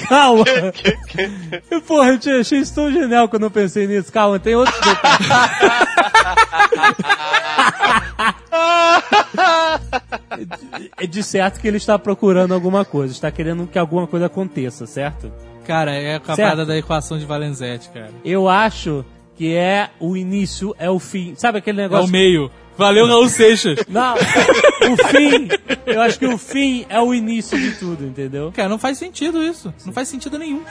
[0.07, 0.45] Calma!
[1.87, 4.11] Porra, eu achei isso tão genial quando eu pensei nisso.
[4.11, 5.88] Calma, tem outros detalhes.
[10.97, 14.85] É de certo que ele está procurando alguma coisa, está querendo que alguma coisa aconteça,
[14.85, 15.31] certo?
[15.65, 18.11] Cara, é com a parada da equação de Valenzetti, cara.
[18.25, 19.05] Eu acho
[19.35, 21.33] que é o início, é o fim.
[21.35, 22.07] Sabe aquele É negócio?
[22.07, 22.51] o meio.
[22.79, 23.79] Valeu, Raul Seixas.
[23.89, 25.49] Não, o fim,
[25.85, 28.51] eu acho que o fim é o início de tudo, entendeu?
[28.55, 29.73] Cara, não faz sentido isso.
[29.85, 30.61] Não faz sentido nenhum.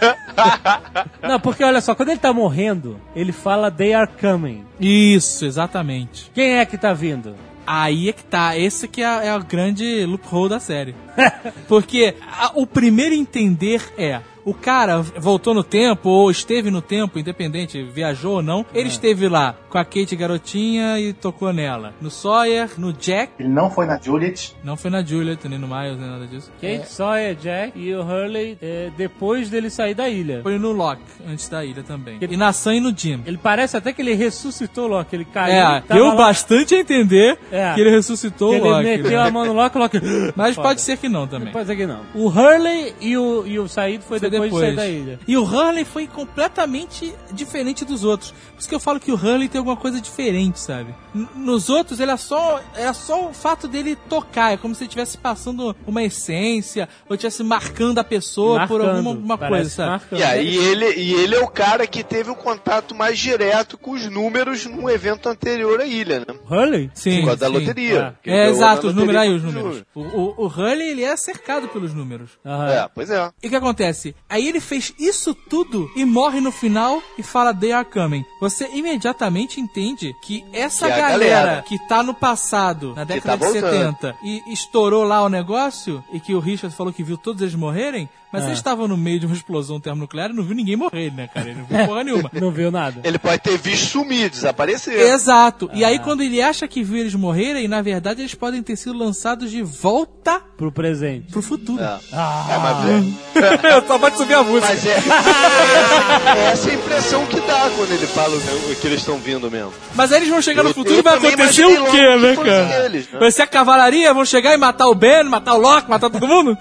[1.23, 4.65] Não, porque olha só, quando ele tá morrendo, ele fala they are coming.
[4.81, 6.31] Isso, exatamente.
[6.35, 7.35] Quem é que tá vindo?
[7.67, 8.57] Aí é que tá.
[8.57, 10.95] Esse que é, é o grande loophole da série.
[11.69, 14.21] Porque a- o primeiro entender é.
[14.49, 18.65] O cara voltou no tempo, ou esteve no tempo, independente, viajou ou não.
[18.73, 21.93] Ele esteve lá com a Kate garotinha e tocou nela.
[22.01, 23.33] No Sawyer, no Jack.
[23.39, 24.55] Ele não foi na Juliet.
[24.65, 26.51] Não foi na Juliet, nem no Miles, nem nada disso.
[26.61, 30.41] Kate Sawyer, Jack e o Hurley é, depois dele sair da ilha.
[30.43, 32.19] Foi no Locke, antes da ilha também.
[32.20, 33.23] E na Sam e no Jim.
[33.27, 35.53] Ele parece até que ele ressuscitou o Loki, ele caiu.
[35.55, 37.75] É, deu lá- bastante a entender É.
[37.75, 38.87] que ele ressuscitou que o Loki.
[38.87, 39.29] Ele meteu né?
[39.29, 40.01] a mão no Loki, o Loki...
[40.35, 40.69] Mas Foda.
[40.69, 41.53] pode ser que não também.
[41.53, 42.01] Pode ser que não.
[42.15, 45.20] O Hurley e o, e o Said foi, Foi depois, de sair da ilha.
[45.27, 48.31] E o Hurley foi completamente diferente dos outros.
[48.31, 50.94] Por isso que eu falo que o Hurley tem alguma coisa diferente, sabe?
[51.35, 54.52] Nos outros, ele é só, é só o fato dele tocar.
[54.52, 58.97] É como se ele estivesse passando uma essência, ou estivesse marcando a pessoa por Marcando,
[58.97, 59.90] alguma alguma parece coisa, sabe?
[59.90, 60.19] marcando.
[60.20, 63.93] E aí ele, e ele é o cara que teve o contato mais direto com
[63.93, 66.27] os números num evento anterior à ilha, né?
[66.51, 66.90] Hurley?
[66.94, 67.52] Sim, Por causa da sim.
[67.52, 68.15] loteria.
[68.23, 69.85] Que É, ganhou exato, os números aí, os números.
[69.94, 72.31] O, o, o Hurley, ele é cercado pelos números.
[72.44, 72.69] Aham.
[72.70, 73.31] É, pois é.
[73.43, 74.15] E o que acontece?
[74.31, 78.25] Aí ele fez isso tudo e morre no final e fala They are coming.
[78.41, 81.63] Você imediatamente entende que essa Que é galera, galera.
[81.63, 83.97] que tá no passado, na década tá de voltando.
[83.97, 87.55] 70, e estourou lá o negócio, e que o Richard falou que viu todos eles
[87.55, 88.47] morrerem, mas É.
[88.47, 91.49] eles estavam no meio de uma explosão termonuclear e não viu ninguém morrer, né, cara?
[91.49, 92.31] Ele não viu porra nenhuma.
[92.39, 93.01] Não viu nada.
[93.05, 94.99] Ele pode ter visto sumir, desaparecer.
[94.99, 95.69] Exato.
[95.73, 95.89] E Ah.
[95.89, 99.51] aí, quando ele acha que viu eles morrerem, na verdade, eles podem ter sido lançados
[99.51, 101.31] de volta Pro presente.
[101.33, 101.83] pro futuro.
[101.83, 101.99] É.
[102.13, 104.69] Ah, É, mas é, Só pode subir a música.
[104.69, 104.99] mas é,
[106.37, 109.73] é essa a impressão que dá quando ele fala o que eles estão vindo mesmo.
[109.95, 112.17] Mas aí eles vão chegar no Eu- futuro eu e vai acontecer o quê, que
[112.17, 112.85] né, cara?
[112.87, 113.19] eles, né?
[113.19, 116.27] Vai ser a cavalaria, vão chegar e matar o Ben, matar o Loki, matar todo
[116.27, 116.57] mundo?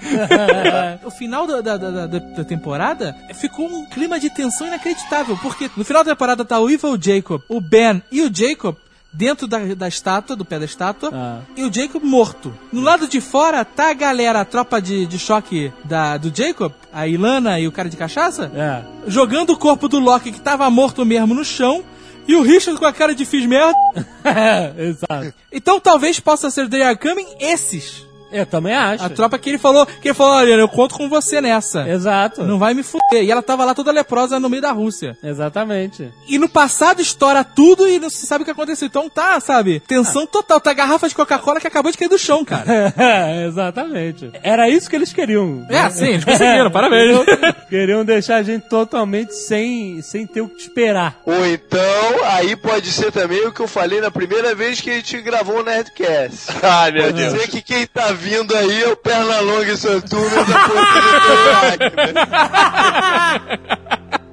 [1.04, 5.70] o final da, da, da, da- da temporada ficou um clima de tensão inacreditável, porque
[5.76, 8.76] no final da temporada tá o Evil Jacob, o Ben e o Jacob
[9.14, 11.40] dentro da, da estátua, do pé da estátua, Ah.
[11.56, 12.54] e o Jacob morto.
[12.72, 16.72] No lado de fora tá a galera, a tropa de, de choque da, do Jacob,
[16.94, 18.84] a Ilana e o cara de cachaça, É.
[19.10, 21.84] jogando o corpo do Loki que tava morto mesmo no chão
[22.28, 23.74] e o Richard com a cara de fiz merda.
[24.78, 25.34] Exato.
[25.52, 28.06] Então talvez possa ser They Are Coming esses.
[28.32, 29.04] Eu também acho.
[29.04, 31.88] A tropa que ele falou, que ele falou, olha, eu conto com você nessa.
[31.88, 32.44] Exato.
[32.44, 33.24] Não vai me fuder.
[33.24, 35.18] E ela tava lá toda leprosa no meio da Rússia.
[35.24, 36.12] Exatamente.
[36.28, 38.88] E no passado estoura tudo e não se sabe o que aconteceu.
[38.88, 39.80] Então tá, sabe?
[39.82, 40.60] Tensão total.
[40.60, 42.94] Tá a garrafa de Coca-Cola que acabou de cair do chão, cara.
[43.48, 44.32] Exatamente.
[44.44, 45.66] Era isso que eles queriam.
[45.70, 46.98] É, sim, eles conseguiram, parabéns.
[47.28, 51.20] Queriam, queriam deixar a gente totalmente sem, sem ter o que esperar.
[51.26, 51.80] Ou então,
[52.26, 55.60] aí pode ser também o que eu falei na primeira vez que a gente gravou
[55.60, 56.48] o Nerdcast.
[56.62, 57.34] Ai, meu Pode Deus.
[57.34, 60.60] dizer que quem tá vindo aí é o perna longa e soturno da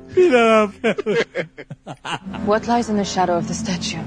[0.09, 0.71] Filha da
[2.47, 4.01] What lies in the shadow of the statue?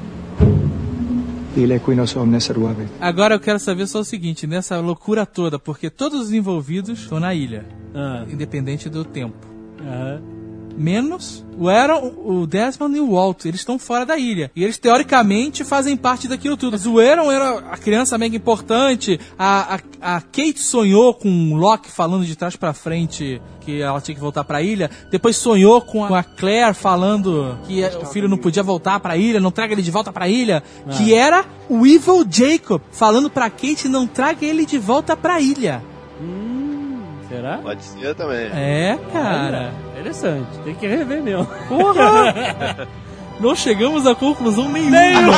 [3.02, 7.20] Agora eu quero saber só o seguinte, nessa loucura toda, porque todos os envolvidos estão
[7.20, 9.36] na ilha, Ah, independente do tempo.
[9.82, 10.22] aham.
[10.78, 13.46] Menos o Aaron, o Desmond e o Walt.
[13.46, 14.52] Eles estão fora da ilha.
[14.56, 16.74] E eles, teoricamente, fazem parte daquilo tudo.
[16.74, 19.20] Mas o Aaron era a criança mega importante.
[19.38, 24.00] A, a, a Kate sonhou com o Locke falando de trás pra frente que ela
[24.00, 24.90] tinha que voltar pra ilha.
[25.10, 29.18] Depois sonhou com a, com a Claire falando que o filho não podia voltar pra
[29.18, 30.64] ilha, não traga ele de volta pra ilha.
[30.96, 35.84] Que era o Evil Jacob falando pra Kate não traga ele de volta pra ilha.
[37.38, 37.60] Será?
[37.60, 38.50] Pode ser também.
[38.52, 39.72] É, cara.
[39.92, 40.58] Olha, Interessante.
[40.64, 41.46] Tem que rever mesmo.
[41.68, 42.88] Porra!
[43.40, 45.32] Não chegamos a conclusão nenhuma.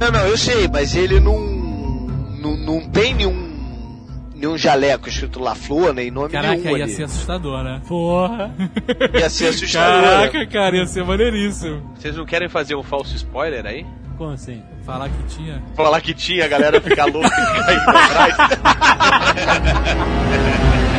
[0.00, 1.38] Não, não, eu sei, mas ele não.
[1.38, 3.51] Não, não tem nenhum.
[4.42, 6.92] Nenhum jaleco escrito La Flor, nem nome Caraca, nenhum ia ali.
[6.92, 7.80] ser assustador, né?
[7.86, 8.52] Porra.
[9.14, 10.02] Ia ser assustador.
[10.02, 11.80] Caraca, cara, ia ser maneiríssimo.
[11.94, 13.86] Vocês não querem fazer um falso spoiler aí?
[14.18, 14.60] Como assim?
[14.84, 15.62] Falar que tinha.
[15.76, 17.30] Falar que tinha, a galera ficar louca e
[17.62, 18.36] cair pra trás.